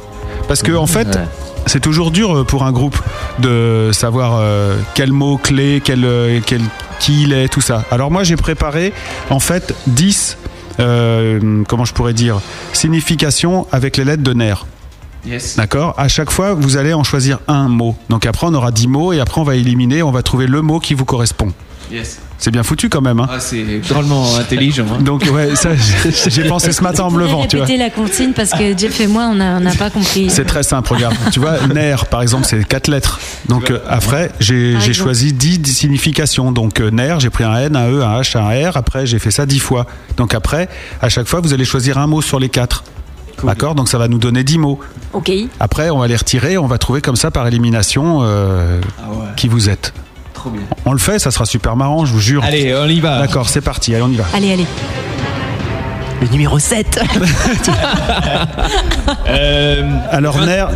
[0.49, 1.23] Parce que en fait, Ouais.
[1.67, 2.97] c'est toujours dur euh, pour un groupe
[3.41, 6.07] de savoir euh, quel mot clé, quel,
[6.47, 6.61] quel-
[6.99, 7.85] qui il est, tout ça.
[7.91, 8.95] Alors moi j'ai préparé
[9.29, 10.39] en fait 10
[10.81, 12.41] euh, comment je pourrais dire
[12.73, 14.65] significations avec les lettres de nerfs.
[15.27, 15.57] Yes.
[15.57, 17.97] D'accord À chaque fois, vous allez en choisir un mot.
[18.09, 20.63] Donc après, on aura 10 mots et après, on va éliminer, on va trouver le
[20.63, 21.53] mot qui vous correspond.
[21.91, 22.19] Yes.
[22.39, 23.21] C'est bien foutu quand même.
[23.21, 24.85] Hein Ah c'est drôlement intelligent.
[24.93, 25.01] hein.
[25.03, 25.71] Donc ouais, ça,
[26.29, 29.07] j'ai- pensé ce matin en me levant, tu répéter la consigne parce que Jeff et
[29.07, 30.29] moi on n'a pas compris.
[30.29, 31.15] C'est très simple, regarde.
[31.33, 33.21] tu vois, nerf, par exemple, c'est quatre lettres.
[33.49, 36.53] Donc euh, après, j'ai choisi 10 significations.
[36.53, 38.77] Donc euh, nerf, j'ai pris un N, un E, un H, un R.
[38.77, 39.87] Après, j'ai fait ça 10 fois.
[40.17, 40.69] Donc après,
[41.01, 42.85] à chaque fois, vous allez choisir un mot sur les quatre.
[43.45, 44.81] D'accord Donc ça va nous donner 10 mots.
[45.13, 45.31] Ok.
[45.61, 49.27] Après, on va les retirer, on va trouver comme ça par élimination euh, Ah ouais.
[49.37, 49.93] qui vous êtes.
[50.35, 50.63] Trop bien.
[50.85, 52.43] On le fait, ça sera super marrant, je vous jure.
[52.45, 53.19] Allez, on y va.
[53.21, 54.25] D'accord, c'est parti, allez, on y va.
[54.35, 54.67] Allez allez.
[56.23, 57.01] Le numéro 7.
[59.29, 60.69] Euh, Alors, nerf,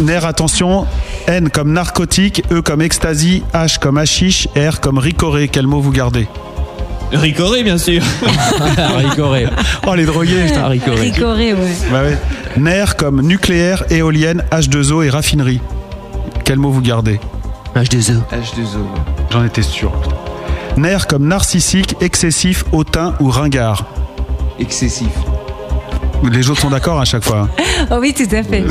[0.00, 0.86] nerf, attention.
[1.26, 5.48] N comme narcotique, E comme ecstasy, H comme hashish, R comme ricoré.
[5.48, 6.28] Quel mot vous gardez?
[7.12, 8.02] Ricoré bien sûr.
[8.98, 9.46] Ricoré.
[9.86, 10.66] Oh, les drogués, putain.
[10.68, 11.00] Ricoré.
[11.00, 11.76] Ricoré ouais.
[11.90, 12.18] Bah ouais.
[12.56, 15.60] Nerf comme nucléaire, éolienne, H2O et raffinerie.
[16.44, 17.20] Quel mot vous gardez
[17.74, 18.14] H2O.
[18.32, 18.84] H2O.
[19.30, 19.92] J'en étais sûr.
[20.76, 23.84] Nerf comme narcissique, excessif, hautain ou ringard.
[24.58, 25.08] Excessif.
[26.30, 27.48] Les autres sont d'accord à chaque fois.
[27.58, 27.62] hein.
[27.90, 28.64] Oh oui tout à fait.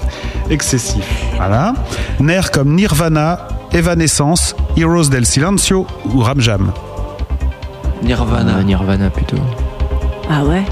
[0.50, 1.04] Excessif.
[1.36, 1.74] Voilà.
[2.20, 6.72] Nerf comme nirvana, Evanescence, Heroes del Silencio ou Ramjam
[8.02, 8.56] Nirvana.
[8.58, 9.36] Euh, Nirvana plutôt.
[10.30, 10.62] Ah ouais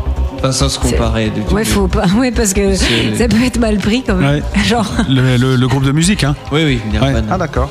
[0.40, 1.30] Pas sans se comparer.
[1.30, 2.06] de- Ouais, faut pas.
[2.16, 4.42] Ouais, parce que C'est- ça peut être mal pris quand même.
[4.66, 4.86] Genre.
[5.08, 7.18] le, le- le groupe de musique, hein Oui, oui, Nirvana.
[7.20, 7.24] Ouais.
[7.30, 7.70] Ah d'accord.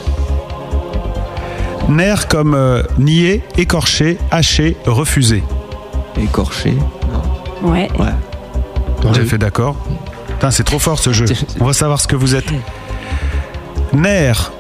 [1.89, 5.43] Nerfs comme euh, nier, écorché, haché, refusé.
[6.21, 6.77] Écorché.
[7.63, 7.89] Ouais.
[7.97, 8.07] Ouais.
[9.01, 9.75] Vous avez fait d'accord
[10.27, 11.25] Putain, c'est trop fort ce jeu.
[11.59, 12.51] On va savoir ce que vous êtes.
[13.93, 14.51] Nerfs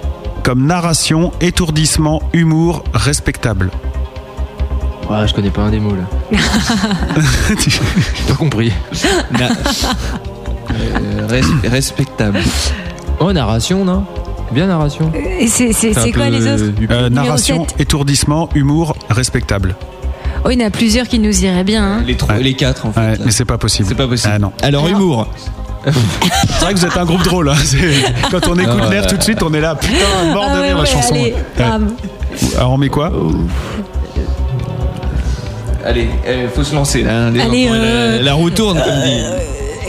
[0.43, 3.69] comme narration, étourdissement, humour, respectable.
[5.09, 6.37] Ouais, je connais pas un des mots là.
[7.67, 7.79] J'ai
[8.27, 8.71] pas compris.
[9.31, 9.49] Na-
[10.69, 12.39] Euh, res- respectable.
[13.19, 14.03] Oh, narration, non?
[14.51, 15.11] Bien narration.
[15.39, 17.79] Et c'est c'est- C'est un c'est quoi peu les autres Euh, Numéro narration, sept.
[17.81, 19.75] étourdissement, humour, respectable.
[20.43, 21.83] Oh, il y en a plusieurs qui nous iraient bien.
[21.83, 22.03] hein.
[22.05, 22.99] Les, trois, les quatre en fait.
[22.99, 23.23] Ouais, là.
[23.25, 23.87] mais c'est pas possible.
[23.89, 24.33] C'est pas possible.
[24.35, 24.51] Ah non.
[24.61, 25.27] Alors, Alors- humour.
[25.85, 27.49] C'est vrai que vous êtes un groupe drôle.
[27.49, 27.55] Hein.
[27.63, 27.79] C'est-
[28.29, 28.89] Quand on écoute Ah ouais.
[28.89, 29.93] Nerfs tout de suite, on est là, putain,
[30.33, 31.13] mort Ah de ouais, rire la ouais, chanson.
[31.15, 31.45] allez, Ouais.
[31.57, 31.87] bam.
[32.57, 33.11] Alors on met quoi?
[35.87, 37.29] Allez, il faut se lancer là.
[37.29, 39.21] les Allez, enfants, euh, la, la roue tourne comme dit.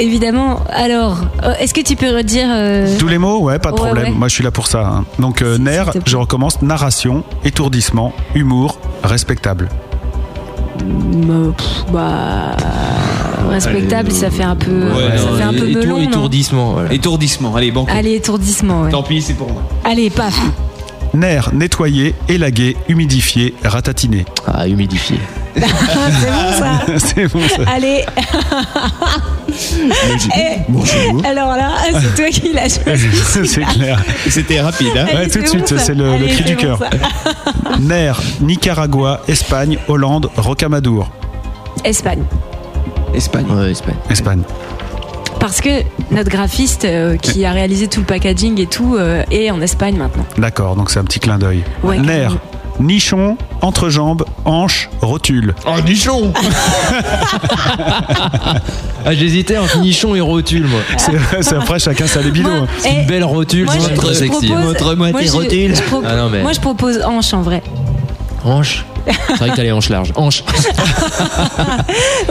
[0.00, 0.60] Évidemment.
[0.70, 3.86] Alors, euh, est-ce que tu peux redire euh, Tous les mots Ouais, pas de Ouais,
[3.86, 4.04] problème.
[4.04, 4.10] ouais.
[4.18, 4.86] Moi, je suis là pour ça.
[4.86, 5.04] hein.
[5.18, 5.80] Donc, euh, plaît.
[6.06, 6.62] je recommence.
[6.62, 9.68] Narration, étourdissement, humour, respectable.
[10.82, 12.56] euh, pff, Bah.
[13.50, 16.72] Respectable, ça fait un peu, Ouais, ça non, fait un peu étour- melon, non étourdissement.
[16.74, 16.92] voilà.
[16.92, 17.56] Étourdissement.
[17.56, 17.86] Allez, bon.
[17.90, 18.90] Allez, étourdissement, ouais.
[18.90, 19.62] Tant pis, c'est pour moi.
[19.84, 20.38] Allez, paf.
[21.14, 24.26] Nerfs, nettoyer, élaguer, humidifier, ratatiner.
[24.46, 25.16] Ah, humidifié.
[25.60, 26.98] C'est bon ça.
[26.98, 27.62] C'est bon ça.
[27.72, 28.04] Allez.
[30.68, 31.22] Bonjour.
[31.24, 31.70] alors là,
[32.00, 33.08] c'est toi qui l'as choisi.
[33.46, 34.02] c'est clair.
[34.28, 36.80] C'était rapide, hein Allez, Ouais, tout de suite, bon, c'est le, cri du bon, cœur.
[37.80, 41.10] Nerfs, Nicaragua, Espagne, Hollande, Rocamadour.
[41.84, 42.22] Espagne.
[43.14, 43.46] Espagne.
[43.50, 43.94] Ouais, Espagne.
[44.10, 44.42] Espagne.
[45.40, 49.50] Parce que notre graphiste euh, qui a réalisé tout le packaging et tout euh, est
[49.50, 50.26] en Espagne maintenant.
[50.36, 51.62] D'accord, donc c'est un petit clin d'œil.
[51.84, 52.36] Ouais, Nerfs,
[52.80, 55.54] nichon, entrejambe, hanche, rotule.
[55.66, 56.32] Oh, nichon
[59.04, 60.80] Ah, j'hésitais entre nichon et rotule, moi.
[60.96, 62.48] C'est c'est après, chacun sa libido.
[62.50, 62.66] Moi, hein.
[62.78, 64.46] C'est une eh, belle rotule, moi, c'est je- très je sexy.
[64.48, 67.62] propose- Montre-moi moi, tes je- Ah non, mais- Moi, je propose hanche en vrai.
[68.44, 68.84] Hanche.
[69.28, 70.12] C'est vrai que t'as les hanches larges.
[70.16, 70.44] Hanche.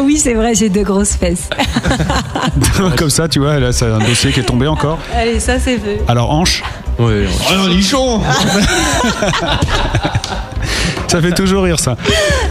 [0.02, 1.50] Oui, c'est vrai, j'ai deux grosses fesses.
[2.98, 5.00] Comme ça, tu vois, là, c'est un dossier qui est tombé encore.
[5.16, 6.02] Allez, ça, c'est fait.
[6.08, 6.64] Alors, hanche,
[7.00, 7.30] Hanche.
[7.50, 8.22] Oh non, nichon
[11.08, 11.96] ça fait toujours rire ça.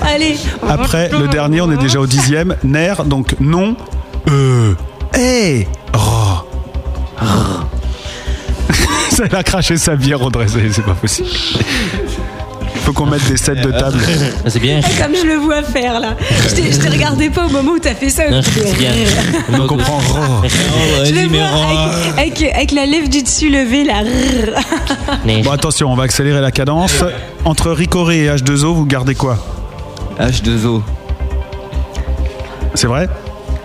[0.02, 0.36] Allez.
[0.68, 2.56] Après, le dernier, on est déjà au dixième.
[2.64, 3.76] Nerf, donc non,
[4.28, 4.74] euh,
[5.14, 6.44] hé, oh.
[9.10, 11.28] Ça, elle a craché sa bière, Audrey, c'est c'est pas possible.
[12.86, 13.98] Faut qu'on mette des sets de table.
[14.44, 14.80] Ah, c'est bien.
[14.80, 16.14] Comme je le vois faire là.
[16.48, 18.30] Je te regardais pas au moment où t'as fait ça.
[18.30, 18.92] Non, c'est bien.
[19.52, 19.98] On comprend.
[21.04, 21.46] Je le vois
[22.16, 24.02] avec, avec, avec la lèvre du dessus levée là.
[25.42, 27.02] Bon, attention, on va accélérer la cadence.
[27.44, 29.36] Entre Ricoré et H2O, vous gardez quoi?
[30.20, 30.82] H2O.
[32.74, 33.08] C'est vrai?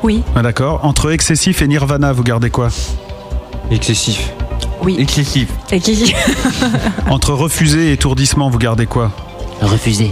[0.01, 0.23] Oui.
[0.35, 0.79] Ah, D'accord.
[0.81, 2.69] Entre Excessif et Nirvana, vous gardez quoi?
[3.69, 4.31] Excessif.
[4.81, 4.97] Oui.
[4.99, 5.47] Excessif.
[5.71, 6.13] Et qui-
[7.09, 9.11] Entre Refusé et Étourdissement, vous gardez quoi?
[9.61, 10.11] Refusé.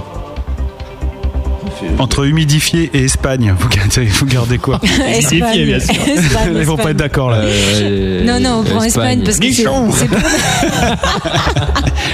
[1.98, 4.80] Entre Humidifié et Espagne, vous gardez, vous gardez quoi?
[5.08, 5.66] Espagne.
[5.66, 5.96] bien sûr.
[6.08, 7.38] Espagne, Ils vont pas être d'accord là.
[7.42, 9.90] Euh, Non, non, on prend Espagne parce que c'est Nichon.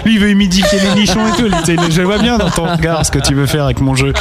[0.05, 1.49] Lui, il veut humidifier les nichons et tout.
[1.89, 4.13] Je vois bien dans ton regard ce que tu veux faire avec mon jeu.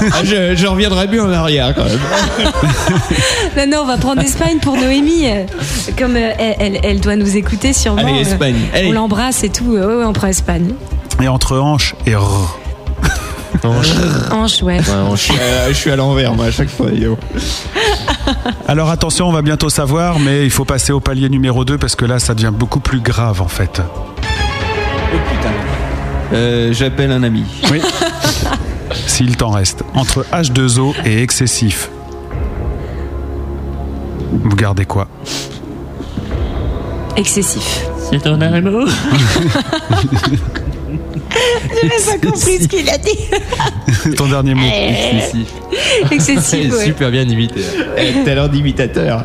[0.24, 1.98] Je, je reviendrai bien en arrière quand même.
[3.56, 5.26] Non, non, on va prendre Espagne pour Noémie.
[5.26, 5.44] Euh,
[5.98, 8.02] Comme euh, elle, elle- elle doit nous écouter sûrement.
[8.02, 8.56] Allez, euh, Espagne.
[8.74, 8.88] Allez.
[8.88, 9.74] On l'embrasse et tout.
[9.74, 10.74] Euh, Ouais, ouais, on prend Espagne.
[11.22, 12.58] Et entre hanche et r.
[13.64, 13.88] Hanche.
[14.30, 14.78] Hanche, ouais.
[14.78, 16.90] Euh, je suis à l'envers moi à chaque fois.
[16.92, 17.16] yo.
[18.68, 21.96] Alors attention, on va bientôt savoir, mais il faut passer au palier numéro 2 parce
[21.96, 23.80] que là, ça devient beaucoup plus grave en fait.
[23.80, 25.54] Oh putain.
[26.34, 27.44] Euh, J'appelle un ami.
[27.70, 27.80] Oui.
[29.16, 29.82] S'il t'en reste.
[29.94, 31.88] Entre H2O et excessif.
[34.30, 35.08] Vous gardez quoi?
[37.16, 37.86] Excessif.
[38.10, 38.86] C'est ton amour.
[41.82, 43.18] J'ai pas compris ce qu'il a dit.
[44.18, 44.66] Ton dernier mot.
[44.66, 45.48] Excessif.
[46.10, 46.84] Excessif, ouais.
[46.84, 47.62] Super bien imité.
[47.96, 49.24] Eh, Talent d'imitateur.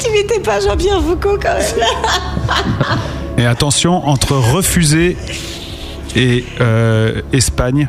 [0.00, 1.64] Tu mettais pas Jean-Pierre Foucault quand même.
[3.38, 5.16] Et attention, entre refusé
[6.16, 7.88] et euh, Espagne,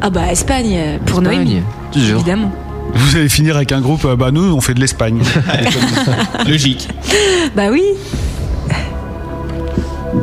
[0.00, 1.56] Ah bah Espagne euh, pour Noémie.
[1.56, 1.62] Espagne.
[1.92, 2.20] Toujours.
[2.20, 2.52] Évidemment.
[2.94, 5.20] vous allez finir avec un groupe, euh, bah nous, on fait de l'Espagne.
[6.48, 6.88] Logique.
[7.56, 7.82] Bah oui.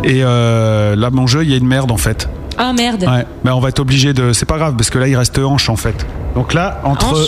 [0.03, 2.30] Et euh, là, mon jeu, il y a une merde en fait.
[2.57, 3.03] Ah merde.
[3.03, 4.32] Ouais, mais on va être obligé de.
[4.34, 6.06] C'est pas grave parce que là il reste hanche en fait.
[6.36, 7.14] Donc là, entre.
[7.14, 7.28] Hanche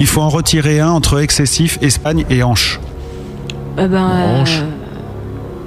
[0.00, 2.78] Il faut en retirer un entre excessif, Espagne et hanche.
[3.78, 4.62] Ah ben, euh, Hanche.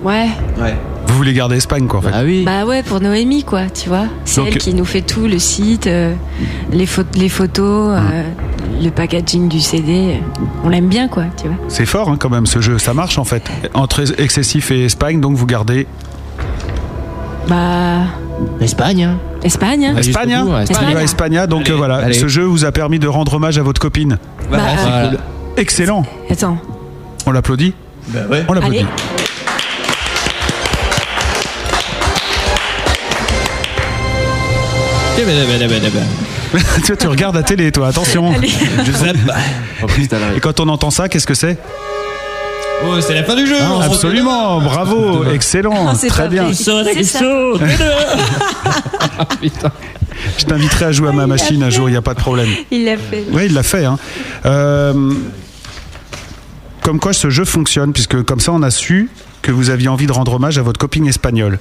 [0.03, 0.27] Ouais.
[0.59, 0.75] Ouais.
[1.09, 2.11] Vous voulez garder Espagne, quoi, en fait.
[2.13, 2.43] Ah oui.
[2.45, 4.05] Bah ouais, pour Noémie, quoi, tu vois.
[4.25, 6.13] C'est Donc- elle qui nous fait tout, le site, euh,
[6.71, 8.23] les, pho- les photos, euh,
[8.81, 10.19] le packaging du CD.
[10.63, 11.57] On l'aime bien, quoi, tu vois.
[11.67, 12.77] C'est fort, hein, quand même, ce jeu.
[12.77, 13.43] Ça marche, en fait.
[13.73, 15.87] Entre excessif et Espagne, donc vous gardez
[17.47, 18.03] Bah.
[18.61, 19.17] Espagne, hein.
[19.43, 19.97] Espagne, hein.
[19.97, 20.33] Espagne.
[20.33, 21.47] hein bout, ouais, On y va, Espagna.
[21.47, 22.13] Donc Allez, euh, voilà, allez.
[22.13, 24.17] ce jeu vous a permis de rendre hommage à votre copine.
[24.51, 25.17] Bah, c'est euh, cool.
[25.57, 26.05] Excellent.
[26.29, 26.57] Attends.
[27.25, 27.73] On l'applaudit
[28.09, 28.45] Bah ouais.
[28.47, 28.79] On l'applaudit.
[28.79, 28.87] Allez.
[36.83, 38.33] tu, vois, tu regardes la télé, toi, attention.
[38.85, 39.17] Je zappe.
[40.35, 41.57] Et quand on entend ça, qu'est-ce que c'est
[42.85, 43.57] Oh, c'est la fin du jeu.
[43.59, 46.49] Ah, Absolument, bravo, excellent, Oh, c'est très bien.
[50.37, 52.49] Je t'inviterai à jouer à ma machine un jour, il n'y a pas de problème.
[52.71, 53.25] Il l'a fait.
[53.31, 53.85] Oui, il l'a fait.
[53.85, 53.97] Hein.
[54.45, 55.13] Euh,
[56.81, 59.09] comme quoi ce jeu fonctionne, puisque comme ça on a su
[59.41, 61.59] que vous aviez envie de rendre hommage à votre copine espagnole.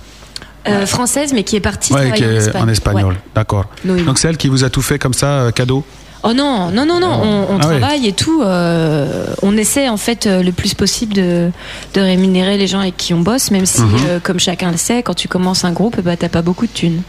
[0.68, 2.62] Euh, française, mais qui est partie Ouais, travailler qui en est Espagne.
[2.62, 3.12] en espagnol.
[3.14, 3.20] Ouais.
[3.34, 3.64] D'accord.
[3.84, 5.84] Donc c'est elle qui vous a tout fait comme ça, euh, cadeau?
[6.24, 8.42] Oh non, non, non, non, on, on Ah travaille et tout.
[8.42, 11.50] euh, on essaie en fait euh, le plus possible de,
[11.94, 13.96] de rémunérer les gens avec qui on bosse, même si, Mhm.
[14.08, 16.72] euh, comme chacun le sait, quand tu commences un groupe, bah, t'as pas beaucoup de
[16.72, 17.02] thunes.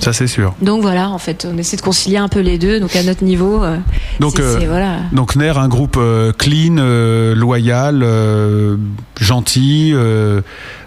[0.00, 0.54] Ça c'est sûr.
[0.62, 3.22] Donc voilà, en fait, on essaie de concilier un peu les deux, donc à notre
[3.24, 3.62] niveau.
[3.62, 3.76] euh,
[4.18, 4.96] Donc, c'est- euh, c'est- voilà.
[5.12, 8.76] Donc Ner, un groupe euh, clean, euh, loyal, euh,
[9.20, 9.92] gentil.
[9.94, 10.40] euh,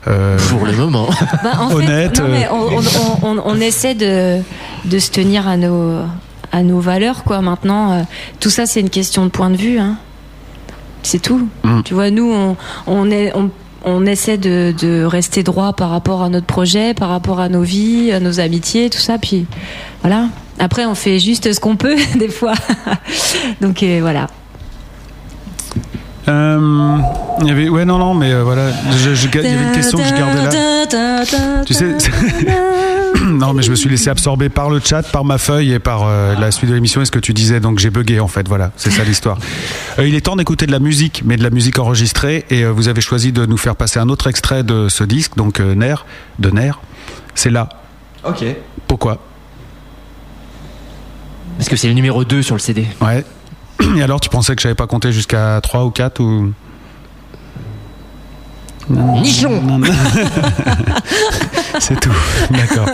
[0.08, 1.08] euh, Pour le moment.
[1.44, 4.40] Bah, en honnête, fait, non, mais on, on- on- on essaie de,
[4.86, 6.00] de se tenir à nos,
[6.52, 7.42] à nos valeurs, quoi.
[7.42, 8.02] Maintenant, euh,
[8.40, 9.78] tout ça, c'est une question de point de vue.
[9.78, 9.96] Hein.
[11.04, 11.48] C'est tout.
[11.64, 11.82] Mm.
[11.84, 12.56] Tu vois, nous, on,
[12.88, 13.50] on, est, on,
[13.86, 17.62] on essaie de, de rester droit par rapport à notre projet, par rapport à nos
[17.64, 19.18] vies, à nos amitiés, tout ça.
[19.18, 19.46] Puis
[20.02, 20.28] voilà.
[20.60, 22.54] Après, on fait juste ce qu'on peut, des fois.
[23.62, 24.28] Donc euh, voilà.
[26.28, 26.98] euh,
[27.42, 29.72] il y avait, ouais, non, non, mais euh, voilà, je- je- il y avait une
[29.74, 31.60] question que je gardais là.
[31.66, 31.88] Tu sais,
[33.28, 36.04] non, mais je me suis laissé absorber par le chat, par ma feuille et par
[36.04, 38.48] euh, la suite de l'émission et ce que tu disais, donc j'ai bugué en fait.
[38.48, 39.38] Voilà, c'est ça l'histoire.
[40.00, 42.72] Euh, il est temps d'écouter de la musique, mais de la musique enregistrée, et euh,
[42.72, 45.76] vous avez choisi de nous faire passer un autre extrait de ce disque, donc euh,
[45.76, 46.04] Ner,
[46.40, 46.72] de Ner.
[47.36, 47.70] C'est là.
[48.24, 48.44] Ok.
[48.88, 49.20] Pourquoi?
[51.58, 52.88] Parce que c'est le numéro 2 sur le CD.
[53.02, 53.24] Ouais.
[53.98, 56.54] Et alors, tu pensais que j'avais pas compté jusqu'à 3 ou 4 ou?
[58.90, 59.88] Nichon Non, non.
[61.80, 62.14] C'est tout,
[62.50, 62.88] d'accord.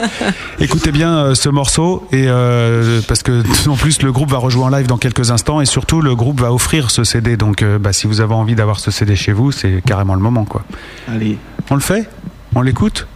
[0.59, 4.63] Écoutez bien euh, ce morceau et euh, parce que en plus le groupe va rejouer
[4.63, 7.37] en live dans quelques instants et surtout le groupe va offrir ce CD.
[7.37, 10.21] Donc euh, bah, si vous avez envie d'avoir ce CD chez vous, c'est carrément le
[10.21, 10.63] moment quoi.
[11.07, 11.37] Allez.
[11.69, 12.09] On le fait?
[12.55, 13.07] On l'écoute?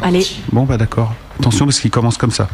[0.00, 0.26] Allez.
[0.52, 1.14] Bon bah d'accord.
[1.40, 2.48] Attention parce qu'il commence comme ça.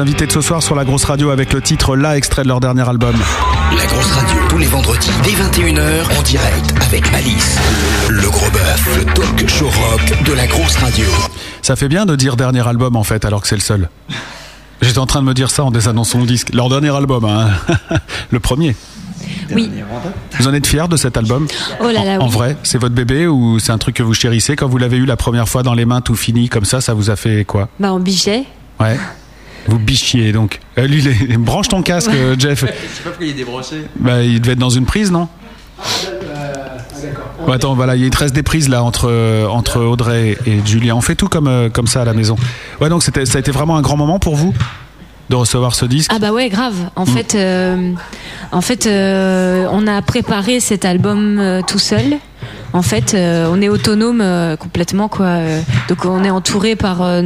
[0.00, 2.60] Invités de ce soir sur la grosse radio avec le titre là extrait de leur
[2.60, 3.14] dernier album.
[3.76, 7.58] La grosse radio, tous les vendredis dès 21h en direct avec Malice.
[8.08, 11.06] Le gros bœuf, le talk show rock de la grosse radio.
[11.62, 13.88] Ça fait bien de dire dernier album en fait alors que c'est le seul.
[14.82, 16.54] J'étais en train de me dire ça en désannonçant le disque.
[16.54, 17.50] Leur dernier album, hein.
[18.30, 18.74] le premier.
[19.52, 19.70] Oui.
[20.38, 21.46] Vous en êtes fiers de cet album?
[21.82, 22.32] Oh là là, En oui.
[22.32, 24.56] vrai, c'est votre bébé ou c'est un truc que vous chérissez?
[24.56, 26.94] Quand vous l'avez eu la première fois dans les mains tout fini comme ça, ça
[26.94, 27.68] vous a fait quoi?
[27.78, 28.44] Bah, on bichait.
[28.80, 28.98] Ouais.
[29.70, 30.58] Vous bichiez donc.
[30.78, 31.02] Euh, lui,
[31.38, 32.60] branche ton casque, euh, Jeff.
[32.60, 33.76] Je sais pas pourquoi il est débranché.
[33.96, 35.28] Bah, il devait être dans une prise, non
[37.46, 40.36] Bon, attends, voilà, il y a une tresse des prises là entre, euh, entre Audrey
[40.46, 40.94] et Julien.
[40.96, 42.36] On fait tout comme, comme ça à la maison.
[42.80, 44.52] Ouais, donc c'était, ça a été vraiment un grand moment pour vous
[45.30, 46.10] de recevoir ce disque.
[46.14, 46.74] Ah bah ouais, grave.
[46.96, 47.06] En Mm.
[47.06, 47.92] fait, euh,
[48.52, 52.16] en fait, euh, on a préparé cet album euh, tout seul.
[52.72, 55.26] En fait, euh, on est autonome euh, complètement quoi.
[55.26, 57.22] Euh, donc on est entouré par euh,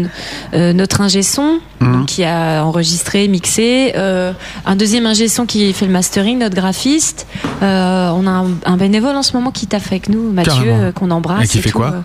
[0.54, 2.06] euh, notre ingé son Mhm.
[2.06, 4.32] qui a enregistré, mixé, euh,
[4.64, 7.26] un deuxième ingé son qui fait le mastering, notre graphiste.
[7.62, 10.92] Euh, on a un, un bénévole en ce moment qui taffe avec nous, Mathieu, euh,
[10.92, 11.44] qu'on embrasse.
[11.44, 12.00] Et qui fait tout, quoi euh,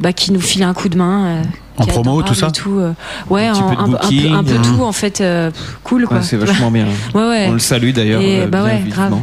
[0.00, 1.24] Bah qui nous file un coup de main.
[1.38, 1.42] euh,
[1.78, 2.92] En promo, tout ça tout, euh,
[3.30, 5.22] Ouais, Un peu de un, un peu- booking, un peu tout en fait.
[5.22, 5.50] euh,
[5.82, 6.18] cool quoi.
[6.18, 6.86] Ouais, c'est vachement bien.
[7.14, 7.46] Ouais, ouais.
[7.48, 8.20] On le salue d'ailleurs.
[8.20, 9.14] Et euh, bah ouais, grave.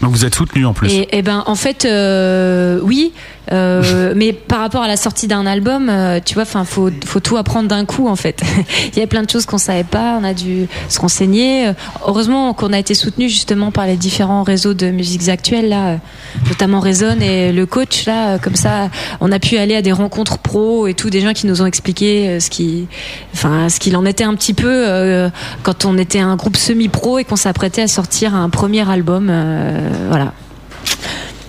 [0.00, 0.92] Donc vous êtes soutenu en plus.
[0.92, 3.12] Et, et ben en fait euh, oui,
[3.52, 7.36] euh, mais par rapport à la sortie d'un album, euh, tu vois, enfin faut tout
[7.36, 8.42] apprendre d'un coup en fait.
[8.92, 11.72] Il y a plein de choses qu'on savait pas, on a dû se renseigner.
[12.06, 15.98] Heureusement qu'on a été soutenu justement par les différents réseaux de musiques actuelles là,
[16.48, 20.38] notamment Raison et le coach là, comme ça, on a pu aller à des rencontres
[20.38, 22.86] pro et tout, des gens qui nous ont expliqué euh, ce qui,
[23.34, 25.28] enfin ce qu'il en était un petit peu
[25.62, 29.32] quand on était un groupe semi-pro et qu'on s'apprêtait à sortir un premier album,
[30.08, 30.32] voilà.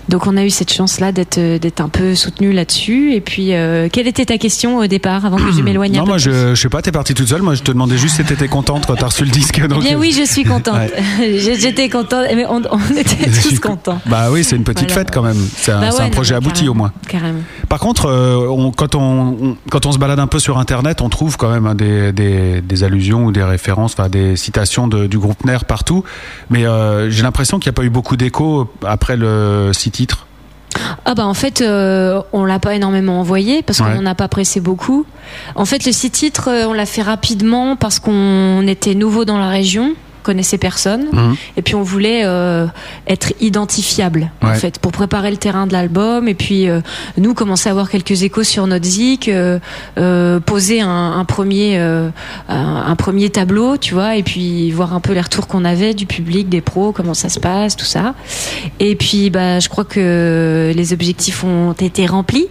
[0.10, 3.14] Donc on a eu cette chance-là d'être euh, d'être un peu soutenu là-dessus.
[3.14, 6.16] Et puis, euh, quelle était ta question au départ, avant que je m'éloigne non, moi
[6.16, 7.42] plus je, je sais pas, t'es partie toute seule.
[7.44, 9.62] Moi je te demandais juste si t'étais contente quand t'as reçu le disque.
[9.64, 10.76] Eh donc, bien euh, oui, je suis contente.
[11.20, 11.38] Ouais.
[11.60, 14.02] J'étais contente, mais on, on était suis tous co- contents.
[14.08, 14.96] Bah oui, c'est une petite Voilà.
[15.06, 15.38] fête quand même.
[15.58, 16.92] C'est un, Bah ouais, un projet abouti carrément, au moins.
[17.08, 17.40] Carrément.
[17.70, 19.02] Par contre, euh, on- quand, on,
[19.42, 22.12] on- quand on se balade un peu sur Internet, on trouve quand même hein, des,
[22.14, 26.04] des, des allusions ou des références, enfin des citations de- du groupe NER partout.
[26.50, 30.26] Mais euh, j'ai l'impression qu'il n'y a pas eu beaucoup d'écho après le six titres.
[31.04, 33.94] Ah bah en fait, euh, on l'a pas énormément envoyé parce Ouais.
[33.96, 35.06] qu'on n'a pas pressé beaucoup.
[35.56, 39.38] En fait, le six titres, euh, on l'a fait rapidement parce qu'on était nouveau dans
[39.38, 39.94] la région,
[40.24, 41.36] connaissait personne, Mhm.
[41.58, 42.66] et puis on voulait euh,
[43.08, 46.82] être identifiable en fait pour préparer le terrain de l'album et puis euh,
[47.18, 49.60] nous commencer à avoir quelques échos sur notre zik, euh,
[50.42, 52.12] poser un, un premier un,
[52.48, 56.06] un premier tableau, tu vois, et puis voir un peu les retours qu'on avait du
[56.06, 58.14] public, des pros, comment ça se passe, tout ça.
[58.80, 62.48] Et puis bah je crois que les objectifs ont été remplis.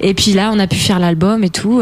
[0.00, 1.80] Et puis là, on a pu faire l'album et tout.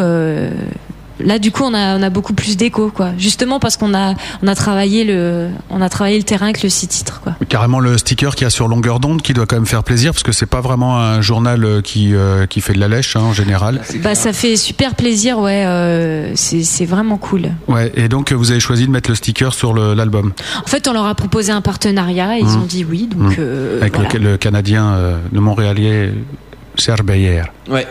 [1.25, 3.11] Là du coup on a on a beaucoup plus d'écho quoi.
[3.19, 6.69] Justement parce qu'on a on a travaillé le on a travaillé le terrain avec le
[6.69, 7.35] six titres quoi.
[7.49, 10.13] Carrément le sticker qu'il y a sur longueur d'onde qui doit quand même faire plaisir
[10.13, 13.17] parce que c'est pas vraiment un journal euh, qui, euh, qui fait de la lèche
[13.17, 13.81] hein, en général.
[14.03, 15.65] Bah ça fait super plaisir ouais.
[15.67, 17.51] euh, c'est vraiment cool.
[17.69, 20.33] Ouais, et donc vous avez choisi de mettre le sticker sur l'album
[20.65, 22.63] En fait on leur a proposé un partenariat et ils Mhm.
[22.63, 23.39] ont dit oui donc.
[23.39, 24.09] Euh, avec voilà.
[24.15, 26.13] le, le Canadien, euh, le Montréalais
[26.81, 27.43] Serge Bayer.
[27.69, 27.87] Ouais.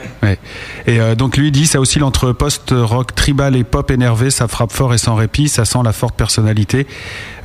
[0.88, 4.72] Et euh, donc lui dit, ça oscille entre post-rock tribal et pop énervé, ça frappe
[4.74, 6.88] fort et sans répit, ça sent la forte personnalité.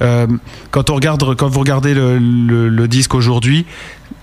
[0.02, 0.26] Euh,
[0.70, 3.66] quand on regarde, quand vous regardez le, le- le disque aujourd'hui,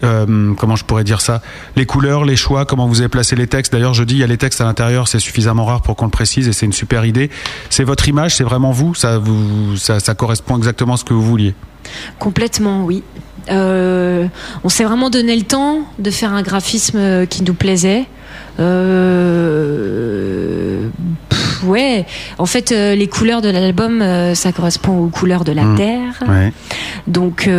[0.03, 1.41] euh, comment je pourrais dire ça
[1.75, 3.71] Les couleurs, les choix, comment vous avez placé les textes.
[3.71, 6.05] D'ailleurs, je dis, il y a les textes à l'intérieur, c'est suffisamment rare pour qu'on
[6.05, 7.29] le précise et c'est une super idée.
[7.69, 11.13] C'est votre image, c'est vraiment vous, ça, vous, ça, ça correspond exactement à ce que
[11.13, 11.53] vous vouliez.
[12.19, 13.03] Complètement, oui.
[13.49, 14.27] Euh,
[14.63, 18.05] on s'est vraiment donné le temps de faire un graphisme euh, qui nous plaisait.
[19.21, 20.87] Euh,
[21.29, 22.05] pff, ouais,
[22.37, 24.03] en fait, euh, les couleurs de l'album,
[24.35, 25.75] ça correspond aux couleurs de la Mmh.
[25.77, 26.23] terre.
[26.27, 26.53] Ouais.
[27.07, 27.49] Donc,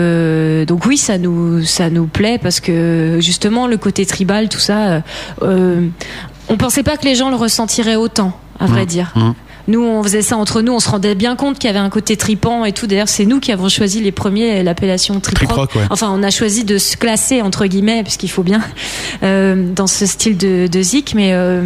[0.66, 5.02] donc oui, ça nous, ça nous plaît parce que justement le côté tribal, tout ça,
[5.42, 8.86] on pensait pas que les gens le ressentiraient autant, à vrai Mmh.
[8.86, 9.12] dire.
[9.16, 9.30] Mmh.
[9.68, 11.88] Nous, on faisait ça entre nous, on se rendait bien compte qu'il y avait un
[11.90, 12.86] côté tripant et tout.
[12.86, 15.68] D'ailleurs, c'est nous qui avons choisi les premiers l'appellation trip rock.
[15.70, 15.86] Trip ouais.
[15.90, 18.60] Enfin, on a choisi de se classer entre guillemets, puisqu'il faut bien
[19.22, 21.62] euh, dans ce style de, de zik, mais euh,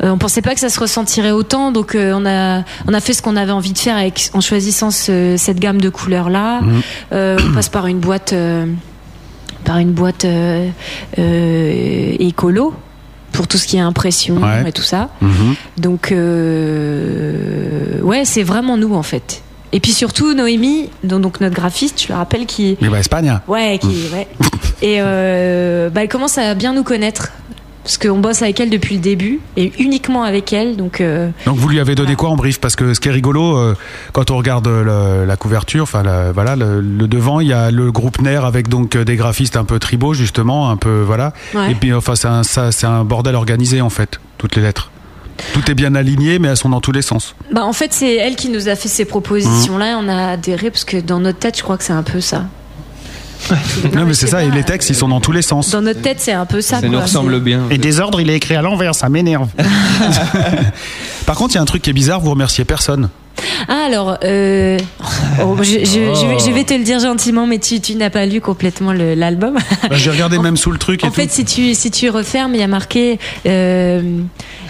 [0.00, 1.72] on pensait pas que ça se ressentirait autant.
[1.72, 4.40] Donc, euh, on a on a fait ce qu'on avait envie de faire avec en
[4.40, 6.60] choisissant ce- cette gamme de couleurs là.
[6.60, 6.82] Mhm.
[7.12, 8.34] Euh, on passe par une boîte
[9.64, 10.26] par une boîte
[11.16, 12.74] écolo
[13.34, 14.68] pour tout ce qui est impression Ouais.
[14.68, 15.10] et tout ça.
[15.20, 15.54] Mhm.
[15.76, 19.42] Donc, euh, ouais, c'est vraiment nous en fait.
[19.72, 22.76] Et puis surtout, Noémie, donc notre graphiste, je le rappelle, qui.
[22.80, 23.40] Mais bah, Espagne.
[23.48, 24.08] Ouais, qui.
[24.12, 24.28] Ouais.
[24.82, 27.32] Et euh, bah, elle commence à bien nous connaître.
[27.84, 30.74] Parce qu'on bosse avec elle depuis le début, et uniquement avec elle.
[30.76, 32.58] Donc, euh, Donc vous lui avez donné quoi en brief?
[32.58, 33.76] Parce que ce qui est rigolo, euh,
[34.12, 36.02] quand on regarde le- la couverture, enfin
[36.32, 39.56] voilà, le, le devant, il y a le groupe NER avec donc euh, des graphistes
[39.56, 41.34] un peu tribaux justement, un peu voilà.
[41.54, 41.72] Ouais.
[41.72, 44.90] Et puis enfin c'est un, ça- c'est un bordel organisé en fait, toutes les lettres.
[45.52, 47.34] Tout est bien aligné, mais elles sont dans tous les sens.
[47.52, 50.70] bah, en fait, c'est elle qui nous a fait ces propositions-là, et on a adhéré,
[50.70, 52.44] parce que dans notre tête, je crois que c'est un peu ça.
[53.94, 54.42] Non, mais c'est ça.
[54.44, 55.70] Et les textes, ils sont dans tous les sens.
[55.70, 56.80] Dans notre tête, c'est un peu ça.
[56.80, 57.06] quoi.
[57.06, 57.62] C'est- bien.
[57.70, 59.48] Et désordre, il est écrit à l'envers, ça m'énerve.
[61.26, 63.08] Par contre, il y a un truc qui est bizarre, vous remerciez personne.
[63.68, 64.78] Ah alors, euh,
[65.42, 68.10] oh, je, je- je vais, je vais te le dire gentiment, mais tu, tu n'as
[68.10, 69.54] pas lu complètement l'album.
[69.54, 72.54] Bah, J'ai regardé même sous le truc et En fait, si tu si tu refermes,
[72.54, 74.02] il y a marqué euh,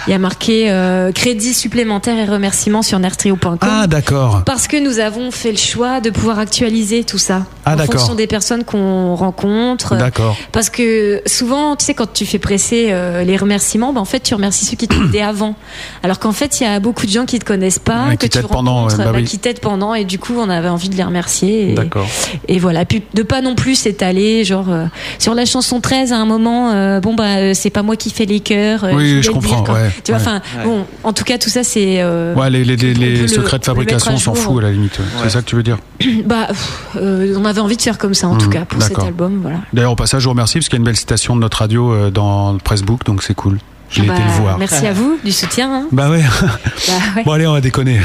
[0.07, 3.59] il y a marqué euh, crédit supplémentaire et remerciements sur nertrio.com.
[3.61, 4.43] Ah d'accord.
[4.45, 8.15] Parce que nous avons fait le choix de pouvoir actualiser tout ça Ah, en fonction
[8.15, 9.97] des personnes qu'on rencontre.
[9.97, 10.36] D'accord.
[10.53, 14.20] Parce que souvent, tu sais, quand tu fais presser euh, les remerciements, ben, en fait,
[14.20, 15.55] tu remercies ceux qui t'ont aidé avant.
[16.03, 18.27] Alors qu'en fait, il y a beaucoup de gens qui te connaissent pas, Ouais, que
[18.27, 19.24] tu pendant, rencontres, ouais, bah bah, oui.
[19.24, 21.70] qui t'aident pendant, et du coup, on avait envie de les remercier.
[21.72, 22.06] Et, D'accord.
[22.48, 22.85] et voilà.
[22.85, 24.86] Puis de pas non plus s'étaler, genre euh,
[25.18, 28.10] sur la chanson 13 à un moment, euh, bon bah euh, c'est pas moi qui
[28.10, 28.85] fais les chœurs.
[28.85, 30.26] euh, Oui, je comprends, dire quand- ouais, Tu vois, ouais.
[30.26, 32.01] enfin bon, en tout cas tout ça c'est.
[32.01, 34.59] euh, Ouais, les, les, les- on les peut le- secrets de fabrication, on s'en fout
[34.62, 34.98] à la limite.
[35.22, 35.78] C'est ça que tu veux dire
[36.24, 38.82] bah, pff, euh, on avait envie de faire comme ça en tout Mhm, cas pour
[38.82, 39.59] cet album, voilà.
[39.72, 41.59] D'ailleurs, au passage, je vous remercie parce qu'il y a une belle citation de notre
[41.59, 43.59] radio euh, dans le Pressbook, donc c'est cool.
[43.94, 44.58] J'ai Bah, été le voir.
[44.58, 45.72] Merci à vous du soutien.
[45.72, 45.86] hein.
[45.92, 46.22] Bah ouais.
[46.22, 47.24] Bah, ouais.
[47.24, 48.00] Bon allez, on va déconner.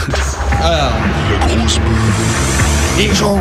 [0.61, 0.91] Alors,
[2.97, 3.39] Les gens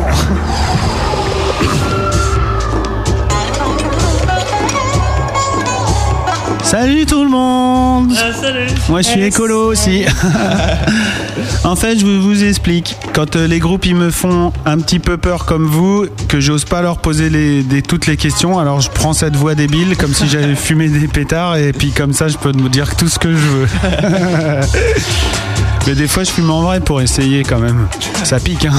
[6.63, 10.05] Salut tout le monde salut Moi je suis écolo aussi.
[11.63, 12.95] en fait, je vous, explique.
[13.13, 16.63] Quand euh, les groupes ils me font un petit peu peur comme vous, que j'ose
[16.65, 20.13] pas leur poser les, des- toutes les questions, alors je prends cette voix débile comme
[20.13, 23.19] si j'avais fumé des pétards et puis comme ça je peux me dire tout ce
[23.19, 23.67] que je veux.
[25.87, 27.87] Mais des fois je fume en vrai pour essayer quand même.
[28.23, 28.73] Ça pique hein.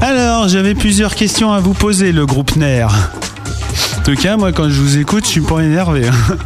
[0.00, 2.86] Alors, j'avais plusieurs questions à vous poser, le groupe NER.
[2.86, 6.06] En tout cas, moi, quand je vous écoute, je suis pas énervé.
[6.06, 6.36] hein.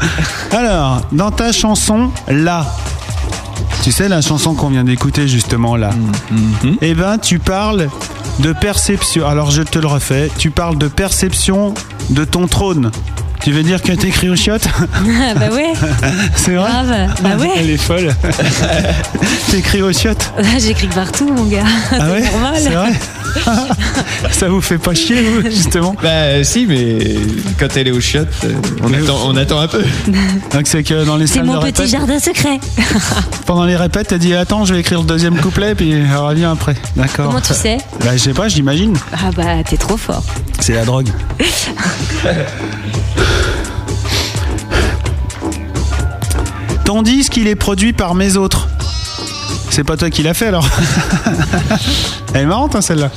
[0.56, 2.64] Alors, dans ta chanson, là,
[3.82, 5.90] tu sais, la chanson qu'on vient d'écouter justement là,
[6.80, 7.88] eh ben, tu parles
[8.40, 9.26] de perception.
[9.26, 10.30] Alors, je te le refais.
[10.38, 11.74] Tu parles de perception
[12.10, 12.90] de ton trône.
[13.40, 15.72] Tu veux dire que t'écris aux chiottes Ah, bah ouais.
[16.34, 17.08] C'est vrai Grave.
[17.22, 17.50] Bah ouais.
[17.56, 18.12] Elle est folle.
[19.50, 21.62] T'écris aux chiottes Là, j'écris partout, mon gars.
[21.92, 22.60] Ah ouais C'est normal.
[22.60, 22.92] C'est vrai
[24.32, 26.98] Ça vous fait pas chier, vous, justement bah si, mais
[27.58, 29.84] quand elle est au shot, euh, on attend, on attend un peu.
[30.52, 32.58] Donc c'est que dans les C'est salles de mon petit répète, jardin secret.
[33.46, 36.46] pendant les répètes, t'as dit attends, je vais écrire le deuxième couplet puis on revient
[36.46, 36.74] après.
[36.96, 37.26] D'accord.
[37.28, 38.96] Comment tu sais Bah je sais pas, j'imagine.
[39.12, 40.24] Ah bah t'es trop fort.
[40.58, 41.08] C'est la drogue.
[46.84, 48.68] Ton disque, il est produit par mes autres.
[49.70, 50.66] C'est pas toi qui l'as fait alors
[52.34, 53.10] Elle est marrante hein, celle-là.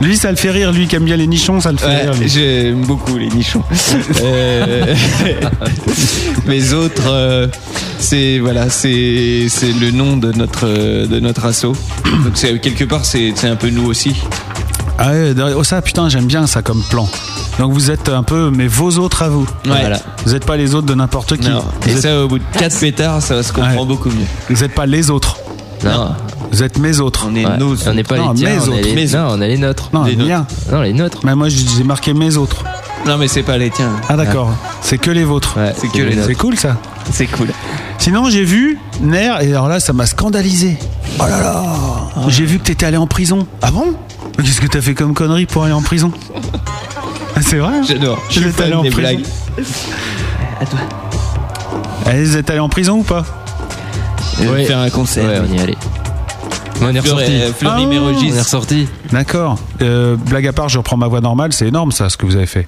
[0.00, 0.72] Lui, ça le fait rire.
[0.72, 2.14] Lui qui aime bien les nichons, ça le fait Ouais, rire.
[2.14, 2.28] lui.
[2.28, 3.62] j'aime beaucoup les nichons.
[4.22, 4.94] Euh,
[6.46, 7.46] mes autres, euh,
[7.98, 11.64] c'est voilà, c'est c'est le nom de notre de notre asso.
[12.24, 14.14] Donc c'est quelque part c'est c'est un peu nous aussi.
[15.04, 17.08] Ah ouais, oh, ça, putain, j'aime bien ça comme plan.
[17.58, 19.42] Donc vous êtes un peu, mais vos autres à vous.
[19.66, 19.80] Ouais.
[19.80, 19.98] Voilà.
[20.24, 21.48] Vous n'êtes pas les autres de n'importe qui.
[21.50, 21.64] Non.
[21.82, 24.24] Vous Et êtes- ça au bout de quatre pétards, ça se comprend beaucoup mieux.
[24.48, 25.38] Vous n'êtes pas les autres.
[25.84, 26.12] Non.
[26.52, 27.26] Vous êtes mes autres.
[27.28, 27.56] On est Ouais.
[27.58, 27.74] nos.
[27.88, 28.80] On n'est pas Non, les tiens, mes on est autres.
[28.88, 28.94] les...
[28.94, 29.88] Mes non, on est les nôtres.
[29.92, 30.46] Non, Les les miens.
[30.70, 31.18] Non, les nôtres.
[31.24, 32.62] Mais moi, j'ai marqué mes autres.
[33.04, 33.90] Non mais c'est pas les tiens.
[34.08, 34.52] Ah d'accord.
[34.80, 35.56] C'est que les vôtres.
[35.58, 36.38] Ouais, C'est que les C'est nôtres.
[36.38, 36.76] cool ça.
[37.10, 37.48] C'est cool.
[37.98, 40.76] Sinon, j'ai vu Ner, et alors là, ça m'a scandalisé.
[41.18, 41.62] Oh là là
[42.28, 43.44] J'ai vu que t'étais allé en prison.
[43.60, 43.94] Ah bon?
[44.38, 46.10] Qu'est-ce que t'as fait comme connerie pour aller en prison
[47.36, 48.18] Ah, C'est vrai J'adore.
[48.30, 49.24] Je suis allé en des prison blagues.
[52.12, 53.24] Eh, Vous êtes allé en prison ou pas
[54.40, 54.64] Ouais.
[54.64, 55.24] Faire un concert.
[55.24, 55.76] Ouais, on y est allé.
[56.80, 57.32] On est Fleury, ressorti.
[57.42, 57.86] euh, Fleury Ah.
[57.86, 58.30] Mérogis.
[58.32, 58.88] On est ressorti.
[59.12, 59.58] D'accord.
[59.82, 61.52] Euh, blague à part, je reprends ma voix normale.
[61.52, 62.66] C'est énorme ça, ce que vous avez fait.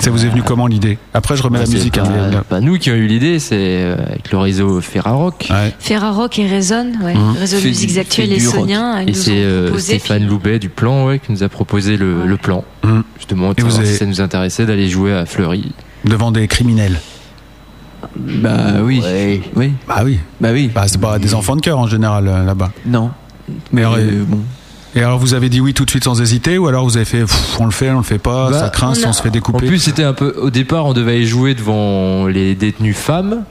[0.00, 1.94] Ça vous est venu comment l'idée Après, je remets Bah, la musique.
[1.96, 5.48] pas, hein, pas nous qui avons eu l'idée, c'est euh, avec le réseau Ferrarock.
[5.50, 5.74] Ouais.
[5.78, 7.14] Ferrarock et Résonne, ouais.
[7.14, 7.36] Mhm.
[7.38, 8.36] Réseau de Fait musiques du- actuelles fait
[9.06, 12.26] et c'est euh, Stéphane puis- Loubet du plan ouais, qui nous a proposé le, Ouais.
[12.26, 12.64] le plan.
[12.82, 13.02] Mhm.
[13.18, 15.72] Justement, Et vous avez- si ça nous intéressait d'aller jouer à Fleury.
[16.04, 16.98] Devant des criminels.
[18.16, 19.00] Bah oui.
[19.04, 19.40] Ouais.
[19.54, 19.72] Oui.
[19.86, 20.18] Bah oui.
[20.40, 20.70] Bah oui.
[20.74, 22.72] Bah, c'est pas des enfants de cœur en général euh, là-bas.
[22.86, 23.10] Non.
[23.72, 24.40] Mais Euh, bon.
[24.96, 27.06] Et alors vous avez dit oui tout de suite sans hésiter ou alors vous avez
[27.06, 29.10] fait pff, on le fait, on le fait pas, Bah, ça craint si on a-
[29.10, 29.66] on se fait En découper.
[29.66, 30.34] plus, c'était un peu.
[30.40, 33.44] Au départ, on devait aller jouer devant les détenues femmes.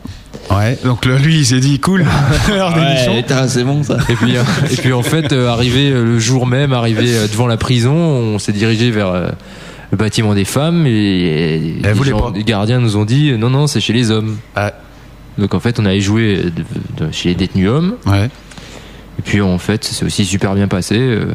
[0.51, 2.05] Ouais, donc là, lui il s'est dit cool.
[2.49, 3.97] Ouais, c'est bon ça.
[4.09, 7.27] Et puis, euh, et puis en fait, euh, arrivé euh, le jour même, arrivé euh,
[7.27, 9.29] devant la prison, on s'est dirigé vers euh,
[9.91, 12.31] le bâtiment des femmes et, et Elle les, voulait gens- pas.
[12.35, 14.37] les gardiens nous ont dit non, non, c'est chez les hommes.
[14.55, 14.73] Ah.
[15.37, 16.35] Donc en fait, on allait jouer
[16.97, 17.95] de- de- chez les détenus hommes.
[18.05, 18.29] Ouais.
[19.19, 20.95] Et puis en fait, ça s'est aussi super bien passé.
[20.97, 21.25] euh.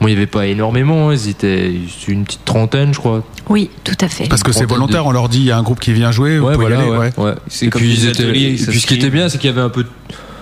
[0.00, 3.22] Bon, il n'y avait pas énormément, hein, ils étaient c'était une petite trentaine, je crois.
[3.48, 4.26] Oui, tout à fait.
[4.28, 6.10] Parce que c'est volontaire, de- on leur dit il y a un groupe qui vient
[6.10, 7.10] jouer, vous Ouais, pouvez y voilà, aller.
[7.18, 7.34] ouais, ouais.
[7.46, 9.38] C'est Et comme puis, des ils étaient- ateliers, et puis ce qui était bien, c'est
[9.38, 9.88] qu'il y avait un peu, de-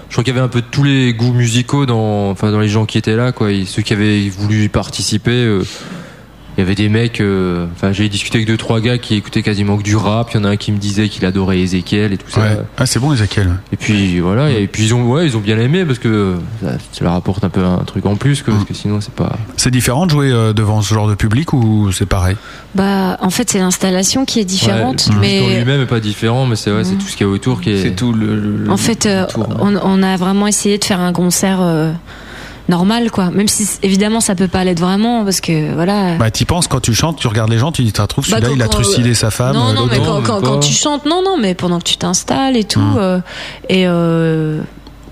[0.09, 2.61] je crois qu'il y avait un peu de tous les goûts musicaux dans, enfin dans
[2.61, 3.51] les gens qui étaient là, quoi.
[3.53, 5.63] Et ceux qui avaient voulu y participer, euh,
[6.61, 7.21] il y avait des mecs.
[7.23, 10.31] euh, Enfin, j'ai discuté avec deux trois gars qui écoutaient quasiment que du rap.
[10.35, 12.41] Il y en a un qui me disait qu'il adorait Ezekiel et tout ça.
[12.41, 12.59] Ouais.
[12.77, 13.49] Ah, c'est bon Ezekiel.
[13.73, 16.73] Et puis voilà, et puis ils ont, ouais, ils ont bien aimé parce que ça,
[16.93, 19.39] ça leur apporte un peu un truc en plus, que, parce que sinon c'est pas.
[19.57, 22.37] C'est différent de jouer euh, devant ce genre de public ou c'est pareil?
[22.75, 25.87] Bah, en fait, c'est l'installation qui est différente, Ouais, le public en mais lui-même est
[25.87, 27.83] pas différent, mais c'est ouais, c'est tout ce qu'il y a autour qui est.
[27.83, 28.37] C'est tout le.
[28.37, 29.49] le- en fait, euh, le tour.
[29.61, 31.93] on, on a vraiment essayé de faire un concert euh,
[32.71, 33.31] normal, quoi.
[33.31, 36.17] Même si évidemment ça peut pas l'être vraiment, parce que voilà.
[36.17, 38.39] Bah t'y penses quand tu chantes, tu regardes les gens, tu dis t'as trouves Bah,
[38.39, 40.23] celui-là il a trucidé sa femme, non, non, mais non.
[40.23, 42.97] quand, tu chantes, non, non, mais pendant que tu t'installes et tout, Hmm.
[42.99, 43.21] euh,
[43.69, 44.61] et euh,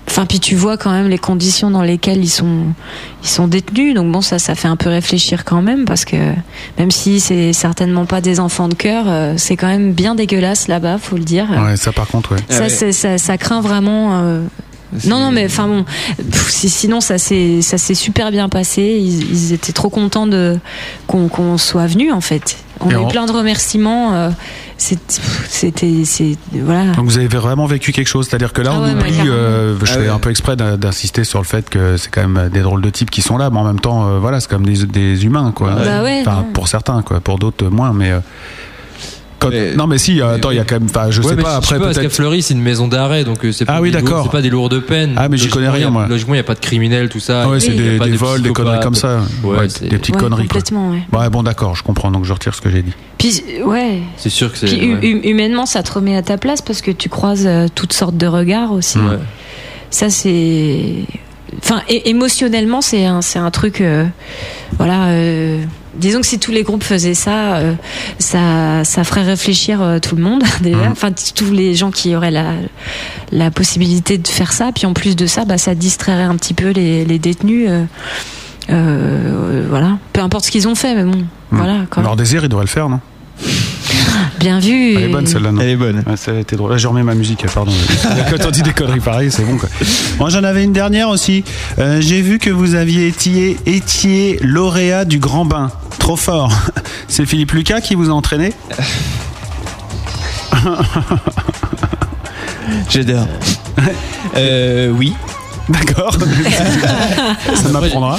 [0.07, 2.63] enfin, puis tu vois quand même les conditions dans lesquelles ils sont,
[3.23, 3.93] ils sont détenus.
[3.93, 6.15] Donc bon, ça, ça fait un peu réfléchir quand même, parce que
[6.79, 10.67] même si c'est certainement pas des enfants de cœur, euh, c'est quand même bien dégueulasse
[10.67, 11.45] là-bas, faut le dire.
[11.51, 12.41] Ouais, ça par contre, ouais.
[12.49, 12.69] Ah Ça, ouais.
[12.69, 14.19] c'est- ça, ça craint vraiment.
[14.23, 14.41] euh,
[15.05, 15.83] non, non, mais enfin bon,
[16.17, 18.81] pff, sinon ça s'est ça s'est super bien passé.
[19.01, 20.57] Ils, ils étaient trop contents de
[21.07, 22.57] qu'on qu'on soit venu en fait.
[22.81, 24.13] On Et a eu plein de remerciements.
[24.13, 24.29] euh,
[25.49, 26.91] C'était c'est voilà.
[26.93, 29.75] Donc vous avez vraiment vécu quelque chose, c'est-à-dire que là Ah on ouais, oublie, euh,
[29.83, 30.07] je Ah fais ouais.
[30.07, 32.89] un peu exprès d'in- d'insister sur le fait que c'est quand même des drôles de
[32.89, 35.51] types qui sont là, mais en même temps, euh, voilà, c'est comme des, des humains,
[35.53, 35.71] quoi.
[35.75, 38.13] Bah ouais, enfin, pour certains, quoi, pour d'autres moins, mais.
[39.39, 41.29] Quand- Mais- non mais si, euh, attends, il y a quand même, enfin, je Ouais,
[41.29, 42.13] sais pas, je après parce qu'à peut-être.
[42.13, 44.23] Fleury, c'est une maison d'arrêt, donc euh, c'est Ah pas oui, des lourds- d'accord.
[44.25, 45.13] C'est pas des lourdes peines.
[45.17, 46.07] Ah, mais j'y connais rien, y moi.
[46.07, 47.43] Logiquement, il n'y a pas de criminels, tout ça.
[47.45, 49.21] Ah ouais, c'est y des, vols, des conneries comme ça.
[49.43, 50.59] Ouais, Ouais, c'est- des petites Ouais, conneries, quoi.
[50.61, 51.03] complètement, ouais.
[51.17, 52.93] Ouais, bon, d'accord, je comprends, donc je retire ce que j'ai dit.
[53.17, 53.99] Puis ouais.
[54.17, 54.67] C'est sûr que c'est.
[54.67, 54.99] Puis hu- ouais.
[55.05, 58.15] hu- humainement, ça te remet à ta place parce que tu croises euh, toutes sortes
[58.17, 58.97] de regards aussi.
[58.99, 59.17] Ouais.
[59.89, 60.85] Ça c'est,
[61.57, 64.05] enfin, émotionnellement, c'est un, c'est un truc, euh,
[64.77, 65.07] voilà.
[65.07, 65.63] euh,
[65.95, 67.73] disons que si tous les groupes faisaient ça, euh,
[68.19, 70.77] ça, ça ferait réfléchir tout le monde déjà.
[70.77, 70.91] Mhm.
[70.91, 72.53] Enfin, tous les gens qui auraient la,
[73.31, 74.71] la possibilité de faire ça.
[74.73, 77.69] Puis en plus de ça, bah, ça distrairait un petit peu les, les détenus.
[78.67, 79.97] voilà.
[80.13, 81.79] Peu importe ce qu'ils ont fait, mais bon, voilà.
[81.89, 82.99] Quand Leur désir, il devrait le faire, non?
[84.39, 84.95] Bien vu.
[84.95, 86.01] Elle est bonne celle-là, non Elle est bonne.
[86.07, 86.71] Ouais, ça a été drôle.
[86.71, 87.73] Là, je remets ma musique, pardon.
[88.29, 89.67] Quand on dit des conneries pareilles, c'est bon, quoi.
[90.17, 91.43] Moi, j'en avais une dernière aussi.
[91.77, 95.71] Euh, J'ai vu que vous aviez été, étiez lauréat du Grand Bain.
[95.99, 96.53] Trop fort.
[97.09, 98.53] C'est Philippe Lucas qui vous a entraîné?
[102.89, 103.27] J'adore.
[104.35, 105.13] Euh, oui.
[105.67, 106.17] D'accord.
[107.55, 108.17] ça m'apprendra.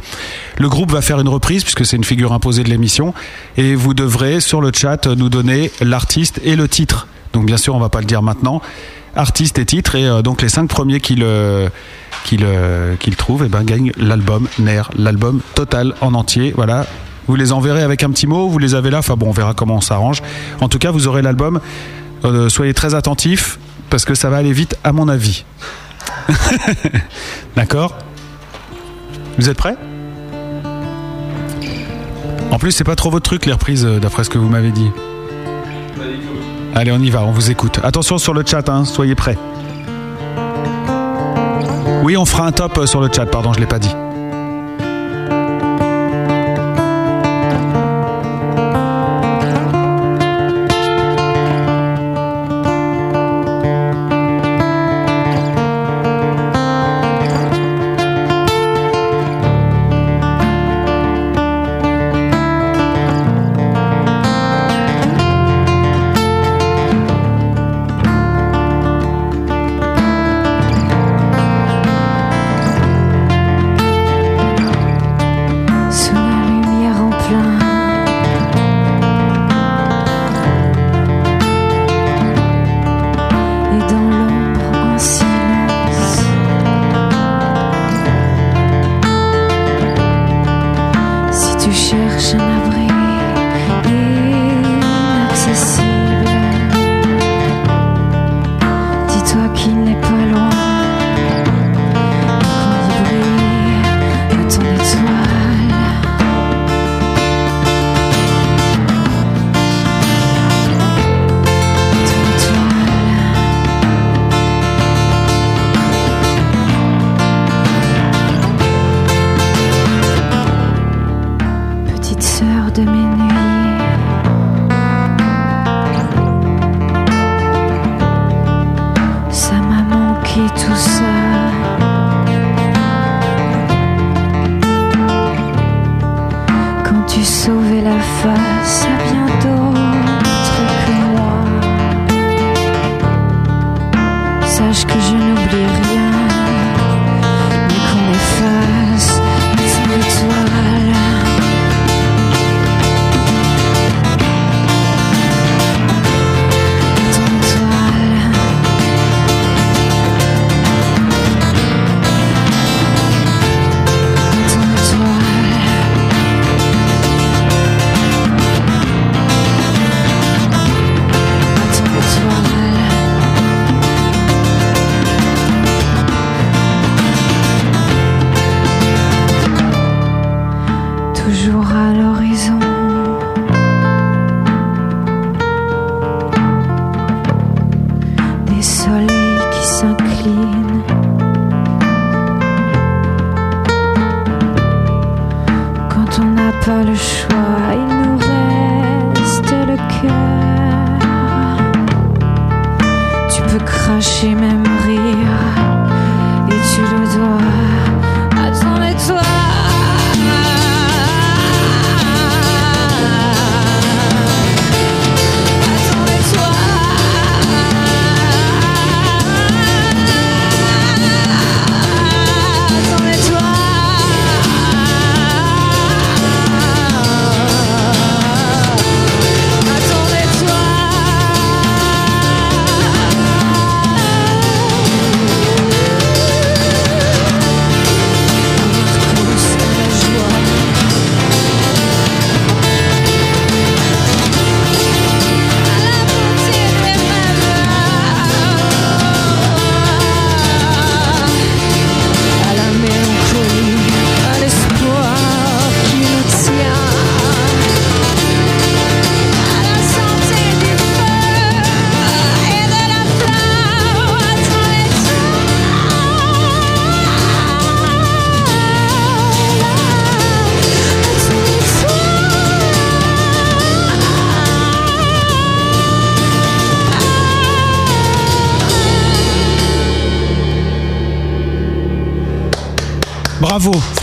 [0.56, 3.12] Le groupe va faire une reprise puisque c'est une figure imposée de l'émission
[3.59, 7.09] et vous devrez sur le chat nous donner l'artiste et le titre.
[7.34, 8.62] Donc bien sûr, on va pas le dire maintenant
[9.16, 11.70] artiste et titre et euh, donc les cinq premiers qui le
[13.16, 16.52] trouvent et ben gagnent l'album Ner l'album total en entier.
[16.56, 16.86] Voilà.
[17.26, 19.55] Vous les enverrez avec un petit mot vous les avez là enfin bon on verra
[19.55, 20.22] comment on s'arrange.
[20.60, 21.60] En tout cas vous aurez l'album.
[22.24, 23.59] Euh, soyez très attentifs
[23.90, 25.44] parce que ça va aller vite à mon avis.
[27.56, 27.97] D'accord.
[29.39, 29.76] Vous êtes prêts?
[32.51, 34.70] En plus c'est pas trop votre truc les reprises euh, d'après ce que vous m'avez
[34.70, 34.90] dit
[36.78, 37.80] Allez, on y va, on vous écoute.
[37.82, 39.36] Attention sur le chat, hein, soyez prêts.
[42.05, 43.92] Oui, on fera un top euh, sur le chat, pardon, je l'ai pas dit.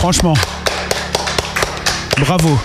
[0.06, 0.34] Franchement.
[2.20, 2.56] Bravo.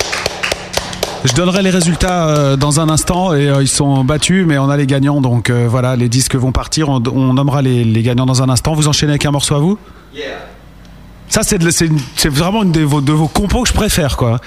[1.25, 4.69] Je donnerai les résultats euh, dans un instant et euh, ils sont battus, mais on
[4.69, 5.21] a les gagnants.
[5.21, 6.89] Donc euh, voilà, les disques vont partir.
[6.89, 8.75] On, on nommera les, les gagnants dans un instant.
[8.75, 9.79] Vous enchaînez avec un morceau à vous?
[11.29, 13.73] Ça, c'est de- c'est une- c'est vraiment une de vos, de vos compos que je
[13.73, 14.39] préfère, quoi.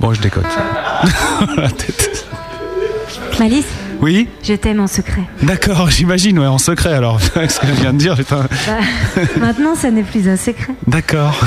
[0.00, 0.42] Bon, je déconne.
[3.38, 3.66] Malice,
[4.00, 5.22] oui je t'aime en secret.
[5.42, 7.20] D'accord, j'imagine, ouais, en secret alors.
[7.22, 8.46] ce que je viens de dire, putain.
[8.66, 10.74] Bah, maintenant, ça n'est plus un secret.
[10.86, 11.38] D'accord.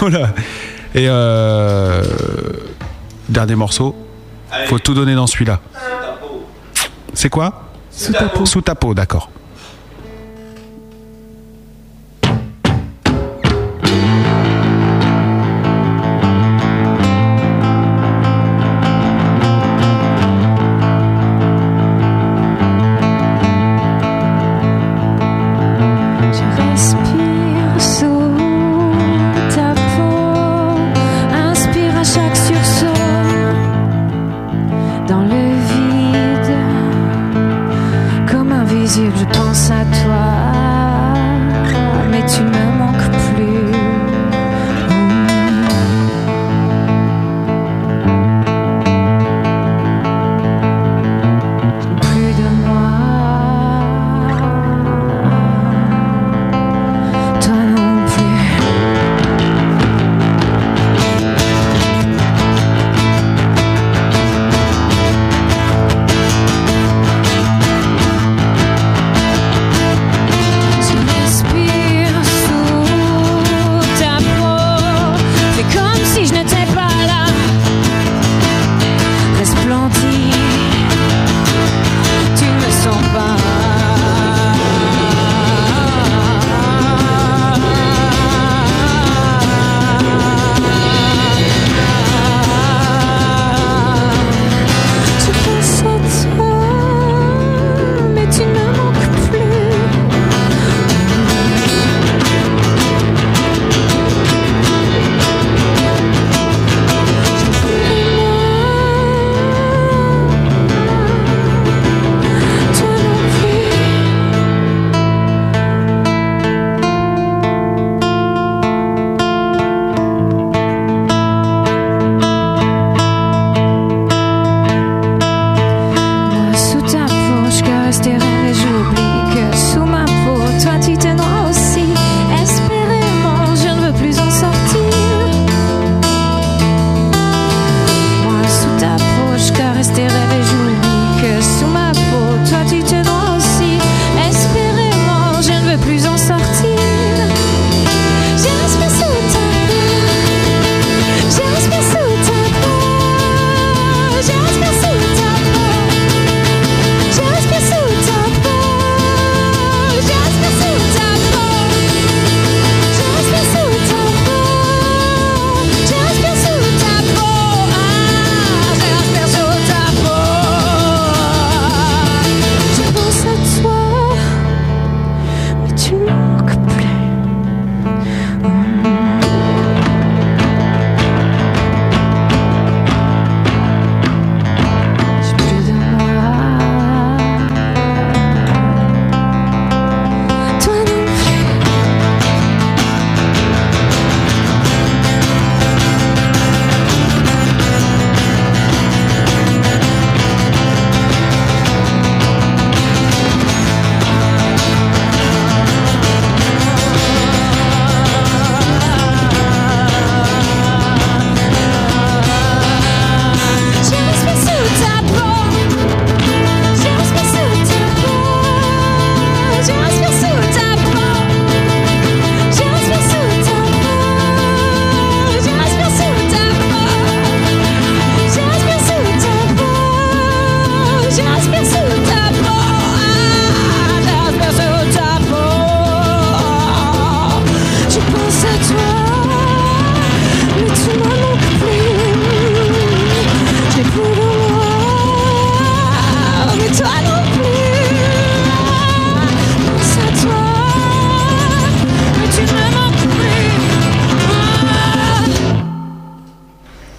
[0.00, 0.34] voilà.
[0.94, 2.02] Et euh,
[3.28, 3.96] dernier morceau.
[4.66, 5.60] Faut tout donner dans celui-là.
[7.12, 7.70] C'est quoi?
[7.90, 8.46] Sous ta peau.
[8.46, 9.30] Sous ta peau, d'accord.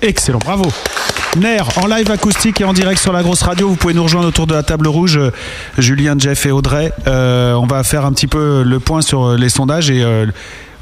[0.06, 0.66] Excellent, bravo.
[1.38, 4.28] Ner, en live acoustique et en direct sur la grosse radio, vous pouvez nous rejoindre
[4.28, 5.32] autour de la table rouge, euh,
[5.80, 6.94] Julien, Jeff et Audrey.
[7.08, 10.06] Euh, on va faire un petit peu le point sur euh, les sondages et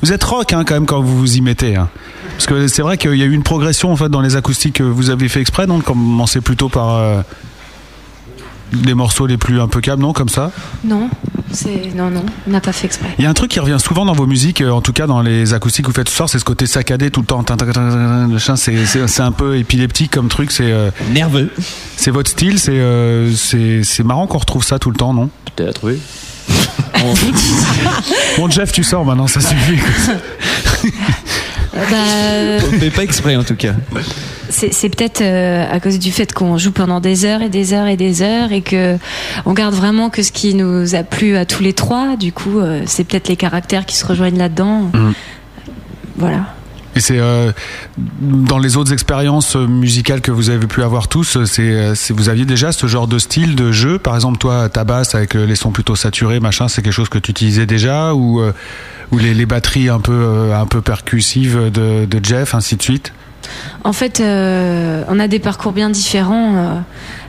[0.01, 1.77] Vous êtes rock hein, quand même quand vous vous y mettez.
[1.77, 1.87] hein.
[2.35, 4.75] Parce que c'est vrai qu'il y a eu une progression en fait dans les acoustiques
[4.75, 5.79] que vous avez fait exprès, non?
[5.79, 7.23] Commencez plutôt par
[8.85, 10.51] les morceaux les plus impecables, non Comme ça
[10.83, 11.09] Non,
[11.51, 13.09] c'est non non, on n'a pas fait exprès.
[13.17, 15.07] Il y a un truc qui revient souvent dans vos musiques, euh, en tout cas
[15.07, 17.43] dans les acoustiques que vous faites ce soir, c'est ce côté saccadé tout le temps.
[19.07, 20.51] C'est un peu épileptique comme truc.
[20.51, 21.51] C'est euh, nerveux.
[21.97, 22.59] C'est votre style.
[22.59, 25.99] C'est euh, c'est c'est marrant qu'on retrouve ça tout le temps, non Peut-être, oui.
[28.37, 29.79] Bon, Jeff, tu sors maintenant, ça suffit.
[31.73, 31.79] Bah,
[32.67, 33.73] On ne fait pas exprès en tout cas.
[34.53, 37.87] C'est peut-être euh, à cause du fait qu'on joue pendant des heures et des heures
[37.87, 38.97] et des heures et que
[39.45, 42.15] on garde vraiment que ce qui nous a plu à tous les trois.
[42.15, 44.91] Du coup, euh, c'est peut-être les caractères qui se rejoignent là-dedans.
[44.93, 45.11] Mm.
[46.17, 46.53] Voilà.
[46.95, 47.51] Et c'est euh,
[47.97, 52.71] dans les autres expériences musicales que vous avez pu avoir tous, c'est vous aviez déjà
[52.71, 53.97] ce genre de style de jeu?
[53.97, 57.17] Par exemple, toi, ta basse avec les sons plutôt saturés, machin, c'est quelque chose que
[57.17, 58.13] tu utilisais déjà?
[58.13, 58.43] Ou
[59.11, 63.11] ou les, les batteries un peu un peu percussives de, de Jeff, ainsi de suite?
[63.83, 66.55] En fait, euh, on a des parcours bien différents.
[66.55, 66.79] euh.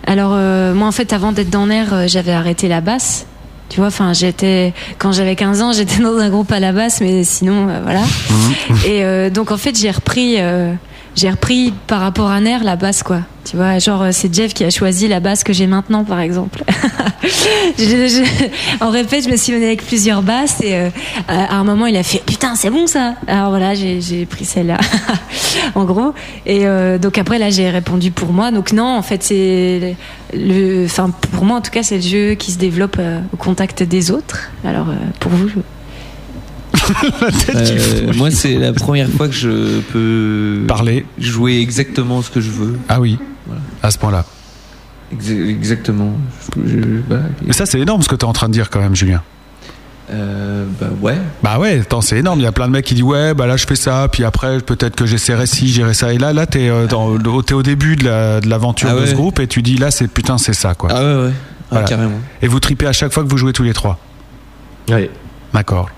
[0.06, 3.26] Alors, euh, moi, en fait, avant d'être dans l'air, j'avais arrêté la basse.
[3.70, 7.00] Tu vois, enfin, j'étais quand j'avais 15 ans, j'étais dans un groupe à la basse,
[7.00, 8.02] mais sinon, euh, voilà.
[8.86, 10.36] Et donc, en fait, j'ai repris,
[11.14, 13.20] j'ai repris par rapport à Nair la basse, quoi.
[13.44, 16.20] Tu vois, genre, euh, c'est Jeff qui a choisi la basse que j'ai maintenant, par
[16.20, 16.64] exemple.
[18.80, 20.88] En répète, je me suis menée avec plusieurs basses et euh,
[21.28, 23.14] à un moment, il a fait putain, c'est bon ça.
[23.26, 24.78] Alors voilà, j'ai pris celle-là,
[25.74, 26.14] en gros.
[26.46, 28.50] Et euh, donc après, là, j'ai répondu pour moi.
[28.50, 29.96] Donc non, en fait, c'est
[30.34, 32.98] le, enfin pour moi en tout cas, c'est le jeu qui se développe
[33.32, 34.50] au contact des autres.
[34.64, 34.86] Alors
[35.20, 35.54] pour vous, je-
[37.54, 42.50] Euh, moi, c'est la première fois que je peux parler, jouer exactement ce que je
[42.50, 42.78] veux.
[42.88, 43.18] Ah oui,
[43.82, 44.24] à ce point-là.
[45.14, 46.12] Exa- exactement.
[46.64, 47.16] Je- je- bah,
[47.46, 49.22] Mais ça, c'est énorme ce que tu es en train de dire quand même, Julien.
[50.10, 51.16] euh, bah ouais.
[51.42, 52.40] Bah ouais, attends, c'est énorme.
[52.40, 54.24] Il y a plein de mecs qui disent ouais, bah là je fais ça, puis
[54.24, 56.12] après peut-être que j'essaierai ci, j'irai ça.
[56.12, 59.06] Et là, là t'es euh, au- t'es au début de la- de l'aventure Ah de
[59.06, 60.90] ce groupe et tu dis là c'est putain c'est ça quoi.
[60.92, 61.32] Ah ouais ouais.
[61.70, 62.20] Ah, carrément.
[62.42, 63.98] Et vous tripez à chaque fois que vous jouez tous les trois.
[64.90, 65.08] Oui.
[65.54, 65.88] D'accord.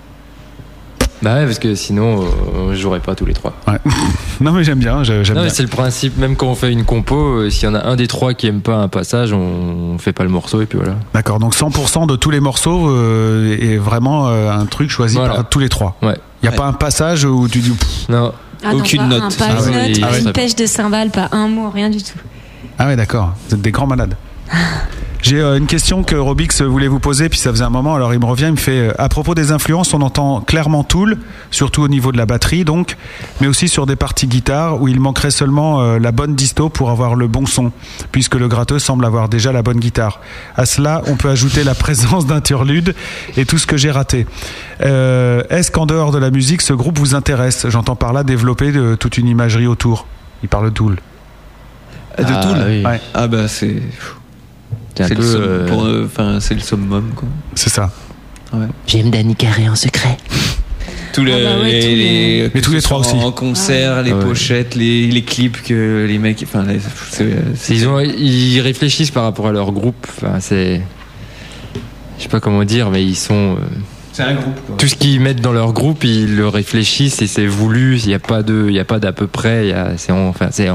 [1.23, 3.53] Bah ouais, parce que sinon, euh, je jouerais pas tous les trois.
[3.67, 3.79] Ouais.
[4.41, 5.49] non mais j'aime bien, j'aime Non, mais bien.
[5.49, 7.95] c'est le principe, même quand on fait une compo, euh, s'il y en a un
[7.95, 10.77] des trois qui aime pas un passage, on, on fait pas le morceau et puis
[10.77, 10.95] voilà.
[11.15, 11.39] D'accord.
[11.39, 15.33] Donc 100% de tous les morceaux euh, est vraiment euh, un truc choisi Voilà.
[15.35, 15.95] par tous les trois.
[16.03, 16.17] Ouais.
[16.43, 17.73] Il y a pas un passage où tu dis
[18.09, 18.31] Non.
[18.63, 21.47] Ah non, pas un, pas Ah une note, Ah une pêche de cymbales, pas un
[21.47, 22.17] mot, rien du tout.
[22.77, 23.33] Ah ouais, d'accord.
[23.49, 24.15] Vous êtes des grands malades.
[25.23, 28.13] J'ai euh, une question que Robix voulait vous poser, puis ça faisait un moment, alors
[28.13, 31.17] il me revient, il me fait euh, à propos des influences, on entend clairement Tool,
[31.49, 32.95] surtout au niveau de la batterie donc,
[33.41, 36.91] mais aussi sur des parties guitare où il manquerait seulement euh, la bonne disto pour
[36.91, 37.71] avoir le bon son,
[38.11, 40.21] puisque le gratteux semble avoir déjà la bonne guitare.
[40.55, 42.93] À cela, on peut ajouter la présence d'interludes
[43.35, 44.27] et tout ce que j'ai raté.
[44.81, 47.65] Euh, Est-ce qu'en dehors de la musique, ce groupe vous intéresse?
[47.69, 50.05] J'entends par là développer de, toute une imagerie autour.
[50.43, 50.97] Il parle de Tool.
[52.17, 52.57] Ah, de Ah, Tool?
[52.67, 52.85] oui.
[52.85, 53.01] Ouais.
[53.15, 53.81] Ah bah c'est.
[55.05, 57.27] C'est le, euh, pour, euh, enfin, c'est le summum quoi.
[57.55, 57.91] C'est ça.
[58.53, 58.65] Ouais.
[58.87, 60.17] J'aime Danny Carré en secret.
[61.13, 63.15] Tous les, Ah bah ouais, les- tous les- Mais tous les trois aussi.
[63.15, 64.23] En concert, les Ah ouais.
[64.25, 66.43] pochettes, les, les clips que les mecs.
[66.43, 66.63] Enfin,
[67.69, 70.07] Ils, ont, ils réfléchissent par rapport à leur groupe.
[70.17, 70.81] Enfin, c'est.
[72.17, 73.55] Je sais pas comment dire, mais ils sont.
[73.55, 73.65] euh,
[74.13, 74.75] c'est un groupe quoi.
[74.77, 77.97] tout ce qu'ils mettent dans leur groupe, ils le réfléchissent et c'est voulu.
[77.99, 79.65] Il n'y a pas de, il y a pas d'à peu près.
[79.65, 80.69] il y a- C'est en- enfin, c'est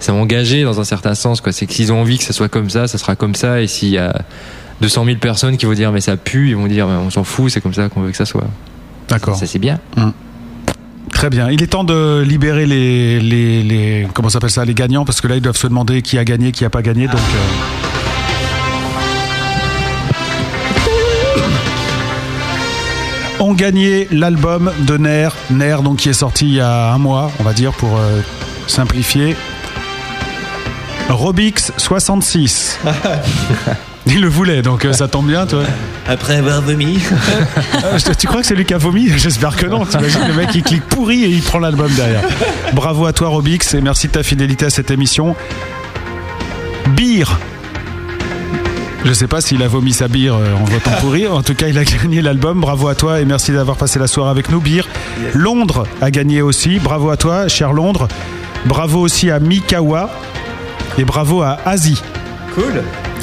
[0.00, 1.40] c'est engagé dans un certain sens.
[1.40, 1.52] Quoi.
[1.52, 3.60] C'est que s'ils ont envie que ça soit comme ça, ça sera comme ça.
[3.60, 4.22] Et s'il y a
[4.80, 7.22] 200 000 personnes qui vont dire mais ça pue, ils vont dire mais on s'en
[7.22, 8.46] fout, c'est comme ça qu'on veut que ça soit.
[9.08, 9.36] D'accord.
[9.36, 9.78] Ça c'est bien.
[11.12, 11.50] Très bien.
[11.50, 15.20] Il est temps de libérer les, les, les comment ça s'appelle ça, les gagnants, parce
[15.20, 17.08] que là ils doivent se demander qui a gagné, qui a pas gagné.
[17.08, 17.20] Donc,
[23.38, 26.98] euh, ont gagné l'album de Nair, Nair donc qui est sorti il y a un
[26.98, 28.20] mois, on va dire pour euh,
[28.66, 29.36] simplifier.
[31.10, 32.78] Robix 66.
[34.06, 35.62] Il le voulait, donc euh, ça tombe bien, toi.
[36.08, 36.98] Après avoir vomi.
[37.84, 39.08] Euh, je- tu crois que c'est lui qui a vomi?
[39.16, 39.84] J'espère que non.
[39.84, 42.22] T'imagines le mec il clique pourri et il prend l'album derrière.
[42.72, 45.36] Bravo à toi Robix et merci de ta fidélité à cette émission.
[46.96, 47.24] Beer.
[49.04, 51.26] Je sais pas s'il a vomi sa bière euh, en votant pourri.
[51.26, 52.60] En tout cas, il a gagné l'album.
[52.60, 54.60] Bravo à toi et merci d'avoir passé la soirée avec nous.
[54.60, 54.82] Beer.
[55.34, 56.78] Londres a gagné aussi.
[56.78, 58.08] Bravo à toi, cher Londres.
[58.66, 60.10] Bravo aussi à Mikawa.
[60.98, 62.02] Et bravo à Asie.
[62.54, 62.82] Cool.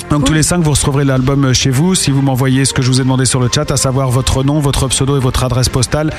[0.10, 2.88] Donc tous les cinq, vous recevrez l'album chez vous si vous m'envoyez ce que je
[2.88, 5.68] vous ai demandé sur le chat, à savoir votre nom, votre pseudo et votre adresse
[5.68, 6.14] postale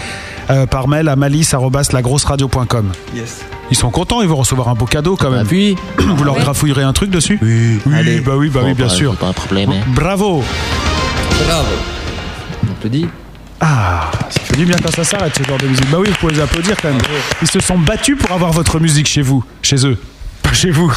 [0.50, 2.92] euh, par mail à malice@lagrosseradio.com.
[3.16, 3.38] Yes.
[3.70, 5.46] Ils sont contents, ils vont recevoir un beau cadeau quand même.
[5.46, 8.20] puis Vous leur grafouillerez un truc dessus Oui, Oui, allez.
[8.20, 9.16] bah oui, bah oui, bien bah, sûr.
[9.16, 9.70] Pas un problème.
[9.70, 9.80] hein.
[9.94, 10.44] Bravo.
[11.46, 11.68] Bravo.
[12.70, 13.06] On te dit.
[13.60, 15.90] Ah, ça fait du bien quand ça s'arrête ce genre de musique.
[15.90, 16.98] Bah oui, vous pouvez les applaudir quand même.
[17.42, 19.96] Ils se sont battus pour avoir votre musique chez vous, chez eux.
[20.48, 20.90] Pas chez vous.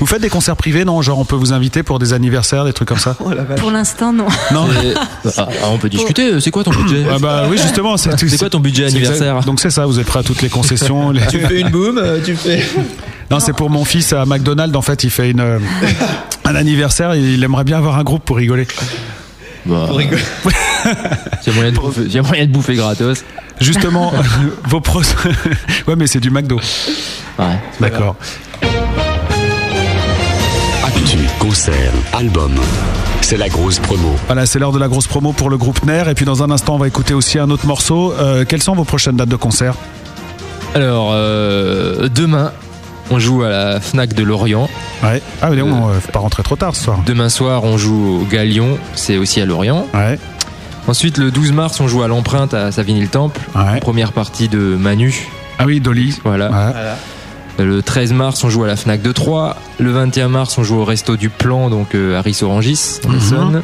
[0.00, 1.02] Vous faites des concerts privés, non?
[1.02, 3.16] Genre on peut vous inviter pour des anniversaires, des trucs comme ça?
[3.58, 4.26] Pour l'instant, non.
[4.52, 4.66] Non?
[5.36, 6.40] Ah, ah, on peut discuter.
[6.40, 7.04] C'est quoi ton budget?
[7.10, 9.40] Ah bah oui, justement, c'est quoi ton budget anniversaire?
[9.40, 11.10] Donc c'est ça, vous êtes prêt à toutes les concessions.
[11.12, 12.62] les- Tu fais une boum, euh, tu fais.
[13.30, 14.76] Non, c'est pour mon fils à McDonald's.
[14.76, 15.58] En fait, il fait une, euh,
[16.44, 17.12] un anniversaire.
[17.14, 18.66] et Il aimerait bien avoir un groupe pour rigoler.
[19.66, 20.22] Bah, Pour rigoler.
[21.46, 21.52] Il
[22.08, 23.24] y y a moyen de bouffer gratos.
[23.60, 24.12] Justement,
[24.68, 25.02] vos pros.
[25.86, 26.60] ouais, mais c'est du McDo.
[27.38, 27.58] Ouais.
[27.80, 28.16] D'accord.
[30.84, 32.52] Actu, concert, album.
[33.22, 34.14] C'est la grosse promo.
[34.26, 36.04] Voilà, c'est l'heure de la grosse promo pour le groupe NER.
[36.08, 38.12] Et puis dans un instant, on va écouter aussi un autre morceau.
[38.12, 39.74] Euh, quelles sont vos prochaines dates de concert?
[40.74, 42.52] Alors, euh, demain,
[43.10, 44.68] on joue à la Fnac de Lorient.
[45.02, 45.22] Ouais.
[45.42, 47.00] Ah, mais non, euh, faut pas rentrer trop tard ce soir.
[47.06, 49.86] Demain soir, on joue au Galion, c'est aussi à Lorient.
[49.94, 50.18] Ouais.
[50.86, 53.40] Ensuite, le 12 mars, on joue à l'Empreinte à Savigny-le-Temple.
[53.54, 53.80] Ouais.
[53.80, 55.28] Première partie de Manu.
[55.58, 56.18] Ah oui, Dolly.
[56.24, 56.96] Voilà.
[57.58, 59.56] Le 13 mars, on joue à la Fnac de Troyes.
[59.78, 63.14] Le 21 mars, on joue au Resto du Plan, donc euh, à Ris-Orangis, dans Mhm.
[63.14, 63.62] l'Essonne.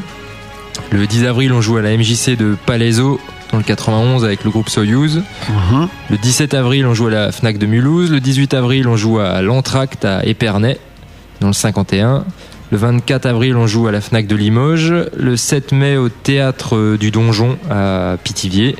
[0.93, 3.21] Le 10 avril, on joue à la MJC de Palaiso,
[3.53, 5.23] dans le 91, avec le groupe Soyuz.
[5.49, 5.89] Mhm.
[6.11, 8.11] Le 17 avril, on joue à la Fnac de Mulhouse.
[8.11, 10.79] Le 18 avril, on joue à l'Entracte à Épernay,
[11.41, 12.25] dans le 51.
[12.71, 14.95] Le 24 avril, on joue à la Fnac de Limoges.
[15.17, 18.77] Le 7 mai, au Théâtre euh, du Donjon à Pithiviers.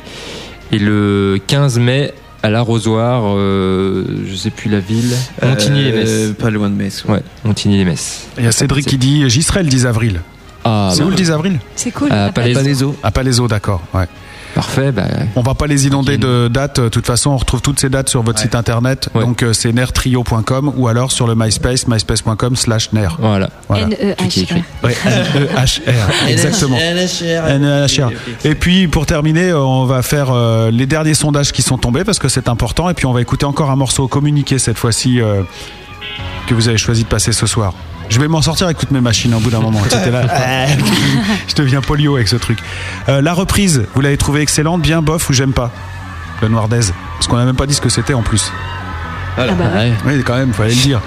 [0.71, 2.15] Et le 15 mai,
[2.45, 6.09] à l'Arrosoir, euh, je sais plus la ville, Montigny-les-Messes.
[6.09, 7.05] Euh, Pas loin de Metz.
[7.09, 8.29] Ouais, Montigny-les-Messes.
[8.39, 10.21] Il y a Cédric qui dit J'y serai le 10 avril.
[10.65, 11.59] Ah, c'est bah, où le 10 avril?
[11.75, 12.13] C'est cool.
[12.13, 12.61] À la Palaiso.
[12.61, 12.97] Palaiso.
[13.03, 13.83] À Palaiso, d'accord.
[13.93, 14.07] Ouais.
[14.55, 15.05] Parfait, bah,
[15.37, 16.81] On va pas les inonder de dates.
[16.81, 19.09] De toute façon, on retrouve toutes ces dates sur votre site internet.
[19.15, 19.25] Ouais.
[19.25, 23.09] Donc euh, c'est nertrio.com ou alors sur le MySpace, myspace.com slash ner.
[23.19, 23.51] voilà.
[23.69, 23.87] Voilà.
[23.87, 24.43] Tout est N-E-H.
[24.43, 24.65] écrit.
[24.83, 26.29] Ouais, N-E-H-R.
[26.29, 26.77] Exactement.
[26.77, 28.11] NHR.
[28.45, 32.05] Et puis pour terminer, euh, on va faire euh, les derniers sondages qui sont tombés
[32.05, 32.89] parce que c'est important.
[32.91, 35.43] Et puis on va écouter encore un morceau communiqué cette fois-ci euh,
[36.47, 37.73] que vous avez choisi de passer ce soir.
[38.11, 39.81] Je vais m'en sortir avec toutes mes machines au bout d'un moment.
[40.13, 40.67] Là.
[41.49, 42.59] Je deviens polio avec ce truc.
[43.09, 45.71] Euh, la reprise, vous l'avez trouvée excellente, bien bof ou j'aime pas?
[46.43, 46.93] Le Noir d'Aise.
[47.15, 48.53] Parce qu'on n'a même pas dit ce que c'était en plus.
[49.39, 49.93] Ah bah ouais.
[50.05, 50.17] Ouais.
[50.17, 51.01] Oui, quand même, fallait le dire.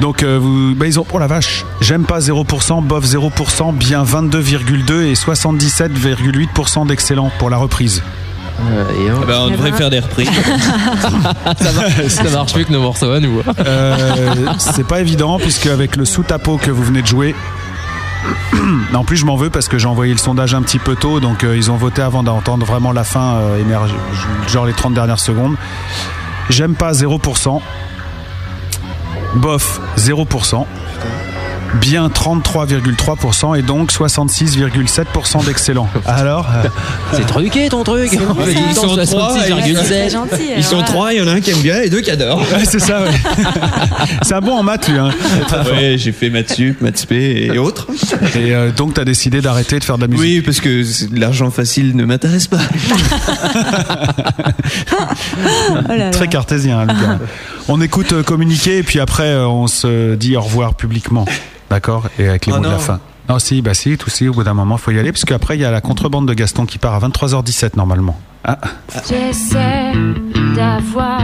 [0.00, 4.02] Donc, euh, vous, bah, ils ont, oh la vache, j'aime pas 0%, bof 0%, bien
[4.02, 8.02] 22,2 et 77,8% d'excellent pour la reprise.
[8.62, 9.76] Euh, et on- Ah bah, on Eh devrait ben.
[9.76, 10.28] faire des reprises.
[11.58, 13.40] ça, marche, ça marche mieux que nos morceaux à nous.
[13.40, 13.52] hein.
[13.66, 17.34] Euh, c'est pas évident puisque avec le sous-tapo que vous venez de jouer.
[18.94, 21.20] En plus, je m'en veux parce que j'ai envoyé le sondage un petit peu tôt,
[21.20, 23.94] donc euh, ils ont voté avant d'entendre vraiment la fin, euh, émerger,
[24.48, 25.54] genre les 30 dernières secondes.
[26.50, 27.60] J'aime pas 0%.
[29.36, 30.66] Bof 0%.
[31.74, 35.88] Bien 33,3% et donc 66,7% d'excellent.
[36.06, 36.68] Alors euh,
[37.12, 38.10] C'est truqué ton truc.
[38.12, 38.18] Ils
[38.74, 40.10] sont trois, C'est 66,7.
[40.10, 40.34] gentil.
[40.56, 40.82] Ils sont là.
[40.84, 42.40] trois, il y en a un qui aime bien et deux qui adorent.
[42.40, 43.10] ouais, c'est ça, ouais.
[44.22, 44.98] c'est un bon en maths, lui.
[44.98, 45.10] hein.
[45.70, 47.86] Ouais, j'ai fait maths sup, maths spé et autres.
[48.36, 50.20] Et euh, donc, tu as décidé d'arrêter de faire de la musique.
[50.24, 50.82] Oui, parce que
[51.16, 52.58] l'argent facile ne m'intéresse pas.
[55.70, 56.10] Oh là là.
[56.10, 57.18] Très cartésien, hein, le gars.
[57.68, 61.24] On écoute euh, communiquer et puis après on se dit au revoir publiquement.
[61.70, 62.78] D'accord Et avec les Oh mots de la non.
[62.80, 63.00] fin.
[63.28, 65.56] Non, si, bah si, tout si, au bout d'un moment, faut y aller, parce qu'après,
[65.56, 68.18] il y a la contrebande de Gaston qui part à 23h17 normalement.
[68.42, 68.58] Ah,
[69.08, 69.92] J'essaie
[70.56, 71.20] d'avoir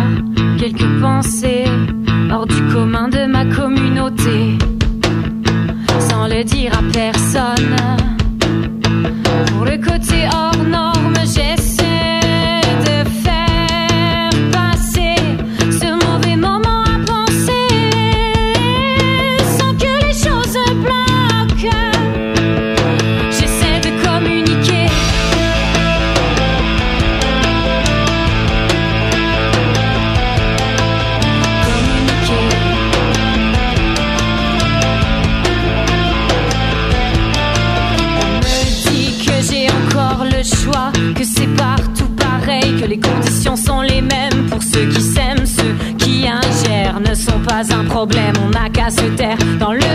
[0.59, 1.65] quelques pensées
[2.31, 4.57] hors du commun de ma communauté,
[5.99, 7.77] sans le dire à personne.
[9.49, 10.96] Pour le côté hors norme,
[47.47, 48.35] pas un problème.
[48.45, 49.86] On n'a qu'à se taire dans le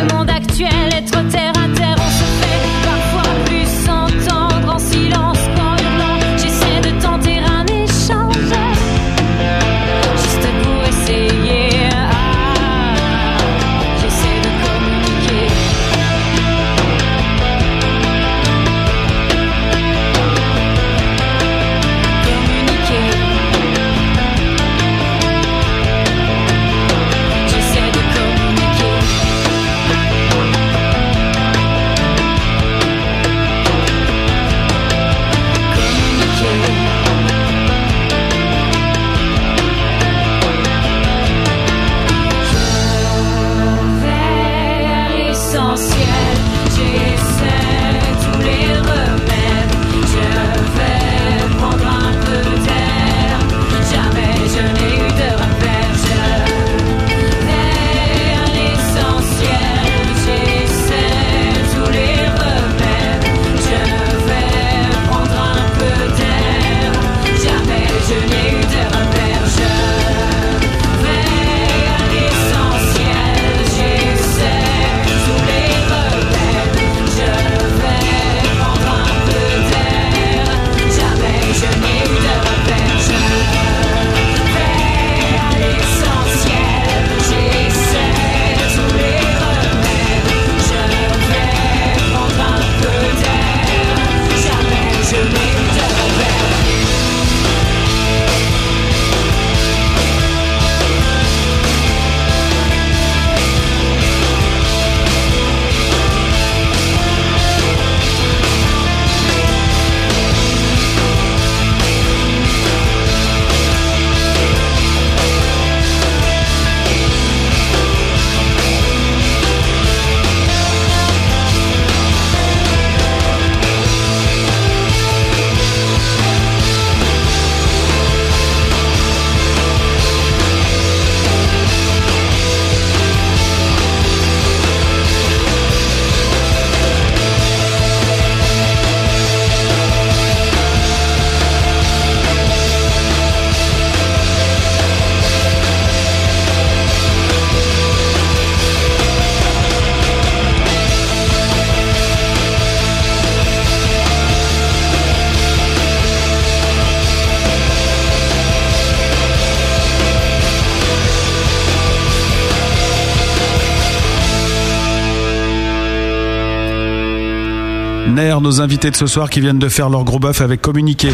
[168.40, 171.10] Nos invités de ce soir qui viennent de faire leur gros bœuf avec communiqué.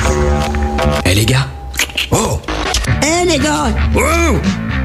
[1.03, 1.47] Eh les gars
[2.11, 2.39] Oh
[3.01, 3.65] Eh les gars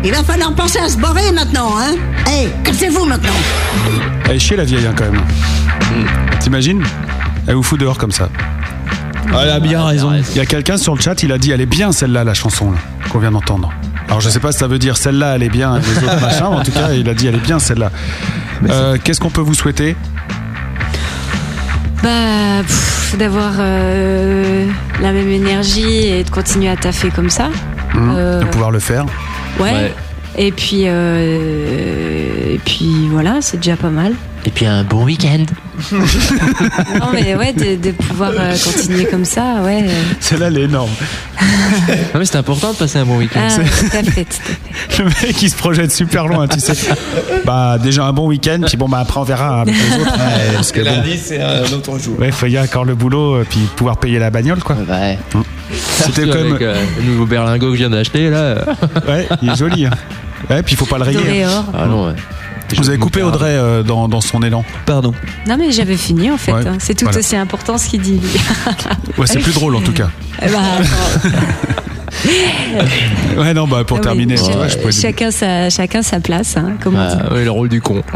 [0.02, 1.94] Il va falloir penser à se barrer maintenant, hein
[2.30, 3.30] Eh, cassez-vous maintenant
[4.24, 5.20] Elle est chier la vieille hein, quand même.
[6.40, 6.82] T'imagines?
[7.46, 8.28] Elle vous fout dehors comme ça.
[9.28, 10.12] Elle a bien raison.
[10.30, 12.34] Il y a quelqu'un sur le chat, il a dit elle est bien celle-là, la
[12.34, 12.78] chanson là,
[13.10, 13.70] qu'on vient d'entendre.
[14.08, 16.46] Alors je sais pas si ça veut dire celle-là, elle est bien, les autres machins,
[16.50, 17.90] mais en tout cas il a dit elle est bien celle-là.
[18.68, 19.96] Euh, Qu'est-ce qu'on peut vous souhaiter?
[22.02, 22.62] Bah,
[23.18, 24.66] d'avoir euh,
[25.00, 27.48] la même énergie et de continuer à taffer comme ça.
[27.94, 29.04] Hum, Euh, De pouvoir le faire
[29.60, 29.72] Ouais.
[29.72, 29.94] Ouais.
[30.38, 34.14] Et puis, euh, et puis voilà, c'est déjà pas mal.
[34.46, 35.44] Et puis un bon week-end.
[35.90, 39.84] Non mais ouais, de, de pouvoir euh, continuer comme ça, ouais.
[39.84, 40.02] euh.
[40.20, 40.90] Celle-là elle est énorme.
[41.40, 43.40] Non, mais c'est important de passer un bon week-end.
[43.42, 44.24] Ah, tout à fait.
[44.24, 44.98] tout à fait.
[44.98, 46.74] Le mec il se projette super loin, tu sais.
[47.44, 50.12] Bah déjà un bon week-end, puis bon bah après on verra avec les autres.
[50.12, 52.18] Ouais, parce que bon, Lundi, c'est un autre jour.
[52.18, 54.76] ouais, faut y aller encore le boulot, euh, puis pouvoir payer la bagnole quoi.
[54.88, 55.18] Ouais.
[55.72, 56.50] C'était Surtout comme.
[56.50, 58.56] avec euh, le nouveau berlingot que je viens d'acheter là.
[59.08, 59.86] Ouais, il est joli.
[59.86, 59.90] Hein.
[60.50, 61.44] Ouais, puis il faut pas le rayer.
[61.44, 61.64] Hein.
[61.72, 62.14] Ah non, ouais.
[62.76, 64.64] Vous avez coupé Audrey euh, dans, dans son élan.
[64.86, 65.12] Pardon.
[65.46, 66.52] Non mais j'avais fini en fait.
[66.52, 66.76] Ouais, hein.
[66.78, 67.18] C'est tout voilà.
[67.18, 68.20] aussi important ce qu'il dit.
[69.18, 70.08] Ouais, c'est plus drôle en tout cas.
[70.40, 71.36] Eh bah, attends.
[73.36, 74.40] Ouais, non, bah pour mais terminer.
[74.40, 77.20] ouais, je pourrais- chacun sa chacun sa place, hein, comme on dit.
[77.28, 78.02] Ah, ouais, le rôle du con.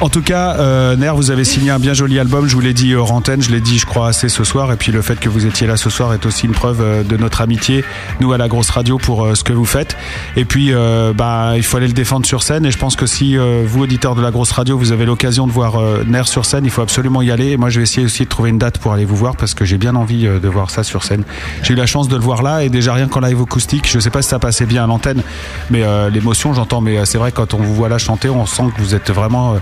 [0.00, 2.46] En tout cas, euh, Ner, vous avez signé un bien joli album.
[2.46, 4.70] Je vous l'ai dit hors antenne, je l'ai dit, je crois, assez ce soir.
[4.70, 7.02] Et puis le fait que vous étiez là ce soir est aussi une preuve euh,
[7.02, 7.84] de notre amitié,
[8.20, 9.96] nous à la grosse radio, pour euh, ce que vous faites.
[10.36, 12.64] Et puis, euh, bah, il faut aller le défendre sur scène.
[12.64, 15.48] Et je pense que si euh, vous, auditeurs de la grosse radio, vous avez l'occasion
[15.48, 17.48] de voir Ner sur scène, il faut absolument y aller.
[17.48, 19.54] Et moi, je vais essayer aussi de trouver une date pour aller vous voir parce
[19.54, 21.24] que j'ai bien envie de voir ça sur scène.
[21.64, 23.98] J'ai eu la chance de le voir là et déjà rien qu'en live acoustique, je
[23.98, 25.22] sais pas si ça passait bien à l'antenne,
[25.70, 26.80] mais l'émotion, j'entends.
[26.80, 29.56] Mais c'est vrai, quand on vous voit là chanter, on sent que vous êtes vraiment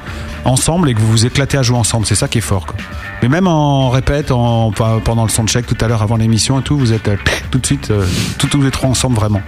[0.45, 2.07] ensemble et que vous vous éclatez à jouer ensemble.
[2.07, 2.67] C'est ça qui est fort.
[2.67, 2.77] Quoi.
[3.23, 6.77] Mais même en répète, en, pendant le soundcheck tout à l'heure, avant l'émission et tout,
[6.79, 7.17] vous êtes euh,
[7.51, 8.05] tout de suite, euh,
[8.39, 9.43] tout- tous les trois ensemble vraiment.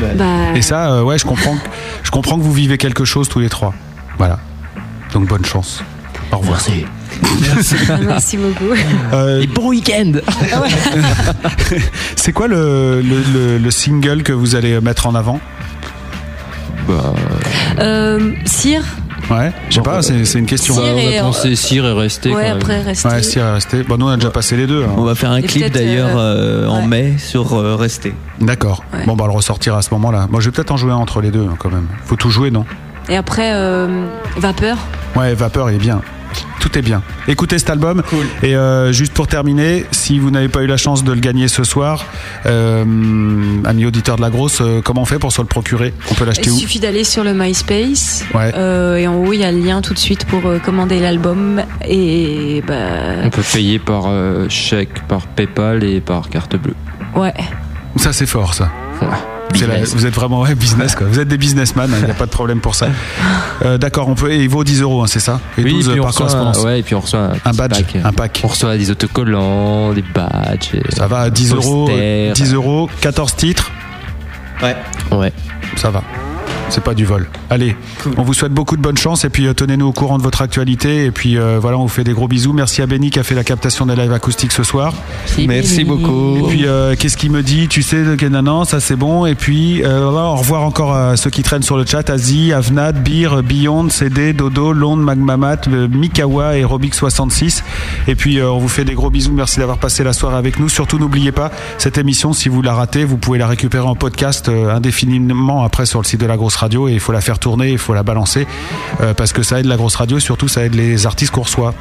[0.00, 0.14] Bah,
[0.54, 1.68] Et ça, euh, ouais, je comprends, que-
[2.04, 3.74] je comprends que vous vivez quelque chose tous les trois.
[4.18, 4.38] Voilà.
[5.12, 5.82] Donc bonne chance.
[6.32, 6.58] Au revoir.
[6.60, 7.74] Merci.
[8.06, 8.72] merci beaucoup.
[9.12, 10.12] Euh, Et bon week-end.
[12.16, 15.40] c'est quoi le, le, le- le single que vous allez mettre en avant?
[16.88, 17.12] Bah,
[17.78, 18.84] Euh, Cire,
[19.30, 20.74] Ouais, je sais pas, c'est c'est une question.
[20.74, 22.34] Cire on va penser cire et rester.
[22.34, 23.08] ouais, après rester.
[23.08, 23.82] Ouais, si, rester.
[23.84, 24.82] Bon, nous on a déjà passé les deux.
[24.82, 24.90] hein.
[24.96, 26.86] On va faire un Et clip d'ailleurs euh, en ouais.
[26.86, 28.12] mai sur euh, Rester.
[28.40, 28.82] D'accord.
[28.92, 29.04] Ouais.
[29.06, 30.26] Bon, bah, on va le ressortir à ce moment-là.
[30.30, 31.86] Moi, je vais peut-être en jouer un entre les deux hein, quand même.
[32.06, 32.64] Faut tout jouer, non?
[33.08, 34.78] Et après, euh, Vapeur.
[35.14, 36.00] Ouais, Vapeur, il est bien.
[36.60, 37.02] Tout est bien.
[37.28, 38.02] Écoutez cet album.
[38.42, 41.48] Et euh, juste pour terminer, si vous n'avez pas eu la chance de le gagner
[41.48, 42.04] ce soir,
[42.46, 42.84] euh,
[43.64, 45.94] amis auditeurs de la grosse, euh, comment on fait pour se le procurer?
[46.10, 46.56] On peut l'acheter Il où?
[46.56, 48.24] suffit d'aller sur le MySpace.
[48.34, 48.52] Ouais.
[48.54, 51.00] Euh, et en haut, il y a le lien tout de suite pour euh, commander
[51.00, 51.62] l'album.
[51.86, 52.74] Et bah,
[53.24, 56.74] On peut payer par euh, chèque, par PayPal et par carte bleue.
[57.16, 57.34] ouais.
[57.96, 58.70] Ça, c'est fort, ça.
[59.66, 61.06] La- vous êtes vraiment ouais, business, quoi.
[61.06, 62.88] Vous êtes des businessmen, il n'y a pas de problème pour ça.
[63.62, 64.32] Euh, D'accord, on peut.
[64.32, 65.38] Et il vaut 10 euros, hein, c'est ça?
[65.58, 67.72] Et Oui, 12 et puis on par reçoit ouais, et puis on reçoit un, badge,
[67.74, 67.96] pack.
[68.02, 68.40] un pack.
[68.42, 70.70] On reçoit des autocollants, des badges.
[70.74, 72.32] et Ça va à 10 euros, posters.
[72.32, 73.70] 10 euros, 14 titres,
[74.62, 74.74] Ouais.
[75.12, 75.32] Ouais.
[75.76, 76.02] ça va.
[76.70, 77.28] C'est pas du vol.
[77.50, 77.76] Allez,
[78.16, 80.40] on vous souhaite beaucoup de bonne chance et puis euh, tenez-nous au courant de votre
[80.40, 81.04] actualité.
[81.04, 82.52] Et puis euh, voilà, on vous fait des gros bisous.
[82.52, 84.94] Merci à Benny qui a fait la captation des lives acoustiques ce soir.
[85.46, 86.38] Merci beaucoup.
[86.38, 87.68] Et puis euh, qu'est-ce qu'il me dit?
[87.68, 89.26] Tu sais, non, ça c'est bon.
[89.26, 92.52] Et puis euh, voilà, au revoir encore à ceux qui traînent sur le chat Asie,
[92.52, 97.62] Avnad, Bir, Beyond, CD, Dodo, Lond, Magmamat, Mikawa et Robic66.
[98.08, 99.32] Et puis euh, on vous fait des gros bisous.
[99.32, 100.68] Merci d'avoir passé la soirée avec nous.
[100.68, 104.48] Surtout n'oubliez pas cette émission, si vous la ratez, vous pouvez la récupérer en podcast
[104.48, 106.88] euh, indéfiniment après sur le site de la grosse radio.
[106.88, 108.46] Et il faut la faire tourner, il faut la balancer
[109.00, 110.16] euh, parce que ça aide la grosse radio.
[110.18, 111.74] et Surtout, ça aide les artistes qu'on reçoit.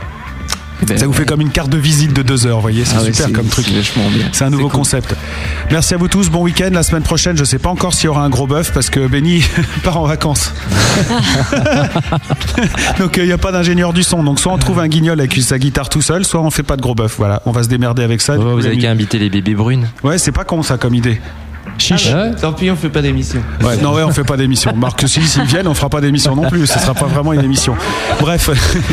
[0.87, 2.95] Ben, Ça vous fait comme une carte de visite de deux heures, vous voyez, c'est
[2.97, 3.65] Ah super comme truc.
[4.31, 4.77] c'est un nouveau cool.
[4.77, 5.13] concept.
[5.71, 6.69] Merci à vous tous, bon week-end.
[6.71, 9.05] La semaine prochaine, je sais pas encore s'il y aura un gros bœuf parce que
[9.05, 9.43] Benny
[9.83, 10.53] part en vacances.
[12.99, 14.23] donc il n'y a pas d'ingénieur du son.
[14.23, 16.77] Donc soit on trouve un guignol avec sa guitare tout seul, soit on fait pas
[16.77, 17.15] de gros bœuf.
[17.17, 18.35] Voilà, on va se démerder avec ça.
[18.39, 19.89] Oh, vous avez qu'à inviter les bébés brunes.
[20.03, 21.19] Ouais, c'est pas con ça comme idée.
[21.79, 22.09] Chiche.
[22.13, 23.41] Ah, Tant pis, on fait pas d'émission.
[23.63, 24.75] Ouais, non, ouais, on fait pas d'émission.
[24.75, 26.67] Marc, si s'ils viennent, on fera pas d'émission non plus.
[26.67, 27.75] Ce sera pas vraiment une émission.
[28.19, 28.49] Bref,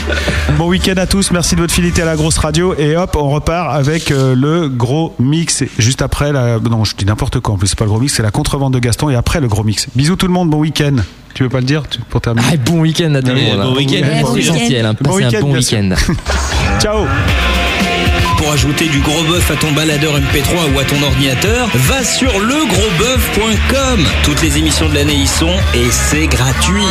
[0.56, 1.30] bon week-end à tous.
[1.32, 2.74] Merci de votre fidélité à la grosse radio.
[2.78, 5.64] Et hop, on repart avec euh, le gros mix.
[5.78, 6.58] Juste après, la...
[6.58, 7.54] non, je dis n'importe quoi.
[7.54, 9.10] En plus, c'est pas le gros mix, c'est la contrebande de Gaston.
[9.10, 9.86] Et après, le gros mix.
[9.94, 10.48] Bisous tout le monde.
[10.50, 10.96] Bon week-end.
[11.34, 12.46] Tu veux pas le dire pour terminer?
[12.52, 13.62] Ah, bon week-end à tout le Allez, monde.
[13.62, 14.06] bon week-end.
[14.22, 14.54] Bon week-end.
[14.54, 14.96] essentiel.
[15.02, 15.90] Bon week-end, un bon week-end.
[16.80, 17.06] Ciao.
[18.36, 22.38] Pour ajouter du gros bœuf à ton baladeur MP3 ou à ton ordinateur, va sur
[22.38, 24.04] legrosboeuf.com.
[24.24, 26.86] Toutes les émissions de l'année y sont et c'est gratuit.